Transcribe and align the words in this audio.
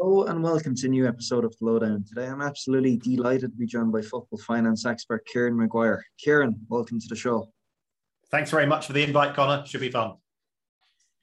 Hello 0.00 0.24
and 0.24 0.42
welcome 0.42 0.74
to 0.74 0.86
a 0.88 0.90
new 0.90 1.06
episode 1.06 1.44
of 1.44 1.56
the 1.56 1.64
Lowdown. 1.64 2.04
Today 2.04 2.26
I'm 2.26 2.42
absolutely 2.42 2.96
delighted 2.96 3.52
to 3.52 3.56
be 3.56 3.64
joined 3.64 3.92
by 3.92 4.02
football 4.02 4.40
finance 4.44 4.84
expert 4.84 5.24
Kieran 5.24 5.56
Maguire. 5.56 6.04
Kieran, 6.18 6.56
welcome 6.68 6.98
to 6.98 7.06
the 7.08 7.14
show. 7.14 7.52
Thanks 8.28 8.50
very 8.50 8.66
much 8.66 8.88
for 8.88 8.92
the 8.92 9.04
invite, 9.04 9.36
Connor. 9.36 9.64
Should 9.64 9.82
be 9.82 9.92
fun. 9.92 10.14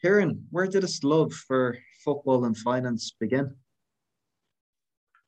Kieran, 0.02 0.48
where 0.52 0.68
did 0.68 0.84
this 0.84 1.04
love 1.04 1.34
for 1.34 1.78
football 2.06 2.46
and 2.46 2.58
finance 2.58 3.14
begin? 3.20 3.54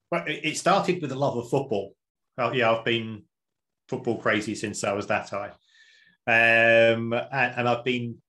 Well, 0.09 0.23
it 0.25 0.55
started 0.55 1.01
with 1.01 1.11
a 1.11 1.15
love 1.15 1.35
of 1.35 1.49
football. 1.49 1.97
Well, 2.37 2.55
yeah, 2.55 2.71
I've 2.71 2.85
been 2.85 3.23
football 3.89 4.19
crazy 4.19 4.55
since 4.55 4.85
I 4.85 4.93
was 4.93 5.07
that 5.07 5.29
high. 5.29 5.51
Um, 6.27 7.11
and, 7.11 7.55
and 7.57 7.67
I've 7.67 7.83
been, 7.83 8.19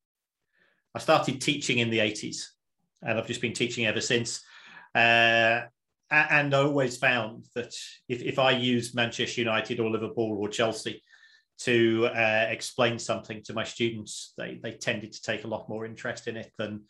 I 0.93 0.99
started 0.99 1.41
teaching 1.41 1.79
in 1.79 1.91
the 1.91 1.99
80s 1.99 2.47
and 3.01 3.17
I've 3.17 3.29
just 3.29 3.41
been 3.41 3.53
teaching 3.53 3.87
ever 3.87 4.01
since. 4.01 4.43
Uh, 4.95 5.63
and 6.11 6.55
I 6.55 6.59
always 6.59 6.97
found 6.97 7.47
that 7.55 7.75
if, 8.09 8.23
if 8.23 8.39
I 8.39 8.53
use 8.53 8.95
Manchester 8.95 9.41
United 9.41 9.81
or 9.81 9.91
Liverpool 9.91 10.37
or 10.39 10.49
Chelsea 10.49 11.03
to 11.61 12.07
uh, 12.07 12.47
explain 12.49 12.99
something 12.99 13.43
to 13.45 13.53
my 13.53 13.65
students, 13.65 14.33
they, 14.37 14.61
they 14.63 14.73
tended 14.73 15.13
to 15.13 15.23
take 15.23 15.45
a 15.45 15.49
lot 15.49 15.69
more 15.69 15.87
interest 15.87 16.29
in 16.29 16.37
it 16.37 16.53
than 16.59 16.83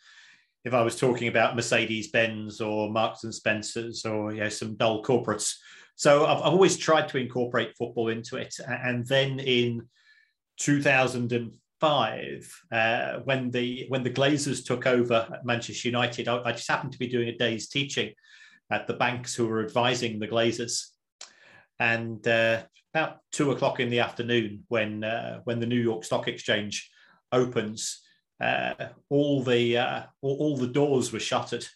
if 0.64 0.74
I 0.74 0.82
was 0.82 0.98
talking 0.98 1.28
about 1.28 1.56
Mercedes 1.56 2.10
Benz 2.10 2.60
or 2.60 2.90
Marks 2.90 3.24
and 3.24 3.34
Spencers 3.34 4.04
or 4.04 4.32
you 4.32 4.40
know, 4.40 4.48
some 4.48 4.76
dull 4.76 5.02
corporates. 5.02 5.54
So 5.96 6.26
I've, 6.26 6.38
I've 6.38 6.52
always 6.52 6.76
tried 6.76 7.09
to 7.10 7.18
incorporate 7.18 7.76
football 7.76 8.09
into 8.09 8.36
it. 8.36 8.54
And 8.66 9.06
then 9.06 9.38
in 9.38 9.86
2005, 11.80 12.62
uh, 12.73 13.20
when 13.24 13.51
the 13.51 13.87
when 13.88 14.02
the 14.02 14.10
Glazers 14.10 14.65
took 14.65 14.87
over 14.87 15.27
at 15.32 15.45
Manchester 15.45 15.88
United, 15.88 16.28
I, 16.28 16.42
I, 16.45 16.52
just 16.52 16.69
happened 16.69 16.92
to 16.92 16.98
be 16.98 17.09
doing 17.09 17.28
a 17.28 17.37
day's 17.37 17.69
teaching 17.69 18.12
at 18.70 18.87
the 18.87 18.95
banks 18.95 19.34
who 19.34 19.46
were 19.46 19.65
advising 19.65 20.18
the 20.18 20.29
Glazers. 20.29 20.88
And 21.79 22.26
uh, 22.26 22.63
about 22.93 23.18
two 23.32 23.51
o'clock 23.51 23.80
in 23.80 23.90
the 23.90 24.01
afternoon, 24.01 24.65
when 24.68 25.04
uh, 25.04 25.40
when 25.45 25.60
the 25.60 25.66
New 25.66 25.80
York 25.80 26.04
Stock 26.04 26.29
Exchange 26.29 26.90
opens, 27.32 28.02
uh, 28.41 28.74
all 29.10 29.43
the 29.43 29.79
uh, 29.79 30.02
all, 30.23 30.37
all 30.38 30.57
the 30.57 30.68
doors 30.68 31.13
were 31.13 31.20
shuttered, 31.20 31.66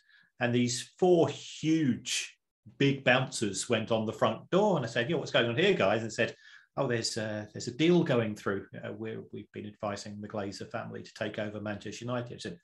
and 0.41 0.55
these 0.55 0.91
four 0.99 1.29
huge 1.29 2.37
big 2.79 3.03
bouncers 3.03 3.69
went 3.69 3.91
on 3.91 4.07
the 4.07 4.13
front 4.13 4.49
door, 4.51 4.77
and 4.77 4.87
I 4.87 4.89
said, 4.89 5.11
"Yeah, 5.11 5.17
what's 5.17 5.33
going 5.33 5.49
on 5.49 5.57
here, 5.57 5.75
guys?" 5.75 6.03
And 6.03 6.13
said, 6.13 6.35
"Oh, 6.79 6.87
there's 6.87 7.17
uh, 7.17 7.47
there's 7.53 7.69
a 7.69 7.73
deal 7.73 8.03
going 8.03 8.35
through. 8.35 8.67
Uh, 8.75 8.93
we're, 8.93 9.23
we've 9.33 9.51
been 9.53 9.67
advising 9.67 10.21
the 10.21 10.29
Glazer 10.29 10.71
family 10.71 11.03
to 11.03 11.13
take 11.15 11.39
over 11.39 11.61
Manchester 11.61 12.05
United." 12.05 12.35
I 12.35 12.39
said, 12.39 12.59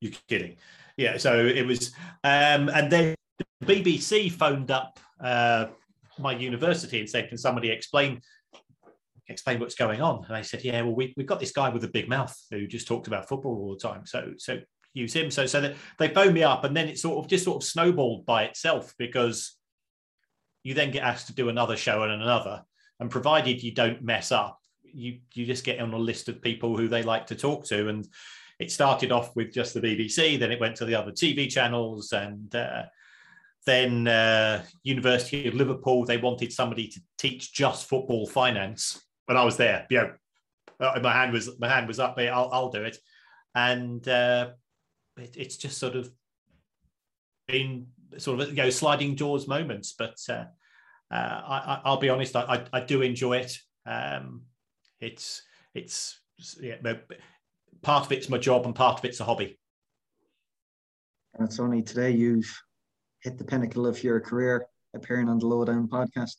"You're 0.00 0.12
kidding?" 0.28 0.56
Yeah. 0.96 1.16
So 1.18 1.44
it 1.46 1.66
was, 1.66 1.92
um, 2.24 2.68
and 2.68 2.90
then 2.90 3.14
the 3.38 3.66
BBC 3.66 4.32
phoned 4.32 4.70
up 4.70 4.98
uh, 5.22 5.66
my 6.18 6.32
university 6.32 7.00
and 7.00 7.08
said, 7.08 7.28
"Can 7.28 7.38
somebody 7.38 7.70
explain?" 7.70 8.20
Explain 9.28 9.60
what's 9.60 9.76
going 9.76 10.02
on, 10.02 10.24
and 10.26 10.34
I 10.34 10.42
said, 10.42 10.64
"Yeah, 10.64 10.82
well, 10.82 10.94
we, 10.96 11.14
we've 11.16 11.26
got 11.26 11.38
this 11.38 11.52
guy 11.52 11.68
with 11.68 11.84
a 11.84 11.88
big 11.88 12.08
mouth 12.08 12.36
who 12.50 12.66
just 12.66 12.88
talks 12.88 13.06
about 13.06 13.28
football 13.28 13.52
all 13.52 13.70
the 13.70 13.78
time. 13.78 14.04
So, 14.04 14.32
so 14.38 14.58
use 14.92 15.12
him. 15.12 15.30
So 15.30 15.46
so 15.46 15.60
that 15.60 15.76
they 15.98 16.08
phone 16.08 16.32
me 16.32 16.42
up, 16.42 16.64
and 16.64 16.76
then 16.76 16.88
it 16.88 16.98
sort 16.98 17.24
of 17.24 17.30
just 17.30 17.44
sort 17.44 17.62
of 17.62 17.68
snowballed 17.68 18.26
by 18.26 18.44
itself 18.44 18.92
because 18.98 19.56
you 20.62 20.74
then 20.74 20.90
get 20.90 21.02
asked 21.02 21.28
to 21.28 21.34
do 21.34 21.48
another 21.48 21.76
show 21.76 22.02
and 22.02 22.12
another, 22.12 22.62
and 23.00 23.10
provided 23.10 23.62
you 23.62 23.72
don't 23.72 24.02
mess 24.02 24.30
up, 24.30 24.60
you 24.84 25.18
you 25.34 25.46
just 25.46 25.64
get 25.64 25.80
on 25.80 25.92
a 25.92 25.98
list 25.98 26.28
of 26.28 26.42
people 26.42 26.76
who 26.76 26.86
they 26.86 27.02
like 27.02 27.26
to 27.26 27.34
talk 27.34 27.64
to, 27.66 27.88
and 27.88 28.06
it 28.58 28.70
started 28.70 29.10
off 29.10 29.34
with 29.34 29.52
just 29.52 29.74
the 29.74 29.80
BBC, 29.80 30.38
then 30.38 30.52
it 30.52 30.60
went 30.60 30.76
to 30.76 30.84
the 30.84 30.94
other 30.94 31.10
TV 31.10 31.50
channels, 31.50 32.12
and 32.12 32.54
uh, 32.54 32.82
then 33.66 34.06
uh, 34.06 34.62
University 34.82 35.48
of 35.48 35.54
Liverpool 35.54 36.04
they 36.04 36.18
wanted 36.18 36.52
somebody 36.52 36.86
to 36.88 37.00
teach 37.18 37.52
just 37.52 37.88
football 37.88 38.26
finance, 38.26 39.02
and 39.28 39.38
I 39.38 39.44
was 39.44 39.56
there. 39.56 39.86
Yeah, 39.90 40.10
my 40.78 41.12
hand 41.12 41.32
was 41.32 41.58
my 41.58 41.68
hand 41.68 41.88
was 41.88 41.98
up. 41.98 42.18
I'll 42.18 42.50
I'll 42.52 42.70
do 42.70 42.84
it, 42.84 42.98
and 43.54 44.06
uh, 44.06 44.50
it, 45.16 45.36
it's 45.36 45.56
just 45.56 45.78
sort 45.78 45.96
of 45.96 46.10
been 47.48 47.86
sort 48.18 48.40
of 48.40 48.50
you 48.50 48.56
know 48.56 48.70
sliding 48.70 49.14
doors 49.14 49.48
moments. 49.48 49.94
But 49.98 50.16
uh, 50.28 50.32
uh, 50.32 50.44
I, 51.10 51.80
will 51.84 51.96
be 51.96 52.08
honest, 52.08 52.36
I, 52.36 52.64
I, 52.72 52.80
do 52.80 53.02
enjoy 53.02 53.38
it. 53.38 53.58
Um, 53.84 54.42
it's 55.00 55.42
it's 55.74 56.20
yeah, 56.60 56.76
part 57.82 58.06
of 58.06 58.12
it's 58.12 58.28
my 58.28 58.38
job 58.38 58.64
and 58.64 58.74
part 58.74 58.98
of 58.98 59.04
it's 59.04 59.20
a 59.20 59.24
hobby. 59.24 59.58
And 61.34 61.46
it's 61.46 61.60
only 61.60 61.82
today 61.82 62.10
you've 62.10 62.50
hit 63.22 63.38
the 63.38 63.44
pinnacle 63.44 63.86
of 63.86 64.02
your 64.02 64.20
career 64.20 64.66
appearing 64.94 65.28
on 65.28 65.38
the 65.38 65.46
Lowdown 65.46 65.88
podcast. 65.88 66.36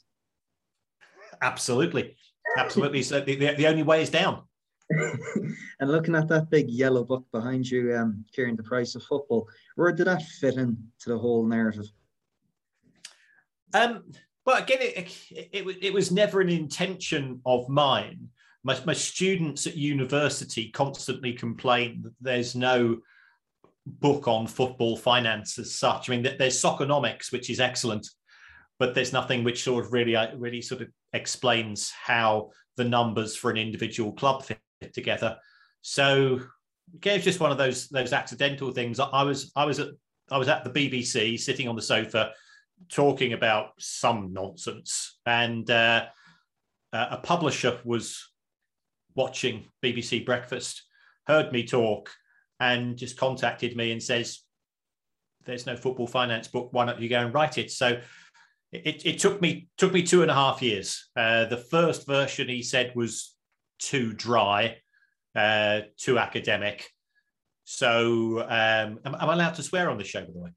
Absolutely, 1.41 2.15
absolutely. 2.57 3.01
so 3.01 3.21
the, 3.21 3.35
the, 3.35 3.53
the 3.55 3.67
only 3.67 3.83
way 3.83 4.01
is 4.01 4.09
down. 4.09 4.43
and 5.79 5.91
looking 5.91 6.15
at 6.15 6.27
that 6.27 6.49
big 6.49 6.69
yellow 6.69 7.03
book 7.03 7.25
behind 7.31 7.67
you, 7.69 7.95
um, 7.95 8.25
carrying 8.35 8.57
the 8.57 8.63
price 8.63 8.95
of 8.95 9.03
football, 9.03 9.47
where 9.75 9.91
did 9.93 10.07
that 10.07 10.21
fit 10.21 10.55
into 10.55 10.77
the 11.07 11.17
whole 11.17 11.45
narrative? 11.45 11.85
Um, 13.73 14.03
well, 14.51 14.61
again, 14.61 14.79
it, 14.81 15.09
it, 15.31 15.77
it, 15.81 15.93
was 15.93 16.11
never 16.11 16.41
an 16.41 16.49
intention 16.49 17.39
of 17.45 17.69
mine. 17.69 18.27
My, 18.63 18.77
my 18.85 18.93
students 18.93 19.65
at 19.65 19.77
university 19.77 20.69
constantly 20.71 21.31
complain 21.31 22.01
that 22.03 22.13
there's 22.19 22.53
no 22.53 22.97
book 23.85 24.27
on 24.27 24.47
football 24.47 24.97
finance 24.97 25.57
as 25.57 25.73
such. 25.73 26.09
I 26.09 26.17
mean, 26.17 26.35
there's 26.37 26.61
Soccernomics, 26.61 27.31
which 27.31 27.49
is 27.49 27.61
excellent, 27.61 28.09
but 28.77 28.93
there's 28.93 29.13
nothing 29.13 29.45
which 29.45 29.63
sort 29.63 29.85
of 29.85 29.93
really, 29.93 30.17
uh, 30.17 30.35
really 30.35 30.61
sort 30.61 30.81
of 30.81 30.89
explains 31.13 31.89
how 31.91 32.51
the 32.75 32.83
numbers 32.83 33.37
for 33.37 33.51
an 33.51 33.57
individual 33.57 34.11
club 34.11 34.43
fit 34.43 34.59
together. 34.93 35.37
So 35.81 36.41
again, 36.93 37.15
it's 37.15 37.23
just 37.23 37.39
one 37.39 37.51
of 37.51 37.57
those 37.57 37.87
those 37.87 38.11
accidental 38.11 38.71
things. 38.71 38.99
I 38.99 39.23
was 39.23 39.51
I 39.55 39.63
was 39.63 39.79
at 39.79 39.89
I 40.29 40.37
was 40.37 40.49
at 40.49 40.65
the 40.65 40.69
BBC 40.71 41.39
sitting 41.39 41.69
on 41.69 41.75
the 41.75 41.81
sofa 41.81 42.33
talking 42.89 43.33
about 43.33 43.71
some 43.79 44.33
nonsense, 44.33 45.19
and 45.25 45.69
uh, 45.69 46.05
a 46.93 47.17
publisher 47.17 47.79
was 47.83 48.27
watching 49.15 49.65
BBC 49.83 50.25
Breakfast, 50.25 50.83
heard 51.27 51.51
me 51.51 51.65
talk, 51.65 52.09
and 52.59 52.97
just 52.97 53.17
contacted 53.17 53.75
me 53.75 53.91
and 53.91 54.01
says, 54.01 54.41
"There's 55.45 55.65
no 55.65 55.75
football 55.75 56.07
finance 56.07 56.47
book. 56.47 56.69
Why 56.71 56.85
don't 56.85 57.01
you 57.01 57.09
go 57.09 57.19
and 57.19 57.33
write 57.33 57.57
it?" 57.57 57.71
So. 57.71 57.99
It, 58.73 59.05
it 59.05 59.19
took 59.19 59.41
me 59.41 59.67
took 59.77 59.91
me 59.91 60.01
two 60.01 60.21
and 60.21 60.31
a 60.31 60.33
half 60.33 60.61
years. 60.61 61.09
Uh, 61.13 61.43
the 61.43 61.57
first 61.57 62.07
version 62.07 62.47
he 62.47 62.63
said 62.63 62.93
was 62.95 63.35
too 63.79 64.13
dry, 64.13 64.77
uh, 65.35 65.81
too 65.97 66.17
academic. 66.17 66.87
So, 67.65 68.41
um, 68.41 68.99
am, 69.05 69.15
am, 69.15 69.29
I 69.29 69.33
allowed 69.33 69.55
to 69.55 69.63
swear 69.63 69.89
on 69.89 69.97
this 69.97 70.07
show, 70.07 70.21
by 70.21 70.31
the 70.33 70.39
way? 70.39 70.51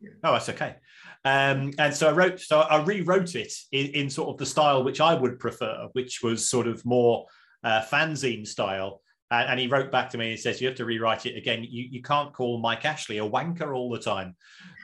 Yeah. 0.00 0.10
Oh, 0.24 0.32
that's 0.32 0.48
okay. 0.48 0.76
Um, 1.24 1.72
and 1.78 1.94
so 1.94 2.08
I 2.08 2.12
wrote, 2.12 2.40
so 2.40 2.60
I 2.60 2.82
rewrote 2.82 3.34
it 3.34 3.52
in, 3.72 3.86
in, 3.88 4.10
sort 4.10 4.30
of 4.30 4.38
the 4.38 4.46
style 4.46 4.82
which 4.82 5.00
I 5.00 5.14
would 5.14 5.38
prefer, 5.38 5.88
which 5.92 6.22
was 6.22 6.48
sort 6.48 6.66
of 6.66 6.84
more 6.86 7.26
uh, 7.62 7.82
fanzine 7.82 8.46
style. 8.46 9.02
And, 9.30 9.50
and, 9.50 9.60
he 9.60 9.66
wrote 9.66 9.92
back 9.92 10.08
to 10.10 10.18
me 10.18 10.30
and 10.30 10.40
says, 10.40 10.60
"You 10.60 10.68
have 10.68 10.76
to 10.78 10.86
rewrite 10.86 11.26
it 11.26 11.36
again. 11.36 11.64
You, 11.68 11.86
you 11.90 12.02
can't 12.02 12.32
call 12.32 12.58
Mike 12.58 12.86
Ashley 12.86 13.18
a 13.18 13.28
wanker 13.28 13.76
all 13.76 13.90
the 13.90 13.98
time. 13.98 14.34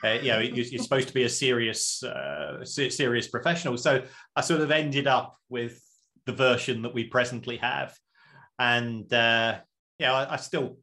Uh, 0.03 0.19
you 0.21 0.31
know, 0.31 0.39
you're, 0.39 0.65
you're, 0.65 0.83
supposed 0.83 1.07
to 1.07 1.13
be 1.13 1.23
a 1.23 1.29
serious, 1.29 2.03
uh, 2.03 2.63
serious 2.63 3.27
professional." 3.27 3.75
So 3.77 4.03
I 4.35 4.41
sort 4.41 4.61
of 4.61 4.69
ended 4.69 5.07
up 5.07 5.35
with 5.49 5.81
the 6.27 6.33
version 6.33 6.83
that 6.83 6.93
we 6.93 7.05
presently 7.05 7.57
have. 7.57 7.97
And 8.59 9.11
uh, 9.11 9.57
yeah, 9.97 10.13
I, 10.13 10.33
I 10.33 10.35
still 10.37 10.77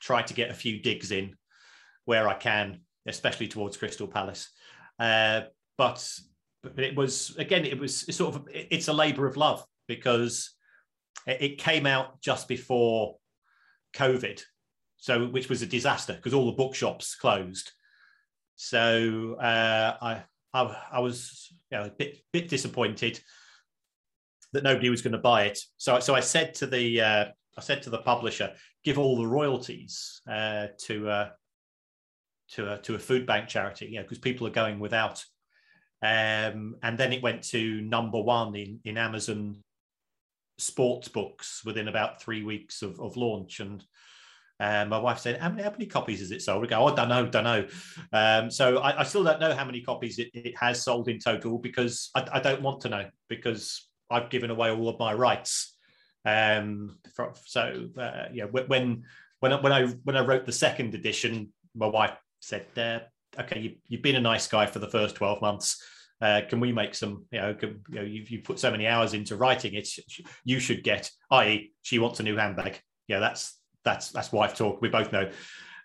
try 0.00 0.22
to 0.22 0.34
get 0.34 0.50
a 0.50 0.54
few 0.54 0.80
digs 0.80 1.10
in 1.10 1.34
where 2.04 2.28
I 2.28 2.34
can, 2.34 2.80
especially 3.06 3.48
towards 3.48 3.76
Crystal 3.76 4.06
Palace. 4.08 4.50
Uh, 4.98 5.42
but, 5.78 6.06
but 6.62 6.78
it 6.78 6.96
was 6.96 7.34
again, 7.38 7.64
it 7.64 7.78
was 7.78 8.00
sort 8.14 8.34
of 8.34 8.48
it's 8.52 8.88
a 8.88 8.92
labour 8.92 9.26
of 9.26 9.36
love 9.36 9.64
because 9.88 10.54
it 11.26 11.58
came 11.58 11.86
out 11.86 12.20
just 12.20 12.48
before 12.48 13.16
COVID, 13.94 14.42
so 14.96 15.26
which 15.26 15.48
was 15.48 15.62
a 15.62 15.66
disaster 15.66 16.14
because 16.14 16.34
all 16.34 16.46
the 16.46 16.52
bookshops 16.52 17.14
closed. 17.14 17.72
So 18.56 19.36
uh, 19.40 19.96
I, 20.00 20.22
I, 20.54 20.76
I 20.92 21.00
was 21.00 21.52
you 21.70 21.78
know, 21.78 21.84
a 21.84 21.90
bit 21.90 22.18
bit 22.32 22.48
disappointed 22.48 23.20
that 24.52 24.62
nobody 24.62 24.90
was 24.90 25.02
going 25.02 25.12
to 25.12 25.18
buy 25.18 25.44
it. 25.44 25.58
So, 25.78 25.98
so 26.00 26.14
I 26.14 26.20
said 26.20 26.54
to 26.54 26.66
the 26.66 27.00
uh, 27.00 27.24
I 27.56 27.60
said 27.60 27.82
to 27.82 27.90
the 27.90 27.98
publisher, 27.98 28.52
give 28.84 28.98
all 28.98 29.16
the 29.16 29.26
royalties 29.26 30.20
uh, 30.28 30.68
to 30.86 31.08
uh, 31.08 31.28
to 32.52 32.74
a, 32.74 32.78
to 32.78 32.94
a 32.94 32.98
food 32.98 33.26
bank 33.26 33.48
charity, 33.48 33.86
you 33.86 33.96
know, 33.96 34.02
because 34.02 34.18
people 34.18 34.46
are 34.46 34.50
going 34.50 34.78
without. 34.78 35.24
Um, 36.02 36.76
and 36.82 36.98
then 36.98 37.12
it 37.12 37.22
went 37.22 37.42
to 37.50 37.80
number 37.80 38.20
one 38.20 38.54
in 38.56 38.80
in 38.84 38.98
Amazon 38.98 39.62
sports 40.58 41.08
books 41.08 41.62
within 41.64 41.88
about 41.88 42.20
three 42.22 42.42
weeks 42.42 42.82
of, 42.82 43.00
of 43.00 43.16
launch, 43.16 43.60
and 43.60 43.84
And 44.60 44.90
my 44.90 44.98
wife 44.98 45.18
said, 45.18 45.40
how 45.40 45.48
many, 45.48 45.62
how 45.62 45.70
many 45.70 45.86
copies 45.86 46.20
has 46.20 46.30
it 46.30 46.42
sold? 46.42 46.62
We 46.62 46.68
go, 46.68 46.86
oh, 46.86 46.94
don't 46.94 47.08
know, 47.08 47.26
don't 47.26 47.44
know. 47.44 47.66
Um, 48.12 48.50
so 48.50 48.78
I, 48.78 49.00
I, 49.00 49.02
still 49.02 49.24
don't 49.24 49.40
know 49.40 49.54
how 49.54 49.64
many 49.64 49.80
copies 49.80 50.18
it, 50.18 50.30
it 50.34 50.56
has 50.56 50.84
sold 50.84 51.08
in 51.08 51.18
total 51.18 51.58
because 51.58 52.10
I, 52.14 52.28
I, 52.34 52.40
don't 52.40 52.62
want 52.62 52.80
to 52.82 52.88
know 52.88 53.08
because 53.28 53.88
I've 54.08 54.30
given 54.30 54.50
away 54.50 54.70
all 54.70 54.88
of 54.88 55.00
my 55.00 55.14
rights. 55.14 55.74
Um, 56.24 56.98
for, 57.16 57.32
so 57.44 57.88
uh, 57.98 58.26
yeah, 58.32 58.44
when 58.44 59.04
when 59.40 59.52
I, 59.52 59.60
when 59.60 59.72
I 59.72 59.86
when 60.04 60.16
I 60.16 60.24
wrote 60.24 60.46
the 60.46 60.52
second 60.52 60.94
edition, 60.94 61.52
my 61.74 61.86
wife 61.86 62.16
said, 62.42 62.66
uh, 62.76 63.00
"Okay, 63.40 63.60
you, 63.60 63.76
you've 63.88 64.02
been 64.02 64.16
a 64.16 64.20
nice 64.20 64.46
guy 64.46 64.66
for 64.66 64.78
the 64.78 64.88
first 64.88 65.16
twelve 65.16 65.40
months." 65.40 65.82
Uh, 66.20 66.40
can 66.48 66.60
we 66.60 66.70
make 66.70 66.94
some 66.94 67.24
you 67.32 67.40
know, 67.40 67.52
can, 67.52 67.80
you 67.88 67.96
know 67.96 68.02
you've, 68.02 68.30
you've, 68.30 68.44
put 68.44 68.60
so 68.60 68.70
many 68.70 68.86
hours 68.86 69.12
into 69.12 69.34
writing 69.34 69.74
it 69.74 69.88
you 70.44 70.60
should 70.60 70.84
get 70.84 71.10
i.e 71.32 71.72
she 71.82 71.98
wants 71.98 72.20
a 72.20 72.22
new 72.22 72.36
handbag. 72.36 72.80
Yeah 73.08 73.18
that's 73.18 73.58
that's 73.84 74.10
that's 74.10 74.30
wife 74.30 74.54
talk. 74.54 74.80
We 74.80 74.88
both 74.88 75.12
know. 75.12 75.30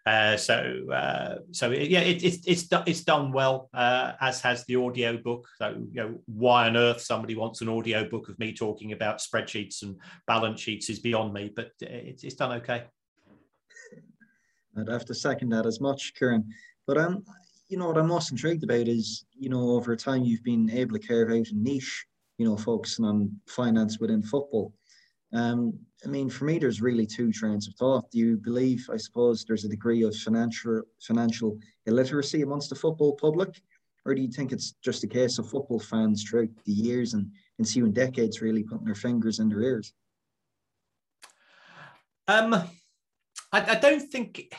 Uh, 0.06 0.38
so 0.38 0.86
uh, 0.94 1.36
so 1.52 1.72
yeah 1.72 2.00
it, 2.00 2.24
it, 2.24 2.40
it's 2.46 2.68
it's 2.86 3.04
done 3.04 3.32
well 3.32 3.70
uh, 3.74 4.14
as 4.22 4.40
has 4.42 4.64
the 4.66 4.76
audio 4.76 5.18
book. 5.18 5.48
So 5.58 5.76
you 5.92 6.02
know 6.02 6.20
why 6.28 6.68
on 6.68 6.78
earth 6.78 7.02
somebody 7.02 7.36
wants 7.36 7.62
an 7.62 7.70
audio 7.70 8.08
book 8.08 8.30
of 8.30 8.38
me 8.40 8.54
talking 8.54 8.94
about 8.94 9.18
spreadsheets 9.18 9.82
and 9.82 10.00
balance 10.28 10.62
sheets 10.62 10.90
is 10.90 11.00
beyond 11.00 11.34
me 11.34 11.52
but 11.54 11.72
it's, 11.82 12.24
it's 12.24 12.36
done 12.36 12.54
okay 12.54 12.86
i'd 14.78 14.90
have 14.90 15.06
to 15.06 15.14
second 15.14 15.50
that 15.50 15.66
as 15.66 15.82
much 15.82 16.14
kieran 16.16 16.48
but 16.86 16.98
um 16.98 17.24
you 17.70 17.78
know 17.78 17.88
what 17.88 17.98
I'm 17.98 18.08
most 18.08 18.32
intrigued 18.32 18.64
about 18.64 18.88
is 18.88 19.26
you 19.38 19.50
know 19.50 19.72
over 19.72 19.96
time 19.96 20.24
you've 20.24 20.44
been 20.44 20.70
able 20.70 20.98
to 20.98 21.06
carve 21.06 21.30
out 21.30 21.48
a 21.48 21.54
niche, 21.54 22.06
you 22.38 22.46
know, 22.48 22.56
focusing 22.56 23.06
on 23.06 23.32
finance 23.48 24.00
within 24.00 24.24
football. 24.24 24.74
Um, 25.34 25.78
I 26.06 26.08
mean, 26.08 26.30
for 26.30 26.46
me, 26.46 26.58
there's 26.58 26.82
really 26.82 27.06
two 27.06 27.32
trains 27.32 27.68
of 27.68 27.74
thought. 27.74 28.10
Do 28.12 28.20
you 28.20 28.38
believe, 28.38 28.88
I 28.92 28.98
suppose, 28.98 29.44
there's 29.44 29.66
a 29.66 29.70
degree 29.70 30.04
of 30.04 30.16
financial 30.16 30.84
financial 31.02 31.58
illiteracy 31.86 32.42
amongst 32.42 32.70
the 32.70 32.76
football 32.76 33.14
public, 33.16 33.62
or 34.06 34.16
do 34.16 34.22
you 34.22 34.32
think 34.32 34.52
it's 34.52 34.74
just 34.84 35.04
a 35.04 35.08
case 35.08 35.38
of 35.38 35.50
football 35.50 35.80
fans 35.80 36.24
throughout 36.24 36.50
the 36.66 36.72
years 36.72 37.14
and 37.14 37.30
ensuing 37.60 37.92
decades 37.92 38.42
really 38.42 38.64
putting 38.64 38.86
their 38.86 38.96
fingers 38.96 39.40
in 39.40 39.50
their 39.50 39.62
ears? 39.62 39.94
Um, 42.30 42.64
I, 43.52 43.72
I 43.72 43.76
don't 43.76 44.12
think 44.12 44.54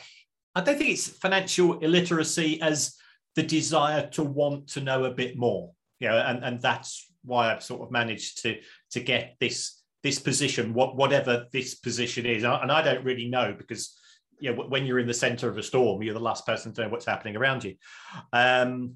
I 0.55 0.61
don't 0.61 0.77
think 0.77 0.91
it's 0.91 1.07
financial 1.07 1.79
illiteracy 1.79 2.61
as 2.61 2.95
the 3.35 3.43
desire 3.43 4.07
to 4.11 4.23
want 4.23 4.67
to 4.69 4.81
know 4.81 5.05
a 5.05 5.11
bit 5.11 5.37
more. 5.37 5.71
You 5.99 6.09
know, 6.09 6.17
and, 6.17 6.43
and 6.43 6.61
that's 6.61 7.11
why 7.23 7.51
I've 7.51 7.63
sort 7.63 7.81
of 7.81 7.91
managed 7.91 8.41
to 8.43 8.59
to 8.91 8.99
get 8.99 9.35
this 9.39 9.81
this 10.01 10.19
position, 10.19 10.73
what 10.73 10.95
whatever 10.95 11.45
this 11.51 11.75
position 11.75 12.25
is. 12.25 12.43
And 12.43 12.71
I 12.71 12.81
don't 12.81 13.03
really 13.03 13.27
know 13.27 13.53
because 13.57 13.97
you 14.39 14.53
know, 14.53 14.63
when 14.63 14.85
you're 14.85 14.99
in 14.99 15.07
the 15.07 15.13
center 15.13 15.49
of 15.49 15.57
a 15.57 15.63
storm, 15.63 16.01
you're 16.01 16.13
the 16.13 16.19
last 16.19 16.45
person 16.45 16.73
to 16.73 16.83
know 16.83 16.89
what's 16.89 17.05
happening 17.05 17.35
around 17.35 17.63
you. 17.63 17.75
Um, 18.31 18.95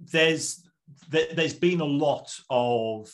there's 0.00 0.68
there, 1.08 1.26
has 1.36 1.54
been 1.54 1.80
a 1.80 1.84
lot 1.84 2.32
of 2.50 3.08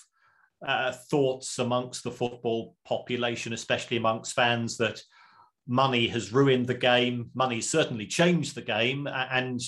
uh, 0.67 0.93
thoughts 0.93 1.59
amongst 1.59 2.05
the 2.05 2.11
football 2.11 2.76
population, 2.85 3.53
especially 3.53 3.97
amongst 3.97 4.35
fans, 4.35 4.76
that 4.79 5.00
money 5.67 6.09
has 6.09 6.32
ruined 6.32 6.67
the 6.67 6.75
game. 6.75 7.31
Money 7.35 7.61
certainly 7.61 8.06
changed 8.06 8.55
the 8.55 8.62
game. 8.62 9.06
And 9.06 9.61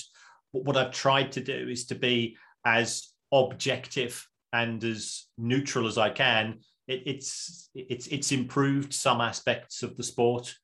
what 0.53 0.77
I've 0.77 0.93
tried 0.93 1.33
to 1.33 1.41
do 1.41 1.69
is 1.69 1.87
to 1.87 1.95
be 1.95 2.37
as 2.65 3.09
objective 3.33 4.27
and 4.53 4.83
as 4.85 5.27
neutral 5.37 5.87
as 5.87 5.99
I 5.99 6.11
can. 6.11 6.61
It, 6.87 7.03
it's 7.07 7.71
it's 7.75 8.07
it's 8.09 8.33
improved 8.33 8.93
some 8.93 9.21
aspects 9.21 9.83
of 9.83 9.97
the 9.97 10.03
sport. 10.03 10.55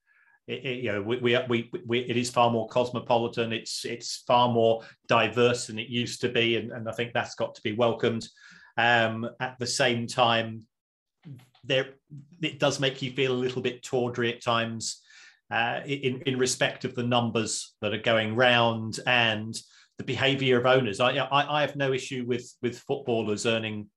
It, 0.47 0.65
it, 0.65 0.85
you 0.85 0.93
know, 0.93 1.03
we, 1.03 1.19
we, 1.19 1.39
we, 1.49 1.71
we, 1.87 1.99
it 2.01 2.17
is 2.17 2.31
far 2.31 2.51
more 2.51 2.69
cosmopolitan. 2.69 3.53
It's 3.53 3.85
it's 3.85 4.23
far 4.27 4.49
more 4.49 4.83
diverse 5.09 5.67
than 5.67 5.79
it 5.79 5.89
used 5.89 6.21
to 6.21 6.29
be, 6.29 6.57
and, 6.57 6.73
and 6.73 6.89
I 6.89 6.93
think 6.93 7.13
that's 7.13 7.35
got 7.35 7.55
to 7.55 7.63
be 7.63 7.73
welcomed. 7.73 8.27
Um, 8.81 9.29
at 9.41 9.59
the 9.59 9.67
same 9.67 10.07
time, 10.07 10.63
there 11.65 11.89
it 12.41 12.59
does 12.59 12.81
make 12.81 13.03
you 13.03 13.13
feel 13.13 13.33
a 13.33 13.45
little 13.45 13.61
bit 13.61 13.83
tawdry 13.83 14.33
at 14.33 14.43
times 14.43 15.03
uh, 15.51 15.81
in, 15.85 16.23
in 16.23 16.39
respect 16.39 16.85
of 16.85 16.95
the 16.95 17.03
numbers 17.03 17.75
that 17.83 17.93
are 17.93 17.99
going 17.99 18.35
round 18.35 18.99
and 19.07 19.55
the 19.99 20.05
behavior 20.05 20.59
of 20.59 20.65
owners. 20.65 20.99
I, 20.99 21.11
I, 21.11 21.59
I 21.59 21.61
have 21.61 21.77
no 21.77 21.93
issue 21.93 22.25
with, 22.27 22.51
with 22.63 22.79
footballers 22.79 23.45
earning 23.45 23.89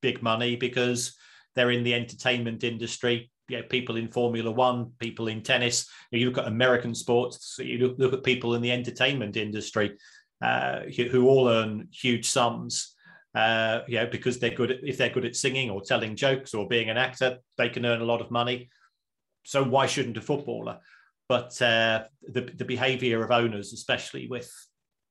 big 0.00 0.22
money 0.22 0.56
because 0.56 1.14
they're 1.54 1.72
in 1.72 1.84
the 1.84 1.94
entertainment 1.94 2.64
industry. 2.64 3.30
You 3.48 3.58
know, 3.58 3.64
people 3.64 3.96
in 3.96 4.08
Formula 4.08 4.50
One, 4.50 4.92
people 4.98 5.28
in 5.28 5.42
tennis. 5.42 5.86
You 6.10 6.26
look 6.30 6.38
at 6.38 6.46
American 6.46 6.94
sports. 6.94 7.56
You 7.58 7.78
look, 7.78 7.98
look 7.98 8.12
at 8.14 8.24
people 8.24 8.54
in 8.54 8.62
the 8.62 8.72
entertainment 8.72 9.36
industry 9.36 9.98
uh, 10.40 10.80
who, 10.96 11.04
who, 11.08 11.28
all 11.28 11.48
earn 11.48 11.88
huge 11.92 12.26
sums. 12.26 12.93
Uh, 13.34 13.80
you 13.88 13.96
know, 13.96 14.06
because 14.06 14.38
they're 14.38 14.50
good. 14.54 14.70
At, 14.70 14.84
if 14.84 14.96
they're 14.96 15.10
good 15.10 15.24
at 15.24 15.34
singing 15.34 15.68
or 15.68 15.82
telling 15.82 16.14
jokes 16.14 16.54
or 16.54 16.68
being 16.68 16.88
an 16.88 16.96
actor, 16.96 17.38
they 17.58 17.68
can 17.68 17.84
earn 17.84 18.00
a 18.00 18.04
lot 18.04 18.20
of 18.20 18.30
money 18.30 18.70
so 19.44 19.62
why 19.62 19.86
shouldn't 19.86 20.16
a 20.16 20.20
footballer? 20.20 20.80
But 21.28 21.60
uh, 21.62 22.04
the 22.22 22.42
the 22.42 22.64
behaviour 22.64 23.22
of 23.22 23.30
owners, 23.30 23.72
especially 23.72 24.26
with 24.26 24.50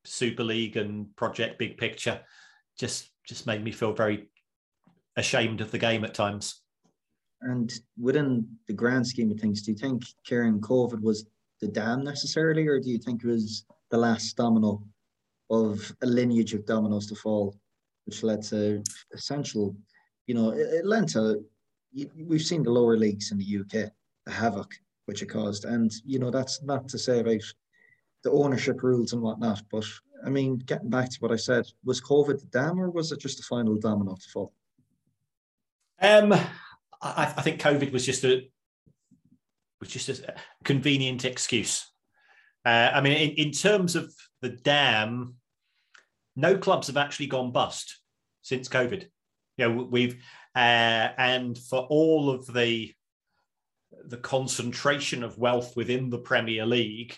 Super 0.03 0.43
League 0.43 0.77
and 0.77 1.15
Project 1.15 1.57
Big 1.57 1.77
Picture, 1.77 2.19
just 2.77 3.09
just 3.27 3.47
made 3.47 3.63
me 3.63 3.71
feel 3.71 3.93
very 3.93 4.29
ashamed 5.15 5.61
of 5.61 5.71
the 5.71 5.77
game 5.77 6.03
at 6.03 6.13
times. 6.13 6.61
And 7.41 7.71
within 7.99 8.47
the 8.67 8.73
grand 8.73 9.05
scheme 9.05 9.31
of 9.31 9.39
things, 9.39 9.61
do 9.61 9.71
you 9.71 9.77
think 9.77 10.03
Kieran 10.25 10.59
COVID 10.61 11.01
was 11.01 11.25
the 11.61 11.67
dam 11.67 12.03
necessarily, 12.03 12.67
or 12.67 12.79
do 12.79 12.89
you 12.89 12.97
think 12.97 13.23
it 13.23 13.27
was 13.27 13.65
the 13.91 13.97
last 13.97 14.35
domino 14.35 14.83
of 15.49 15.91
a 16.01 16.05
lineage 16.05 16.53
of 16.53 16.65
dominoes 16.65 17.05
to 17.07 17.15
fall, 17.15 17.55
which 18.05 18.23
led 18.23 18.43
to 18.43 18.83
essential, 19.13 19.75
you 20.27 20.35
know, 20.35 20.51
it, 20.51 20.85
we've 22.15 22.41
seen 22.41 22.63
the 22.63 22.71
lower 22.71 22.97
leagues 22.97 23.31
in 23.31 23.37
the 23.37 23.59
UK 23.59 23.91
the 24.25 24.31
havoc 24.31 24.73
which 25.05 25.21
it 25.21 25.27
caused. 25.27 25.65
And 25.65 25.91
you 26.05 26.19
know, 26.19 26.31
that's 26.31 26.63
not 26.63 26.87
to 26.89 26.97
say 26.97 27.19
about 27.19 27.41
the 28.23 28.31
ownership 28.31 28.83
rules 28.83 29.13
and 29.13 29.21
whatnot, 29.21 29.61
but 29.69 29.85
I 30.25 30.29
mean, 30.29 30.57
getting 30.57 30.89
back 30.89 31.09
to 31.09 31.17
what 31.19 31.31
I 31.31 31.35
said, 31.35 31.65
was 31.83 31.99
COVID 31.99 32.39
the 32.39 32.47
dam 32.47 32.79
or 32.79 32.89
was 32.89 33.11
it 33.11 33.19
just 33.19 33.37
the 33.37 33.43
final 33.43 33.75
domino 33.77 34.15
to 34.15 34.29
fall? 34.29 34.53
Um, 36.01 36.31
I, 37.01 37.33
I 37.37 37.41
think 37.41 37.61
COVID 37.61 37.91
was 37.91 38.05
just 38.05 38.23
a 38.23 38.49
was 39.79 39.89
just 39.89 40.09
a 40.09 40.35
convenient 40.63 41.25
excuse. 41.25 41.91
Uh, 42.65 42.91
I 42.93 43.01
mean, 43.01 43.13
in, 43.13 43.47
in 43.47 43.51
terms 43.51 43.97
of 43.97 44.13
the 44.41 44.49
dam, 44.49 45.35
no 46.35 46.57
clubs 46.57 46.87
have 46.87 46.97
actually 46.97 47.27
gone 47.27 47.51
bust 47.51 47.99
since 48.41 48.67
COVID. 48.67 49.07
You 49.57 49.69
know, 49.69 49.87
we've 49.89 50.15
uh, 50.55 51.09
and 51.17 51.57
for 51.57 51.79
all 51.89 52.29
of 52.29 52.51
the 52.53 52.93
the 54.05 54.17
concentration 54.17 55.23
of 55.23 55.37
wealth 55.37 55.75
within 55.75 56.09
the 56.09 56.17
Premier 56.17 56.65
League, 56.65 57.15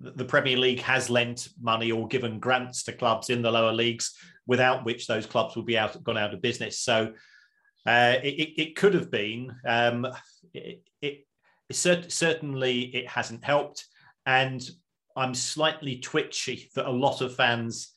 the 0.00 0.24
Premier 0.24 0.56
League 0.56 0.80
has 0.80 1.08
lent 1.08 1.48
money 1.60 1.90
or 1.90 2.06
given 2.08 2.38
grants 2.38 2.82
to 2.84 2.92
clubs 2.92 3.30
in 3.30 3.42
the 3.42 3.50
lower 3.50 3.72
leagues, 3.72 4.14
without 4.46 4.84
which 4.84 5.06
those 5.06 5.26
clubs 5.26 5.56
would 5.56 5.66
be 5.66 5.78
out 5.78 6.02
gone 6.02 6.18
out 6.18 6.34
of 6.34 6.42
business. 6.42 6.80
So 6.80 7.12
uh, 7.86 8.14
it, 8.22 8.52
it, 8.56 8.76
could 8.76 8.94
have 8.94 9.10
been. 9.10 9.54
Um, 9.66 10.06
it, 10.52 10.82
it, 11.00 11.26
it 11.68 12.12
certainly 12.12 12.80
it 12.94 13.08
hasn't 13.08 13.44
helped, 13.44 13.86
and 14.26 14.62
I'm 15.16 15.34
slightly 15.34 15.98
twitchy 15.98 16.70
that 16.74 16.86
a 16.86 16.90
lot 16.90 17.20
of 17.20 17.34
fans 17.34 17.92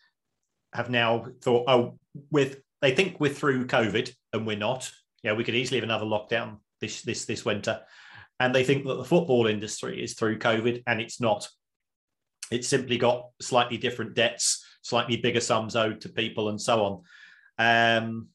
have 0.75 0.89
now 0.89 1.25
thought, 1.41 1.65
oh, 1.67 1.97
with 2.29 2.61
they 2.81 2.93
think 2.93 3.19
we're 3.19 3.33
through 3.33 3.67
COVID, 3.67 4.13
and 4.33 4.45
we're 4.45 4.57
not. 4.57 4.91
Yeah, 5.23 5.33
we 5.33 5.43
could 5.43 5.55
easily 5.55 5.79
have 5.79 5.85
another 5.85 6.05
lockdown 6.05 6.57
this 6.81 7.01
this 7.01 7.25
this 7.25 7.45
winter 7.45 7.81
and 8.39 8.53
they 8.53 8.63
think 8.63 8.85
that 8.85 8.95
the 8.95 9.05
football 9.05 9.47
industry 9.47 10.03
is 10.03 10.13
through 10.13 10.39
COVID, 10.39 10.83
and 10.87 10.99
it's 10.99 11.21
not. 11.21 11.47
It's 12.51 12.67
simply 12.67 12.97
got 12.97 13.29
slightly 13.41 13.77
different 13.77 14.13
debts, 14.13 14.63
slightly 14.81 15.17
bigger 15.17 15.39
sums 15.39 15.75
owed 15.75 16.01
to 16.01 16.09
people, 16.09 16.49
and 16.49 16.61
so 16.61 17.03
on. 17.57 17.97
Um, 17.97 18.27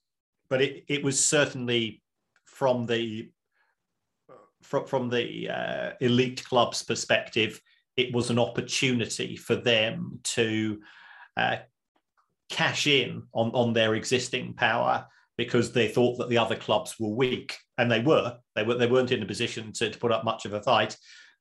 but 0.49 0.63
it, 0.63 0.85
it 0.89 1.05
was 1.05 1.23
certainly 1.23 2.03
from 2.47 2.87
the 2.87 3.31
from, 4.63 4.87
from 4.87 5.09
the 5.09 5.49
uh, 5.49 5.91
elite 6.01 6.45
club's 6.45 6.83
perspective, 6.83 7.61
it 7.97 8.15
was 8.15 8.31
an 8.31 8.39
opportunity 8.39 9.37
for 9.37 9.55
them 9.55 10.19
to 10.23 10.81
uh, 11.37 11.57
cash 12.51 12.87
in 12.87 13.23
on, 13.33 13.51
on 13.53 13.73
their 13.73 13.95
existing 13.95 14.55
power 14.55 15.07
because 15.37 15.73
they 15.73 15.89
thought 15.89 16.19
that 16.19 16.29
the 16.29 16.37
other 16.37 16.57
clubs 16.57 16.97
were 17.01 17.15
weak, 17.15 17.57
and 17.79 17.91
they 17.91 18.01
were. 18.01 18.37
They 18.55 18.63
were. 18.63 18.75
They 18.75 18.87
weren't 18.87 19.13
in 19.13 19.23
a 19.23 19.27
position 19.27 19.73
to, 19.75 19.89
to 19.89 19.99
put 19.99 20.13
up 20.13 20.25
much 20.25 20.45
of 20.45 20.53
a 20.53 20.63
fight. 20.63 20.97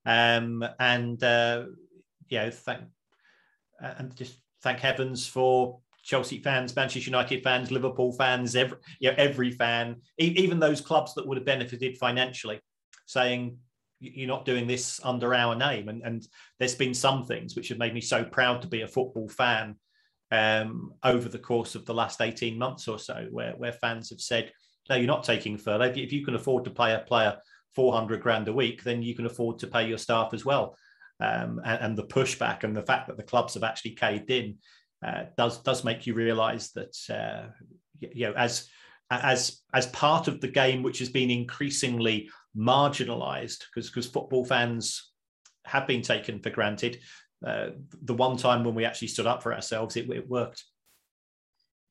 Um, 0.05 0.63
and 0.79 1.21
uh, 1.21 1.65
you 2.29 2.39
know, 2.39 2.51
thank 2.51 2.81
uh, 3.83 3.93
and 3.97 4.15
just 4.15 4.41
thank 4.61 4.79
heavens 4.79 5.27
for 5.27 5.79
Chelsea 6.03 6.41
fans, 6.41 6.75
Manchester 6.75 7.09
United 7.09 7.43
fans, 7.43 7.71
Liverpool 7.71 8.13
fans, 8.13 8.55
every 8.55 8.77
you 8.99 9.09
know, 9.09 9.15
every 9.17 9.51
fan, 9.51 9.97
e- 10.17 10.35
even 10.37 10.59
those 10.59 10.79
clubs 10.79 11.13
that 11.15 11.27
would 11.27 11.37
have 11.37 11.45
benefited 11.45 11.97
financially, 11.97 12.61
saying, 13.05 13.57
you're 13.99 14.27
not 14.27 14.45
doing 14.45 14.65
this 14.65 14.99
under 15.03 15.33
our 15.33 15.55
name. 15.55 15.89
And, 15.89 16.01
and 16.03 16.25
there's 16.57 16.75
been 16.75 16.93
some 16.93 17.25
things 17.25 17.55
which 17.55 17.67
have 17.67 17.77
made 17.77 17.93
me 17.93 18.01
so 18.01 18.23
proud 18.23 18.61
to 18.61 18.67
be 18.67 18.81
a 18.81 18.87
football 18.87 19.27
fan 19.27 19.75
um, 20.31 20.93
over 21.03 21.27
the 21.29 21.39
course 21.39 21.75
of 21.75 21.85
the 21.85 21.93
last 21.93 22.21
18 22.21 22.57
months 22.57 22.87
or 22.87 22.99
so, 22.99 23.27
where, 23.31 23.53
where 23.53 23.73
fans 23.73 24.09
have 24.09 24.21
said, 24.21 24.51
no, 24.89 24.95
you're 24.95 25.07
not 25.07 25.23
taking 25.23 25.57
furlough. 25.57 25.93
If 25.95 26.11
you 26.11 26.25
can 26.25 26.35
afford 26.35 26.65
to 26.65 26.71
pay 26.71 26.93
a 26.93 26.99
player 26.99 27.37
400 27.75 28.21
grand 28.21 28.47
a 28.47 28.53
week, 28.53 28.83
then 28.83 29.01
you 29.01 29.15
can 29.15 29.25
afford 29.25 29.59
to 29.59 29.67
pay 29.67 29.87
your 29.87 29.97
staff 29.97 30.33
as 30.33 30.45
well. 30.45 30.75
Um, 31.19 31.61
and, 31.65 31.81
and, 31.81 31.97
the 31.97 32.05
pushback 32.05 32.63
and 32.63 32.75
the 32.75 32.81
fact 32.81 33.07
that 33.07 33.17
the 33.17 33.23
clubs 33.23 33.53
have 33.55 33.63
actually 33.63 33.91
caved 33.91 34.31
in 34.31 34.55
uh, 35.05 35.25
does 35.37 35.61
does 35.63 35.83
make 35.83 36.07
you 36.07 36.13
realise 36.13 36.71
that 36.71 36.95
uh, 37.09 37.49
you 37.99 38.27
know 38.27 38.33
as 38.37 38.69
as 39.11 39.61
as 39.73 39.87
part 39.87 40.29
of 40.29 40.39
the 40.39 40.47
game 40.47 40.81
which 40.81 40.99
has 40.99 41.09
been 41.09 41.29
increasingly 41.29 42.29
marginalised 42.55 43.65
because 43.67 43.89
because 43.89 44.07
football 44.07 44.45
fans 44.45 45.11
have 45.65 45.87
been 45.87 46.01
taken 46.01 46.39
for 46.39 46.49
granted. 46.49 46.99
Uh, 47.45 47.69
the 48.03 48.13
one 48.13 48.35
time 48.35 48.63
when 48.63 48.75
we 48.75 48.85
actually 48.85 49.07
stood 49.07 49.27
up 49.27 49.41
for 49.41 49.53
ourselves, 49.53 49.95
it, 49.95 50.09
it 50.09 50.27
worked. 50.27 50.65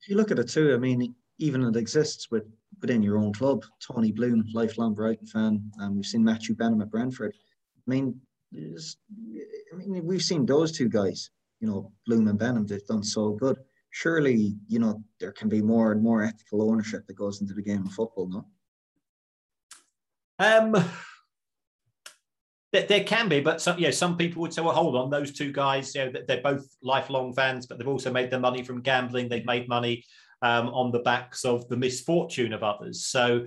If 0.02 0.08
you 0.08 0.16
look 0.16 0.30
at 0.30 0.38
it 0.38 0.48
too, 0.48 0.74
I 0.74 0.78
mean, 0.78 1.14
even 1.38 1.62
it 1.62 1.76
exists 1.76 2.30
with 2.30 2.44
within 2.80 3.02
your 3.02 3.18
own 3.18 3.32
club. 3.32 3.64
Tony 3.80 4.12
Bloom, 4.12 4.44
lifelong 4.52 4.94
Brighton 4.94 5.26
fan, 5.26 5.70
and 5.78 5.96
we've 5.96 6.06
seen 6.06 6.22
Matthew 6.22 6.54
Benham 6.54 6.82
at 6.82 6.90
Brentford. 6.90 7.34
I 7.76 7.90
mean, 7.90 8.20
I 8.54 9.76
mean, 9.76 10.04
we've 10.04 10.22
seen 10.22 10.46
those 10.46 10.72
two 10.72 10.88
guys. 10.88 11.30
You 11.60 11.68
know, 11.68 11.92
Bloom 12.06 12.28
and 12.28 12.38
Benham. 12.38 12.66
They've 12.66 12.86
done 12.86 13.02
so 13.02 13.30
good. 13.30 13.58
Surely, 13.90 14.54
you 14.68 14.78
know, 14.78 15.02
there 15.18 15.32
can 15.32 15.48
be 15.48 15.62
more 15.62 15.92
and 15.92 16.02
more 16.02 16.22
ethical 16.22 16.70
ownership 16.70 17.06
that 17.06 17.16
goes 17.16 17.40
into 17.40 17.54
the 17.54 17.62
game 17.62 17.84
of 17.86 17.92
football. 17.92 18.28
No. 18.28 18.46
Um, 20.38 20.76
there, 22.72 22.86
there, 22.86 23.04
can 23.04 23.28
be, 23.28 23.40
but 23.40 23.62
some, 23.62 23.78
yeah, 23.78 23.90
some 23.90 24.16
people 24.16 24.42
would 24.42 24.52
say, 24.52 24.60
well, 24.60 24.74
hold 24.74 24.96
on, 24.96 25.08
those 25.08 25.32
two 25.32 25.52
guys, 25.52 25.94
you 25.94 26.04
know, 26.04 26.12
they're 26.26 26.42
both 26.42 26.66
lifelong 26.82 27.32
fans, 27.32 27.66
but 27.66 27.78
they've 27.78 27.88
also 27.88 28.12
made 28.12 28.30
their 28.30 28.40
money 28.40 28.62
from 28.62 28.82
gambling. 28.82 29.28
They've 29.28 29.44
made 29.46 29.68
money 29.68 30.04
um, 30.42 30.68
on 30.68 30.92
the 30.92 30.98
backs 31.00 31.44
of 31.44 31.68
the 31.68 31.76
misfortune 31.76 32.52
of 32.52 32.62
others. 32.62 33.06
So 33.06 33.46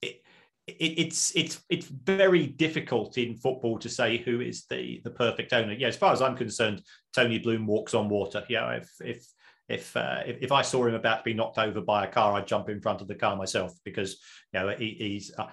it, 0.00 0.22
it, 0.66 0.72
it's 0.76 1.36
it's 1.36 1.62
it's 1.68 1.86
very 1.86 2.46
difficult 2.46 3.18
in 3.18 3.36
football 3.36 3.78
to 3.78 3.88
say 3.88 4.18
who 4.18 4.40
is 4.40 4.64
the 4.66 5.00
the 5.04 5.10
perfect 5.10 5.52
owner. 5.52 5.74
Yeah, 5.74 5.88
as 5.88 5.96
far 5.96 6.12
as 6.12 6.22
I'm 6.22 6.36
concerned, 6.36 6.82
Tony 7.14 7.38
Bloom 7.38 7.66
walks 7.66 7.94
on 7.94 8.08
water. 8.08 8.44
Yeah, 8.48 8.70
if 8.72 8.90
if 9.00 9.26
if, 9.68 9.96
uh, 9.96 10.20
if, 10.26 10.42
if 10.42 10.52
I 10.52 10.62
saw 10.62 10.86
him 10.86 10.94
about 10.94 11.18
to 11.18 11.24
be 11.24 11.34
knocked 11.34 11.58
over 11.58 11.80
by 11.80 12.04
a 12.04 12.10
car, 12.10 12.34
I'd 12.34 12.46
jump 12.46 12.68
in 12.68 12.80
front 12.80 13.00
of 13.00 13.08
the 13.08 13.14
car 13.14 13.36
myself 13.36 13.72
because 13.84 14.18
you 14.52 14.60
know 14.60 14.68
he, 14.76 14.96
he's 14.98 15.32
uh, 15.38 15.46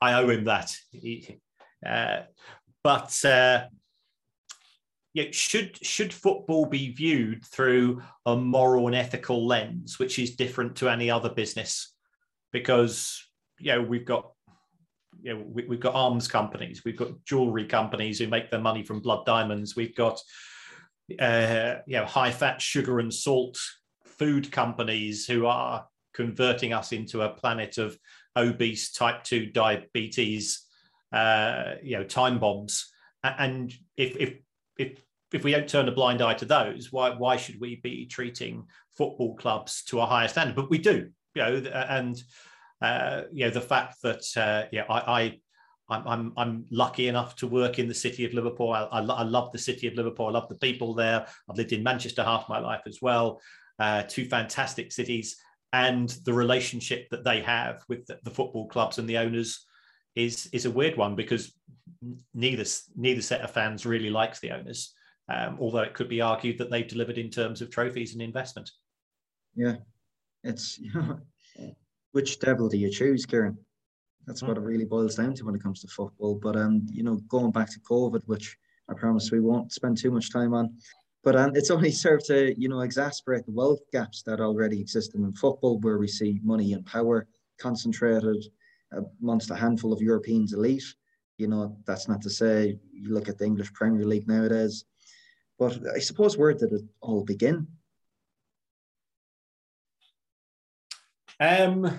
I 0.00 0.14
owe 0.14 0.28
him 0.28 0.44
that. 0.44 0.74
He, 0.90 1.38
uh, 1.84 2.20
but 2.82 3.24
uh, 3.24 3.64
you 5.14 5.32
should 5.32 5.84
should 5.84 6.12
football 6.12 6.66
be 6.66 6.92
viewed 6.92 7.44
through 7.44 8.02
a 8.24 8.36
moral 8.36 8.86
and 8.86 8.96
ethical 8.96 9.46
lens, 9.46 9.98
which 9.98 10.18
is 10.18 10.36
different 10.36 10.76
to 10.76 10.88
any 10.88 11.10
other 11.10 11.30
business? 11.30 11.94
Because 12.52 13.22
you 13.58 13.72
know 13.72 13.82
we've 13.82 14.06
got 14.06 14.32
you 15.22 15.34
know 15.34 15.44
we, 15.46 15.62
have 15.68 15.80
got 15.80 15.94
arms 15.94 16.26
companies, 16.26 16.82
we've 16.86 16.96
got 16.96 17.22
jewelry 17.26 17.66
companies 17.66 18.18
who 18.18 18.28
make 18.28 18.50
their 18.50 18.60
money 18.60 18.82
from 18.82 19.00
blood 19.00 19.26
diamonds, 19.26 19.76
we've 19.76 19.94
got 19.94 20.18
uh, 21.18 21.80
you 21.86 21.96
know 21.96 22.04
high 22.04 22.30
fat, 22.30 22.60
sugar 22.60 22.98
and 23.00 23.12
salt 23.12 23.58
food 24.04 24.50
companies 24.52 25.26
who 25.26 25.46
are 25.46 25.86
converting 26.14 26.72
us 26.72 26.92
into 26.92 27.22
a 27.22 27.30
planet 27.30 27.78
of 27.78 27.96
obese 28.36 28.92
type 28.92 29.24
2 29.24 29.46
diabetes 29.46 30.66
uh, 31.12 31.74
you 31.82 31.96
know 31.96 32.04
time 32.04 32.38
bombs 32.38 32.92
and 33.24 33.72
if 33.96 34.16
if 34.16 34.34
if 34.78 35.02
if 35.32 35.44
we 35.44 35.52
don't 35.52 35.68
turn 35.68 35.88
a 35.88 35.92
blind 35.92 36.20
eye 36.20 36.34
to 36.34 36.44
those, 36.44 36.92
why 36.92 37.10
why 37.10 37.36
should 37.36 37.60
we 37.60 37.76
be 37.76 38.06
treating 38.06 38.64
football 38.96 39.34
clubs 39.36 39.82
to 39.84 40.00
a 40.00 40.06
higher 40.06 40.28
standard? 40.28 40.56
But 40.56 40.70
we 40.70 40.78
do, 40.78 41.10
you 41.34 41.42
know, 41.42 41.54
and 41.88 42.20
uh, 42.80 43.22
you 43.32 43.44
know 43.44 43.50
the 43.50 43.60
fact 43.60 44.02
that 44.02 44.24
uh, 44.36 44.68
yeah, 44.72 44.84
I, 44.88 45.22
I 45.22 45.40
I'm, 45.92 46.08
I'm, 46.08 46.32
I'm 46.36 46.64
lucky 46.70 47.08
enough 47.08 47.36
to 47.36 47.46
work 47.46 47.78
in 47.78 47.86
the 47.86 47.94
city 47.94 48.24
of 48.24 48.32
Liverpool. 48.32 48.72
I, 48.72 48.84
I, 48.84 49.00
I, 49.00 49.22
love 49.22 49.52
the 49.52 49.58
city 49.58 49.86
of 49.86 49.94
Liverpool. 49.94 50.26
I 50.26 50.30
love 50.30 50.48
the 50.48 50.56
people 50.56 50.94
there. 50.94 51.26
I've 51.48 51.56
lived 51.56 51.72
in 51.72 51.82
Manchester 51.82 52.24
half 52.24 52.48
my 52.48 52.58
life 52.58 52.82
as 52.86 53.00
well. 53.02 53.40
Uh, 53.78 54.02
two 54.08 54.24
fantastic 54.24 54.92
cities, 54.92 55.36
and 55.72 56.08
the 56.24 56.32
relationship 56.32 57.08
that 57.10 57.24
they 57.24 57.40
have 57.40 57.82
with 57.88 58.06
the, 58.06 58.18
the 58.22 58.30
football 58.30 58.68
clubs 58.68 58.98
and 58.98 59.08
the 59.08 59.18
owners 59.18 59.66
is 60.14 60.48
is 60.52 60.66
a 60.66 60.70
weird 60.70 60.96
one 60.96 61.16
because 61.16 61.54
neither 62.34 62.64
neither 62.96 63.22
set 63.22 63.40
of 63.40 63.50
fans 63.50 63.86
really 63.86 64.10
likes 64.10 64.40
the 64.40 64.50
owners. 64.50 64.94
Um, 65.28 65.56
although 65.60 65.80
it 65.80 65.94
could 65.94 66.08
be 66.08 66.20
argued 66.20 66.58
that 66.58 66.70
they've 66.70 66.86
delivered 66.86 67.16
in 67.16 67.30
terms 67.30 67.62
of 67.62 67.70
trophies 67.70 68.12
and 68.12 68.22
investment. 68.22 68.70
Yeah, 69.54 69.76
it's 70.44 70.78
you 70.78 70.92
know, 70.94 71.20
which 72.12 72.38
devil 72.40 72.68
do 72.68 72.76
you 72.76 72.90
choose, 72.90 73.24
Kieran? 73.26 73.56
That's 74.26 74.42
what 74.42 74.56
it 74.56 74.60
really 74.60 74.84
boils 74.84 75.16
down 75.16 75.34
to 75.34 75.44
when 75.44 75.54
it 75.54 75.62
comes 75.62 75.80
to 75.80 75.88
football. 75.88 76.36
But 76.36 76.56
um, 76.56 76.86
you 76.90 77.02
know, 77.02 77.16
going 77.28 77.50
back 77.50 77.70
to 77.72 77.80
COVID, 77.80 78.22
which 78.26 78.56
I 78.88 78.94
promise 78.94 79.30
we 79.30 79.40
won't 79.40 79.72
spend 79.72 79.98
too 79.98 80.10
much 80.10 80.32
time 80.32 80.54
on, 80.54 80.76
but 81.24 81.36
um, 81.36 81.52
it's 81.54 81.70
only 81.76 81.90
served 81.90 82.26
to 82.26 82.58
you 82.58 82.68
know 82.68 82.76
exacerbate 82.76 83.44
the 83.46 83.52
wealth 83.52 83.80
gaps 83.92 84.22
that 84.22 84.40
already 84.40 84.80
exist 84.80 85.14
in 85.14 85.32
football, 85.32 85.78
where 85.80 85.98
we 85.98 86.08
see 86.08 86.40
money 86.42 86.72
and 86.72 86.86
power 86.86 87.26
concentrated 87.58 88.44
amongst 89.20 89.50
a 89.50 89.56
handful 89.56 89.92
of 89.92 90.00
Europeans 90.00 90.52
elite. 90.52 90.84
You 91.38 91.48
know, 91.48 91.76
that's 91.86 92.08
not 92.08 92.22
to 92.22 92.30
say 92.30 92.78
you 92.92 93.12
look 93.12 93.28
at 93.28 93.38
the 93.38 93.44
English 93.44 93.72
Premier 93.72 94.04
League 94.04 94.28
nowadays. 94.28 94.84
But 95.58 95.80
I 95.94 95.98
suppose 95.98 96.36
where 96.36 96.52
did 96.52 96.72
it 96.72 96.82
all 97.00 97.24
begin? 97.24 97.66
Um, 101.40 101.98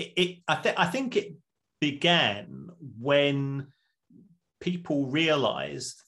it, 0.00 0.12
it 0.16 0.38
I, 0.48 0.54
th- 0.56 0.74
I 0.78 0.86
think 0.86 1.16
it 1.16 1.34
began 1.80 2.68
when 2.98 3.68
people 4.60 5.06
realised 5.06 6.02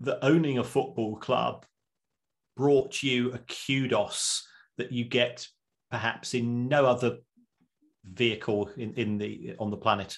that 0.00 0.18
owning 0.22 0.58
a 0.58 0.64
football 0.64 1.16
club 1.16 1.64
brought 2.56 3.02
you 3.02 3.32
a 3.32 3.38
kudos 3.38 4.46
that 4.78 4.92
you 4.92 5.04
get 5.04 5.46
perhaps 5.90 6.34
in 6.34 6.68
no 6.68 6.86
other 6.86 7.18
vehicle 8.04 8.70
in, 8.76 8.94
in 8.94 9.18
the 9.18 9.54
on 9.58 9.70
the 9.70 9.76
planet. 9.76 10.16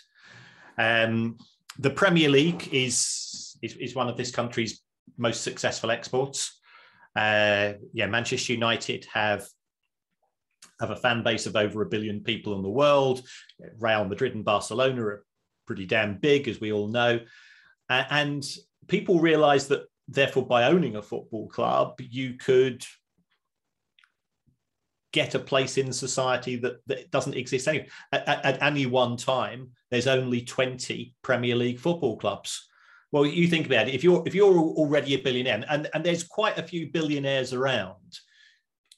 Um, 0.78 1.38
the 1.78 1.90
Premier 1.90 2.28
League 2.28 2.68
is, 2.72 3.56
is, 3.62 3.76
is 3.76 3.94
one 3.94 4.08
of 4.08 4.16
this 4.16 4.30
country's 4.30 4.80
most 5.18 5.42
successful 5.42 5.90
exports. 5.90 6.60
Uh, 7.16 7.74
yeah, 7.92 8.06
Manchester 8.06 8.52
United 8.52 9.06
have 9.12 9.46
have 10.80 10.90
a 10.90 10.96
fan 10.96 11.22
base 11.22 11.46
of 11.46 11.56
over 11.56 11.82
a 11.82 11.86
billion 11.86 12.20
people 12.20 12.56
in 12.56 12.62
the 12.62 12.68
world. 12.68 13.22
Real 13.78 14.04
Madrid 14.04 14.34
and 14.34 14.44
Barcelona 14.44 15.02
are 15.02 15.24
pretty 15.66 15.86
damn 15.86 16.18
big, 16.18 16.48
as 16.48 16.60
we 16.60 16.72
all 16.72 16.88
know. 16.88 17.20
And 17.88 18.44
people 18.88 19.20
realize 19.20 19.68
that, 19.68 19.84
therefore, 20.08 20.46
by 20.46 20.64
owning 20.64 20.96
a 20.96 21.02
football 21.02 21.48
club, 21.48 22.00
you 22.00 22.34
could 22.34 22.84
get 25.12 25.36
a 25.36 25.38
place 25.38 25.78
in 25.78 25.92
society 25.92 26.56
that, 26.56 26.78
that 26.88 27.10
doesn't 27.12 27.36
exist 27.36 27.68
anyway. 27.68 27.88
At, 28.12 28.28
at, 28.28 28.44
at, 28.44 28.62
any 28.62 28.86
one 28.86 29.16
time, 29.16 29.70
there's 29.90 30.08
only 30.08 30.40
20 30.42 31.14
Premier 31.22 31.54
League 31.54 31.78
football 31.78 32.16
clubs. 32.18 32.68
Well, 33.12 33.24
you 33.24 33.46
think 33.46 33.66
about 33.66 33.86
it. 33.86 33.94
If 33.94 34.02
you're 34.02 34.24
if 34.26 34.34
you're 34.34 34.58
already 34.58 35.14
a 35.14 35.22
billionaire, 35.22 35.64
and, 35.68 35.88
and 35.94 36.02
there's 36.04 36.24
quite 36.24 36.58
a 36.58 36.64
few 36.64 36.90
billionaires 36.90 37.52
around, 37.52 38.18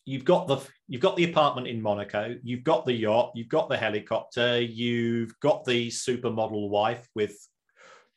you've 0.07 0.25
got 0.25 0.47
the 0.49 0.57
you've 0.89 1.03
got 1.03 1.17
the 1.17 1.25
apartment 1.25 1.67
in 1.67 1.83
Monaco, 1.83 2.37
you've 2.43 2.65
got 2.65 2.87
the 2.87 2.93
yacht, 2.93 3.33
you've 3.35 3.49
got 3.49 3.69
the 3.69 3.77
helicopter, 3.77 4.61
you've 4.61 5.39
got 5.41 5.65
the 5.65 5.89
supermodel 5.89 6.69
wife 6.69 7.09
with 7.15 7.37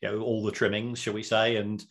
you 0.01 0.09
know 0.09 0.21
all 0.21 0.43
the 0.43 0.51
trimmings, 0.51 0.99
shall 0.99 1.13
we 1.13 1.23
say, 1.23 1.57
and 1.57 1.83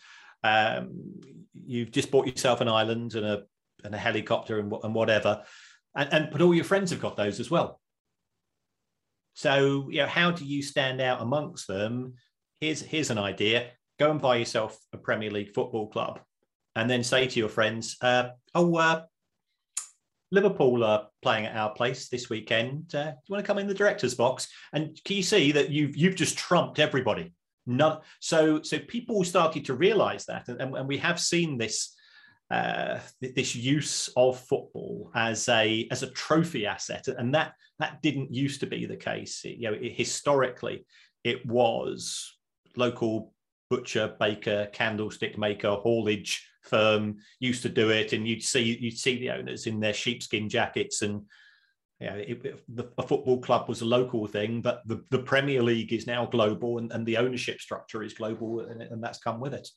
um, 0.45 1.21
you've 1.55 1.91
just 1.91 2.11
bought 2.11 2.27
yourself 2.27 2.61
an 2.61 2.69
island 2.69 3.15
and 3.15 3.27
a 3.27 3.43
and 3.85 3.95
a 3.95 3.99
helicopter 3.99 4.59
and, 4.59 4.73
and 4.83 4.95
whatever 4.95 5.45
and, 5.99 6.13
and 6.13 6.29
but 6.31 6.41
all 6.41 6.55
your 6.55 6.65
friends 6.65 6.91
have 6.91 7.01
got 7.01 7.17
those 7.17 7.41
as 7.41 7.51
well. 7.51 7.81
So, 9.35 9.89
you 9.91 9.99
know, 9.99 10.07
how 10.07 10.31
do 10.31 10.45
you 10.45 10.63
stand 10.63 11.01
out 11.01 11.21
amongst 11.21 11.67
them? 11.67 12.15
Here's 12.61 12.81
here's 12.81 13.11
an 13.11 13.19
idea: 13.19 13.71
go 13.99 14.11
and 14.11 14.21
buy 14.21 14.37
yourself 14.37 14.79
a 14.93 14.99
Premier 14.99 15.31
League 15.31 15.55
football 15.55 15.89
club, 15.89 16.21
and 16.77 16.89
then 16.89 17.05
say 17.05 17.27
to 17.27 17.39
your 17.39 17.49
friends, 17.49 17.97
uh, 18.01 18.31
"Oh, 18.55 18.77
uh, 18.77 19.03
Liverpool 20.31 20.85
are 20.85 21.09
playing 21.23 21.47
at 21.47 21.57
our 21.57 21.73
place 21.73 22.09
this 22.09 22.29
weekend. 22.29 22.95
Uh, 22.95 23.11
do 23.11 23.17
you 23.29 23.33
want 23.33 23.45
to 23.45 23.47
come 23.47 23.59
in 23.59 23.67
the 23.67 23.75
director's 23.75 24.15
box?" 24.15 24.49
And 24.73 24.99
can 25.05 25.17
you 25.17 25.23
see 25.23 25.53
that 25.53 25.71
you've 25.71 25.97
you've 25.97 26.17
just 26.17 26.37
trumped 26.37 26.79
everybody? 26.79 27.33
None. 27.67 27.99
So 28.21 28.63
so 28.63 28.79
people 28.79 29.23
started 29.25 29.65
to 29.67 29.75
realise 29.75 30.25
that, 30.27 30.49
and, 30.49 30.61
and 30.61 30.89
we 30.89 30.99
have 30.99 31.21
seen 31.21 31.59
this 31.59 31.95
uh, 32.51 32.99
this 33.21 33.55
use 33.55 34.09
of 34.17 34.41
football 34.41 35.11
as 35.15 35.49
a 35.49 35.87
as 35.91 36.03
a 36.03 36.11
trophy 36.11 36.67
asset, 36.67 37.09
and 37.09 37.35
that 37.35 37.53
that 37.79 38.01
didn't 38.03 38.35
used 38.35 38.61
to 38.61 38.67
be 38.67 38.87
the 38.87 38.97
case. 38.97 39.45
It, 39.45 39.59
you 39.59 39.71
know, 39.71 39.77
it, 39.81 39.93
historically, 39.93 40.87
it 41.25 41.45
was 41.47 42.39
local 42.77 43.35
butcher, 43.71 44.15
baker, 44.19 44.69
candlestick 44.73 45.37
maker, 45.37 45.73
haulage 45.73 46.49
firm 46.69 47.17
used 47.41 47.63
to 47.63 47.69
do 47.69 47.91
it, 47.91 48.13
and 48.13 48.29
you'd 48.29 48.43
see 48.43 48.79
you'd 48.81 48.99
see 48.99 49.19
the 49.19 49.31
owners 49.31 49.67
in 49.67 49.81
their 49.81 49.95
sheepskin 49.95 50.49
jackets 50.49 51.03
and. 51.03 51.23
Yeah, 52.01 52.15
you 52.15 52.37
know, 52.37 52.53
the, 52.69 52.93
a 52.97 53.03
football 53.03 53.41
club 53.41 53.69
was 53.69 53.81
a 53.83 53.85
local 53.85 54.25
thing, 54.29 54.63
but 54.63 54.83
the, 54.87 55.03
the 55.11 55.19
Premier 55.19 55.61
League 55.61 55.93
is 55.93 56.07
now 56.07 56.27
global, 56.27 56.79
and, 56.79 56.93
and 56.93 57.05
the 57.05 57.17
ownership 57.17 57.61
structure 57.61 58.05
is 58.05 58.15
global, 58.15 58.61
and, 58.61 58.81
and 58.83 59.03
that's 59.03 59.19
come 59.19 59.41
with 59.41 59.53
it. 59.53 59.69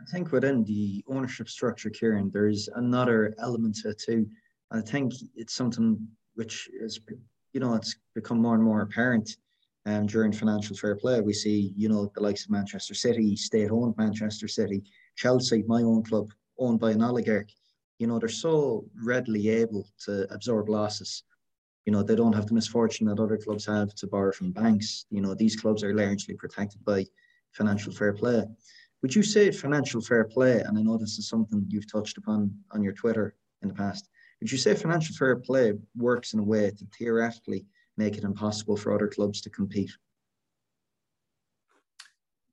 I 0.00 0.08
think 0.12 0.30
within 0.30 0.62
the 0.62 1.04
ownership 1.08 1.48
structure, 1.48 1.90
Kieran, 1.90 2.30
there's 2.32 2.68
another 2.76 3.34
element 3.40 3.74
to 3.78 3.88
it 3.88 3.98
too. 3.98 4.28
I 4.70 4.80
think 4.80 5.12
it's 5.34 5.54
something 5.54 5.98
which 6.36 6.70
is, 6.80 7.00
you 7.52 7.58
know, 7.58 7.74
it's 7.74 7.96
become 8.14 8.40
more 8.40 8.54
and 8.54 8.62
more 8.62 8.82
apparent 8.82 9.36
um, 9.86 10.06
during 10.06 10.30
financial 10.30 10.76
fair 10.76 10.94
play. 10.94 11.20
We 11.20 11.32
see, 11.32 11.74
you 11.76 11.88
know, 11.88 12.12
the 12.14 12.22
likes 12.22 12.44
of 12.44 12.52
Manchester 12.52 12.94
City, 12.94 13.34
state-owned 13.34 13.96
Manchester 13.98 14.46
City, 14.46 14.84
Chelsea, 15.20 15.62
my 15.66 15.82
own 15.82 16.02
club, 16.02 16.32
owned 16.58 16.80
by 16.80 16.92
an 16.92 17.02
oligarch. 17.02 17.50
You 17.98 18.06
know, 18.06 18.18
they're 18.18 18.30
so 18.30 18.86
readily 19.04 19.50
able 19.50 19.86
to 20.06 20.26
absorb 20.32 20.70
losses. 20.70 21.24
You 21.84 21.92
know, 21.92 22.02
they 22.02 22.16
don't 22.16 22.32
have 22.32 22.46
the 22.46 22.54
misfortune 22.54 23.06
that 23.08 23.20
other 23.20 23.36
clubs 23.36 23.66
have 23.66 23.94
to 23.96 24.06
borrow 24.06 24.32
from 24.32 24.52
banks. 24.52 25.04
You 25.10 25.20
know, 25.20 25.34
these 25.34 25.56
clubs 25.56 25.84
are 25.84 25.92
largely 25.92 26.34
protected 26.36 26.82
by 26.86 27.04
financial 27.52 27.92
fair 27.92 28.14
play. 28.14 28.44
Would 29.02 29.14
you 29.14 29.22
say 29.22 29.50
financial 29.50 30.00
fair 30.00 30.24
play, 30.24 30.60
and 30.60 30.78
I 30.78 30.82
know 30.82 30.96
this 30.96 31.18
is 31.18 31.28
something 31.28 31.66
you've 31.68 31.92
touched 31.92 32.16
upon 32.16 32.54
on 32.70 32.82
your 32.82 32.94
Twitter 32.94 33.34
in 33.60 33.68
the 33.68 33.74
past, 33.74 34.08
would 34.40 34.50
you 34.50 34.56
say 34.56 34.74
financial 34.74 35.14
fair 35.14 35.36
play 35.36 35.74
works 35.94 36.32
in 36.32 36.40
a 36.40 36.42
way 36.42 36.70
to 36.70 36.86
theoretically 36.98 37.66
make 37.98 38.16
it 38.16 38.24
impossible 38.24 38.78
for 38.78 38.94
other 38.94 39.08
clubs 39.08 39.42
to 39.42 39.50
compete? 39.50 39.90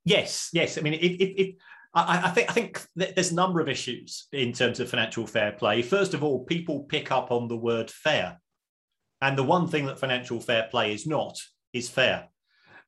Yes, 0.04 0.50
yes. 0.52 0.76
I 0.76 0.82
mean, 0.82 0.98
if, 1.00 1.54
I, 1.94 2.22
I, 2.26 2.30
think 2.30 2.50
I 2.50 2.52
think 2.52 2.86
there's 2.94 3.32
a 3.32 3.34
number 3.34 3.60
of 3.60 3.68
issues 3.68 4.26
in 4.32 4.52
terms 4.52 4.78
of 4.78 4.90
financial 4.90 5.26
fair 5.26 5.52
play. 5.52 5.82
First 5.82 6.14
of 6.14 6.22
all, 6.22 6.44
people 6.44 6.84
pick 6.84 7.10
up 7.10 7.30
on 7.30 7.48
the 7.48 7.56
word 7.56 7.90
fair, 7.90 8.40
and 9.20 9.36
the 9.36 9.42
one 9.42 9.66
thing 9.66 9.86
that 9.86 9.98
financial 9.98 10.40
fair 10.40 10.68
play 10.70 10.92
is 10.92 11.06
not 11.06 11.38
is 11.72 11.88
fair. 11.88 12.28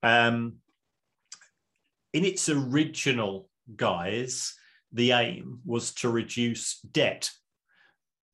Um, 0.02 0.56
in 2.12 2.24
its 2.24 2.48
original 2.48 3.48
guise, 3.76 4.54
the 4.92 5.12
aim 5.12 5.60
was 5.64 5.92
to 5.94 6.08
reduce 6.08 6.80
debt. 6.80 7.30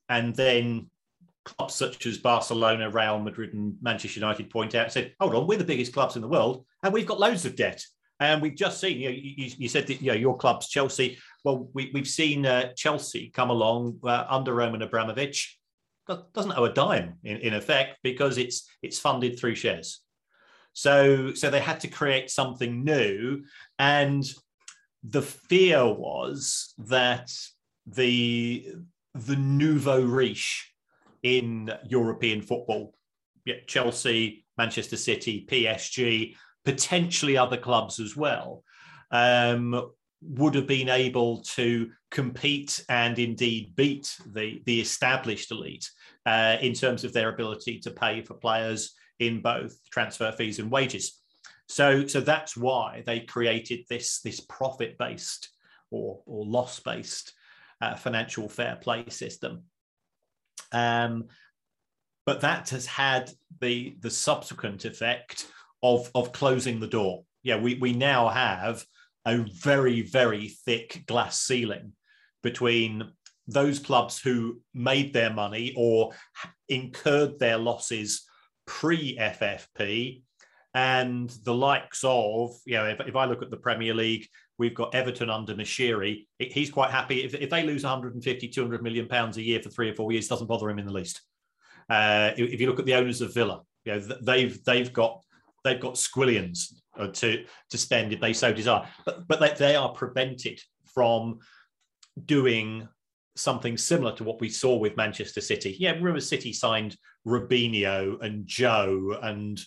And 0.08 0.34
then 0.34 0.90
clubs 1.44 1.74
such 1.74 2.06
as 2.06 2.18
Barcelona, 2.18 2.90
Real 2.90 3.18
Madrid, 3.18 3.54
and 3.54 3.76
Manchester 3.80 4.20
United 4.20 4.50
point 4.50 4.74
out 4.74 4.92
said, 4.92 5.14
hold 5.20 5.34
on, 5.34 5.46
we're 5.46 5.58
the 5.58 5.64
biggest 5.64 5.92
clubs 5.92 6.16
in 6.16 6.22
the 6.22 6.28
world 6.28 6.64
and 6.82 6.92
we've 6.92 7.06
got 7.06 7.20
loads 7.20 7.44
of 7.44 7.56
debt. 7.56 7.84
And 8.18 8.40
we've 8.40 8.56
just 8.56 8.80
seen, 8.80 8.98
you 8.98 9.08
know, 9.10 9.14
you, 9.14 9.50
you 9.58 9.68
said 9.68 9.86
that, 9.88 10.00
you 10.00 10.12
know, 10.12 10.16
your 10.16 10.36
club's 10.36 10.68
Chelsea. 10.68 11.18
Well, 11.44 11.68
we, 11.74 11.90
have 11.94 12.08
seen 12.08 12.46
uh, 12.46 12.72
Chelsea 12.74 13.30
come 13.30 13.50
along 13.50 14.00
uh, 14.04 14.24
under 14.28 14.54
Roman 14.54 14.82
Abramovich. 14.82 15.58
Doesn't 16.34 16.56
owe 16.56 16.64
a 16.64 16.72
dime 16.72 17.14
in, 17.24 17.38
in 17.38 17.54
effect 17.54 17.98
because 18.02 18.38
it's 18.38 18.68
it's 18.80 18.98
funded 18.98 19.38
through 19.38 19.56
shares. 19.56 20.02
So 20.72 21.34
so 21.34 21.50
they 21.50 21.60
had 21.60 21.80
to 21.80 21.88
create 21.88 22.30
something 22.30 22.84
new, 22.84 23.42
and 23.78 24.24
the 25.02 25.22
fear 25.22 25.84
was 25.84 26.74
that 26.78 27.32
the 27.86 28.68
the 29.14 29.36
nouveau 29.36 30.00
riche 30.00 30.72
in 31.22 31.72
European 31.88 32.40
football, 32.40 32.94
Chelsea, 33.66 34.46
Manchester 34.56 34.96
City, 34.96 35.44
PSG, 35.50 36.36
potentially 36.66 37.38
other 37.38 37.56
clubs 37.56 37.98
as 38.00 38.16
well, 38.16 38.62
um, 39.12 39.90
would 40.20 40.54
have 40.54 40.66
been 40.66 40.88
able 40.88 41.42
to 41.42 41.90
compete 42.10 42.84
and 42.88 43.18
indeed 43.18 43.74
beat 43.76 44.18
the, 44.32 44.60
the 44.66 44.80
established 44.80 45.52
elite 45.52 45.88
uh, 46.26 46.56
in 46.60 46.74
terms 46.74 47.04
of 47.04 47.12
their 47.12 47.28
ability 47.28 47.78
to 47.78 47.90
pay 47.90 48.20
for 48.20 48.34
players 48.34 48.94
in 49.20 49.40
both 49.40 49.78
transfer 49.90 50.32
fees 50.32 50.58
and 50.58 50.70
wages. 50.70 51.22
So, 51.68 52.06
so 52.06 52.20
that's 52.20 52.56
why 52.56 53.04
they 53.06 53.20
created 53.20 53.84
this, 53.88 54.20
this 54.20 54.40
profit 54.40 54.98
based 54.98 55.48
or, 55.90 56.20
or 56.26 56.44
loss 56.44 56.80
based 56.80 57.32
uh, 57.80 57.94
financial 57.94 58.48
fair 58.48 58.76
play 58.76 59.04
system. 59.08 59.62
Um, 60.72 61.26
but 62.24 62.40
that 62.40 62.70
has 62.70 62.86
had 62.86 63.30
the, 63.60 63.96
the 64.00 64.10
subsequent 64.10 64.84
effect 64.84 65.46
of, 65.94 66.10
of 66.14 66.32
closing 66.32 66.80
the 66.80 66.86
door. 66.86 67.24
Yeah, 67.42 67.58
we, 67.60 67.74
we 67.74 67.92
now 67.92 68.28
have 68.28 68.84
a 69.26 69.38
very, 69.38 70.02
very 70.02 70.48
thick 70.48 71.04
glass 71.06 71.40
ceiling 71.40 71.92
between 72.42 73.10
those 73.46 73.78
clubs 73.78 74.20
who 74.20 74.60
made 74.74 75.12
their 75.12 75.32
money 75.32 75.72
or 75.76 76.12
incurred 76.68 77.38
their 77.38 77.58
losses 77.58 78.26
pre 78.66 79.16
FFP 79.16 80.22
and 80.74 81.30
the 81.44 81.54
likes 81.54 82.02
of, 82.04 82.50
you 82.66 82.74
know, 82.74 82.86
if, 82.86 83.00
if 83.00 83.16
I 83.16 83.24
look 83.24 83.42
at 83.42 83.50
the 83.50 83.56
Premier 83.56 83.94
League, 83.94 84.26
we've 84.58 84.74
got 84.74 84.94
Everton 84.94 85.30
under 85.30 85.54
Moshiri. 85.54 86.26
He's 86.38 86.70
quite 86.70 86.90
happy. 86.90 87.24
If, 87.24 87.34
if 87.34 87.48
they 87.48 87.62
lose 87.62 87.84
150, 87.84 88.48
200 88.48 88.82
million 88.82 89.08
pounds 89.08 89.36
a 89.36 89.42
year 89.42 89.62
for 89.62 89.70
three 89.70 89.88
or 89.88 89.94
four 89.94 90.12
years, 90.12 90.28
doesn't 90.28 90.48
bother 90.48 90.68
him 90.68 90.78
in 90.78 90.86
the 90.86 90.92
least. 90.92 91.22
Uh, 91.88 92.32
if 92.36 92.60
you 92.60 92.66
look 92.66 92.80
at 92.80 92.84
the 92.84 92.94
owners 92.94 93.20
of 93.20 93.32
Villa, 93.32 93.62
you 93.84 93.94
know, 93.94 94.00
they've 94.00 94.62
they've 94.64 94.92
got 94.92 95.22
they've 95.66 95.80
got 95.80 95.94
squillions 95.94 96.72
uh, 96.98 97.08
to 97.08 97.44
to 97.70 97.78
spend 97.78 98.12
if 98.12 98.20
they 98.20 98.32
so 98.32 98.52
desire, 98.52 98.86
but 99.04 99.26
but 99.28 99.40
they, 99.40 99.52
they 99.54 99.76
are 99.76 99.90
prevented 99.90 100.60
from 100.94 101.38
doing 102.24 102.88
something 103.34 103.76
similar 103.76 104.16
to 104.16 104.24
what 104.24 104.40
we 104.40 104.48
saw 104.48 104.76
with 104.76 104.96
Manchester 104.96 105.40
City. 105.40 105.76
Yeah, 105.78 105.92
remember 105.92 106.20
City 106.20 106.52
signed 106.52 106.96
Robinho 107.26 108.22
and 108.24 108.46
Jô 108.46 109.22
and 109.22 109.60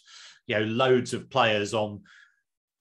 you 0.47 0.55
know, 0.59 0.65
loads 0.65 1.13
of 1.13 1.29
players 1.29 1.73
on 1.73 2.01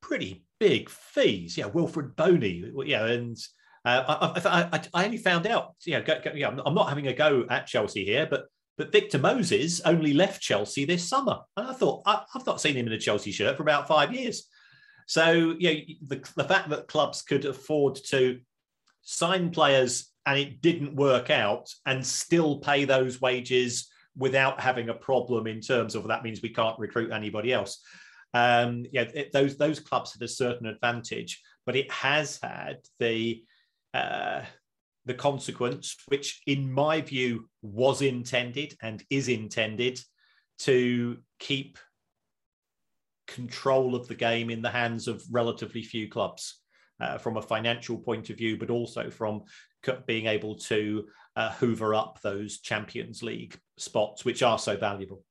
pretty 0.00 0.44
big 0.58 0.88
fees. 0.88 1.58
Yeah, 1.58 1.68
Wilfried 1.68 2.16
Bony. 2.16 2.72
Yeah, 2.86 3.04
and 3.06 3.36
uh, 3.84 4.32
I, 4.42 4.68
I, 4.72 4.80
I, 4.94 5.04
only 5.04 5.18
found 5.18 5.46
out. 5.46 5.74
You 5.84 5.98
know, 5.98 6.02
go, 6.02 6.20
go, 6.24 6.32
yeah, 6.34 6.48
I'm 6.48 6.74
not 6.74 6.88
having 6.88 7.08
a 7.08 7.12
go 7.12 7.44
at 7.50 7.66
Chelsea 7.66 8.04
here, 8.04 8.26
but 8.28 8.46
but 8.78 8.92
Victor 8.92 9.18
Moses 9.18 9.80
only 9.80 10.14
left 10.14 10.40
Chelsea 10.40 10.84
this 10.84 11.06
summer, 11.06 11.40
and 11.56 11.66
I 11.66 11.72
thought 11.72 12.02
I, 12.06 12.22
have 12.32 12.46
not 12.46 12.60
seen 12.60 12.76
him 12.76 12.86
in 12.86 12.92
a 12.92 12.98
Chelsea 12.98 13.32
shirt 13.32 13.56
for 13.56 13.64
about 13.64 13.88
five 13.88 14.14
years. 14.14 14.46
So 15.06 15.56
you 15.58 15.74
know, 15.74 15.80
the, 16.06 16.30
the 16.36 16.44
fact 16.44 16.68
that 16.70 16.86
clubs 16.86 17.22
could 17.22 17.44
afford 17.44 17.96
to 18.10 18.40
sign 19.02 19.50
players 19.50 20.12
and 20.26 20.38
it 20.38 20.60
didn't 20.60 20.94
work 20.94 21.30
out 21.30 21.68
and 21.86 22.06
still 22.06 22.58
pay 22.58 22.84
those 22.84 23.20
wages 23.20 23.88
without 24.16 24.60
having 24.60 24.90
a 24.90 24.94
problem 24.94 25.46
in 25.46 25.60
terms 25.60 25.94
of 25.94 26.06
that 26.08 26.22
means 26.22 26.42
we 26.42 26.50
can't 26.50 26.78
recruit 26.78 27.10
anybody 27.10 27.52
else. 27.52 27.82
Um, 28.34 28.84
yeah, 28.92 29.02
it, 29.14 29.32
those 29.32 29.56
those 29.56 29.80
clubs 29.80 30.12
had 30.12 30.22
a 30.22 30.28
certain 30.28 30.66
advantage, 30.66 31.42
but 31.66 31.74
it 31.74 31.90
has 31.90 32.38
had 32.42 32.76
the 33.00 33.42
uh, 33.94 34.42
the 35.08 35.14
consequence, 35.14 35.96
which 36.08 36.42
in 36.46 36.70
my 36.70 37.00
view 37.00 37.48
was 37.62 38.02
intended 38.02 38.76
and 38.82 39.02
is 39.08 39.28
intended 39.28 39.98
to 40.58 41.16
keep 41.40 41.78
control 43.26 43.94
of 43.94 44.06
the 44.06 44.14
game 44.14 44.50
in 44.50 44.60
the 44.60 44.68
hands 44.68 45.08
of 45.08 45.24
relatively 45.30 45.82
few 45.82 46.08
clubs 46.08 46.60
uh, 47.00 47.16
from 47.16 47.38
a 47.38 47.42
financial 47.42 47.96
point 47.96 48.28
of 48.28 48.36
view, 48.36 48.58
but 48.58 48.68
also 48.68 49.08
from 49.08 49.42
being 50.06 50.26
able 50.26 50.54
to 50.54 51.06
uh, 51.36 51.52
hoover 51.52 51.94
up 51.94 52.20
those 52.22 52.58
Champions 52.58 53.22
League 53.22 53.58
spots, 53.78 54.26
which 54.26 54.42
are 54.42 54.58
so 54.58 54.76
valuable. 54.76 55.24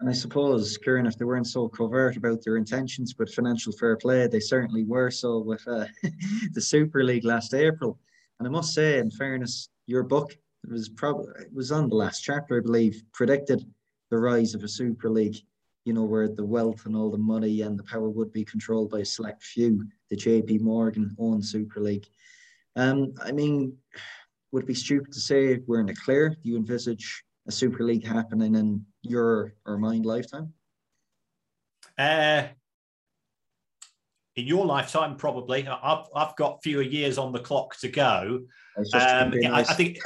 And 0.00 0.10
I 0.10 0.12
suppose, 0.12 0.76
Kieran, 0.78 1.06
if 1.06 1.18
they 1.18 1.24
weren't 1.24 1.46
so 1.46 1.68
covert 1.68 2.16
about 2.16 2.42
their 2.42 2.56
intentions 2.56 3.14
with 3.16 3.32
financial 3.32 3.72
fair 3.74 3.96
play, 3.96 4.26
they 4.26 4.40
certainly 4.40 4.82
were 4.82 5.10
so 5.10 5.38
with 5.38 5.62
uh, 5.68 5.84
the 6.52 6.60
Super 6.60 7.04
League 7.04 7.24
last 7.24 7.54
April. 7.54 8.00
And 8.40 8.48
I 8.48 8.50
must 8.50 8.72
say, 8.72 8.98
in 8.98 9.10
fairness, 9.10 9.68
your 9.86 10.02
book 10.02 10.34
was 10.66 10.88
probably 10.88 11.26
it 11.42 11.52
was 11.52 11.70
on 11.70 11.90
the 11.90 11.94
last 11.94 12.20
chapter, 12.20 12.56
I 12.56 12.60
believe, 12.60 13.02
predicted 13.12 13.62
the 14.10 14.16
rise 14.16 14.54
of 14.54 14.64
a 14.64 14.68
Super 14.68 15.10
League. 15.10 15.36
You 15.84 15.92
know, 15.92 16.04
where 16.04 16.28
the 16.28 16.44
wealth 16.44 16.86
and 16.86 16.96
all 16.96 17.10
the 17.10 17.18
money 17.18 17.62
and 17.62 17.78
the 17.78 17.84
power 17.84 18.08
would 18.08 18.32
be 18.32 18.44
controlled 18.44 18.90
by 18.90 19.00
a 19.00 19.04
select 19.04 19.42
few. 19.42 19.86
The 20.08 20.16
JP 20.16 20.60
Morgan 20.60 21.14
owned 21.18 21.44
Super 21.44 21.80
League. 21.80 22.06
Um, 22.76 23.12
I 23.22 23.32
mean, 23.32 23.76
would 24.52 24.62
it 24.64 24.66
be 24.66 24.74
stupid 24.74 25.12
to 25.12 25.20
say 25.20 25.58
we're 25.66 25.80
in 25.80 25.88
a 25.90 25.94
clear? 25.94 26.30
Do 26.30 26.48
you 26.48 26.56
envisage 26.56 27.24
a 27.46 27.52
Super 27.52 27.84
League 27.84 28.06
happening 28.06 28.54
in 28.54 28.84
your 29.02 29.54
or 29.66 29.76
mine 29.76 30.02
lifetime? 30.02 30.52
Uh, 31.98 32.44
in 34.40 34.46
your 34.46 34.66
lifetime, 34.66 35.16
probably. 35.16 35.66
I've 35.66 36.06
I've 36.14 36.36
got 36.36 36.62
fewer 36.62 36.82
years 36.82 37.18
on 37.18 37.32
the 37.32 37.40
clock 37.40 37.78
to 37.80 37.88
go. 37.88 38.40
Um, 38.94 39.30
nice. 39.30 39.68
I, 39.68 39.72
I 39.72 39.74
think. 39.74 39.98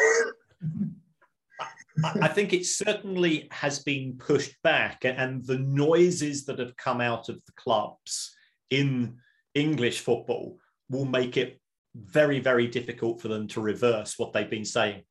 I 2.20 2.26
think 2.26 2.52
it 2.52 2.66
certainly 2.66 3.46
has 3.52 3.78
been 3.78 4.16
pushed 4.18 4.60
back, 4.64 5.04
and 5.04 5.46
the 5.46 5.58
noises 5.58 6.44
that 6.46 6.58
have 6.58 6.76
come 6.76 7.00
out 7.00 7.28
of 7.28 7.36
the 7.46 7.52
clubs 7.56 8.34
in 8.70 9.16
English 9.54 10.00
football 10.00 10.58
will 10.90 11.04
make 11.04 11.36
it 11.36 11.60
very, 11.94 12.40
very 12.40 12.66
difficult 12.66 13.20
for 13.20 13.28
them 13.28 13.46
to 13.46 13.60
reverse 13.60 14.18
what 14.18 14.32
they've 14.32 14.50
been 14.50 14.64
saying 14.64 15.04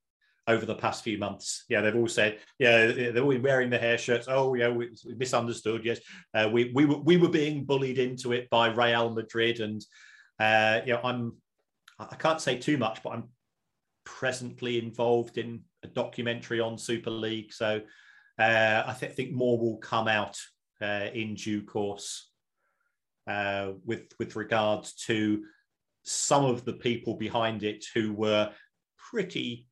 over 0.47 0.65
the 0.65 0.75
past 0.75 1.03
few 1.03 1.17
months. 1.17 1.63
Yeah, 1.69 1.81
they've 1.81 1.95
all 1.95 2.07
said, 2.07 2.39
yeah, 2.59 2.87
they've 2.87 3.23
all 3.23 3.37
wearing 3.39 3.69
the 3.69 3.77
hair 3.77 3.97
shirts. 3.97 4.27
Oh, 4.29 4.53
yeah, 4.53 4.69
we, 4.69 4.89
we 5.05 5.15
misunderstood. 5.15 5.85
Yes, 5.85 5.99
uh, 6.33 6.49
we 6.51 6.71
we 6.73 6.85
were 6.85 6.97
we 6.97 7.17
were 7.17 7.29
being 7.29 7.65
bullied 7.65 7.99
into 7.99 8.33
it 8.33 8.49
by 8.49 8.67
Real 8.67 9.13
Madrid, 9.13 9.59
and 9.59 9.83
uh, 10.39 10.81
you 10.85 10.93
know, 10.93 11.01
I'm 11.03 11.37
I 11.99 12.15
can't 12.15 12.41
say 12.41 12.57
too 12.57 12.77
much, 12.77 13.01
but 13.03 13.11
I'm 13.11 13.29
presently 14.05 14.79
involved 14.79 15.37
in 15.37 15.61
a 15.83 15.87
documentary 15.87 16.59
on 16.59 16.77
Super 16.77 17.11
League, 17.11 17.53
so 17.53 17.81
uh, 18.39 18.83
I 18.85 18.95
th- 18.99 19.13
think 19.13 19.31
more 19.31 19.57
will 19.57 19.77
come 19.77 20.07
out 20.07 20.37
uh, 20.81 21.07
in 21.13 21.35
due 21.35 21.63
course 21.63 22.29
uh, 23.27 23.71
with 23.85 24.11
with 24.19 24.35
regards 24.35 24.93
to 25.05 25.43
some 26.03 26.43
of 26.43 26.65
the 26.65 26.73
people 26.73 27.15
behind 27.15 27.63
it 27.63 27.85
who 27.93 28.11
were 28.11 28.51
pretty 28.97 29.67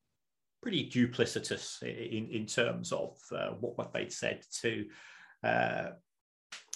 pretty 0.62 0.90
duplicitous 0.90 1.82
in, 1.84 2.28
in 2.30 2.46
terms 2.46 2.92
of 2.92 3.18
uh, 3.32 3.50
what, 3.60 3.78
what 3.78 3.94
they'd 3.94 4.12
said 4.12 4.44
to 4.62 4.86
uh, 5.44 5.88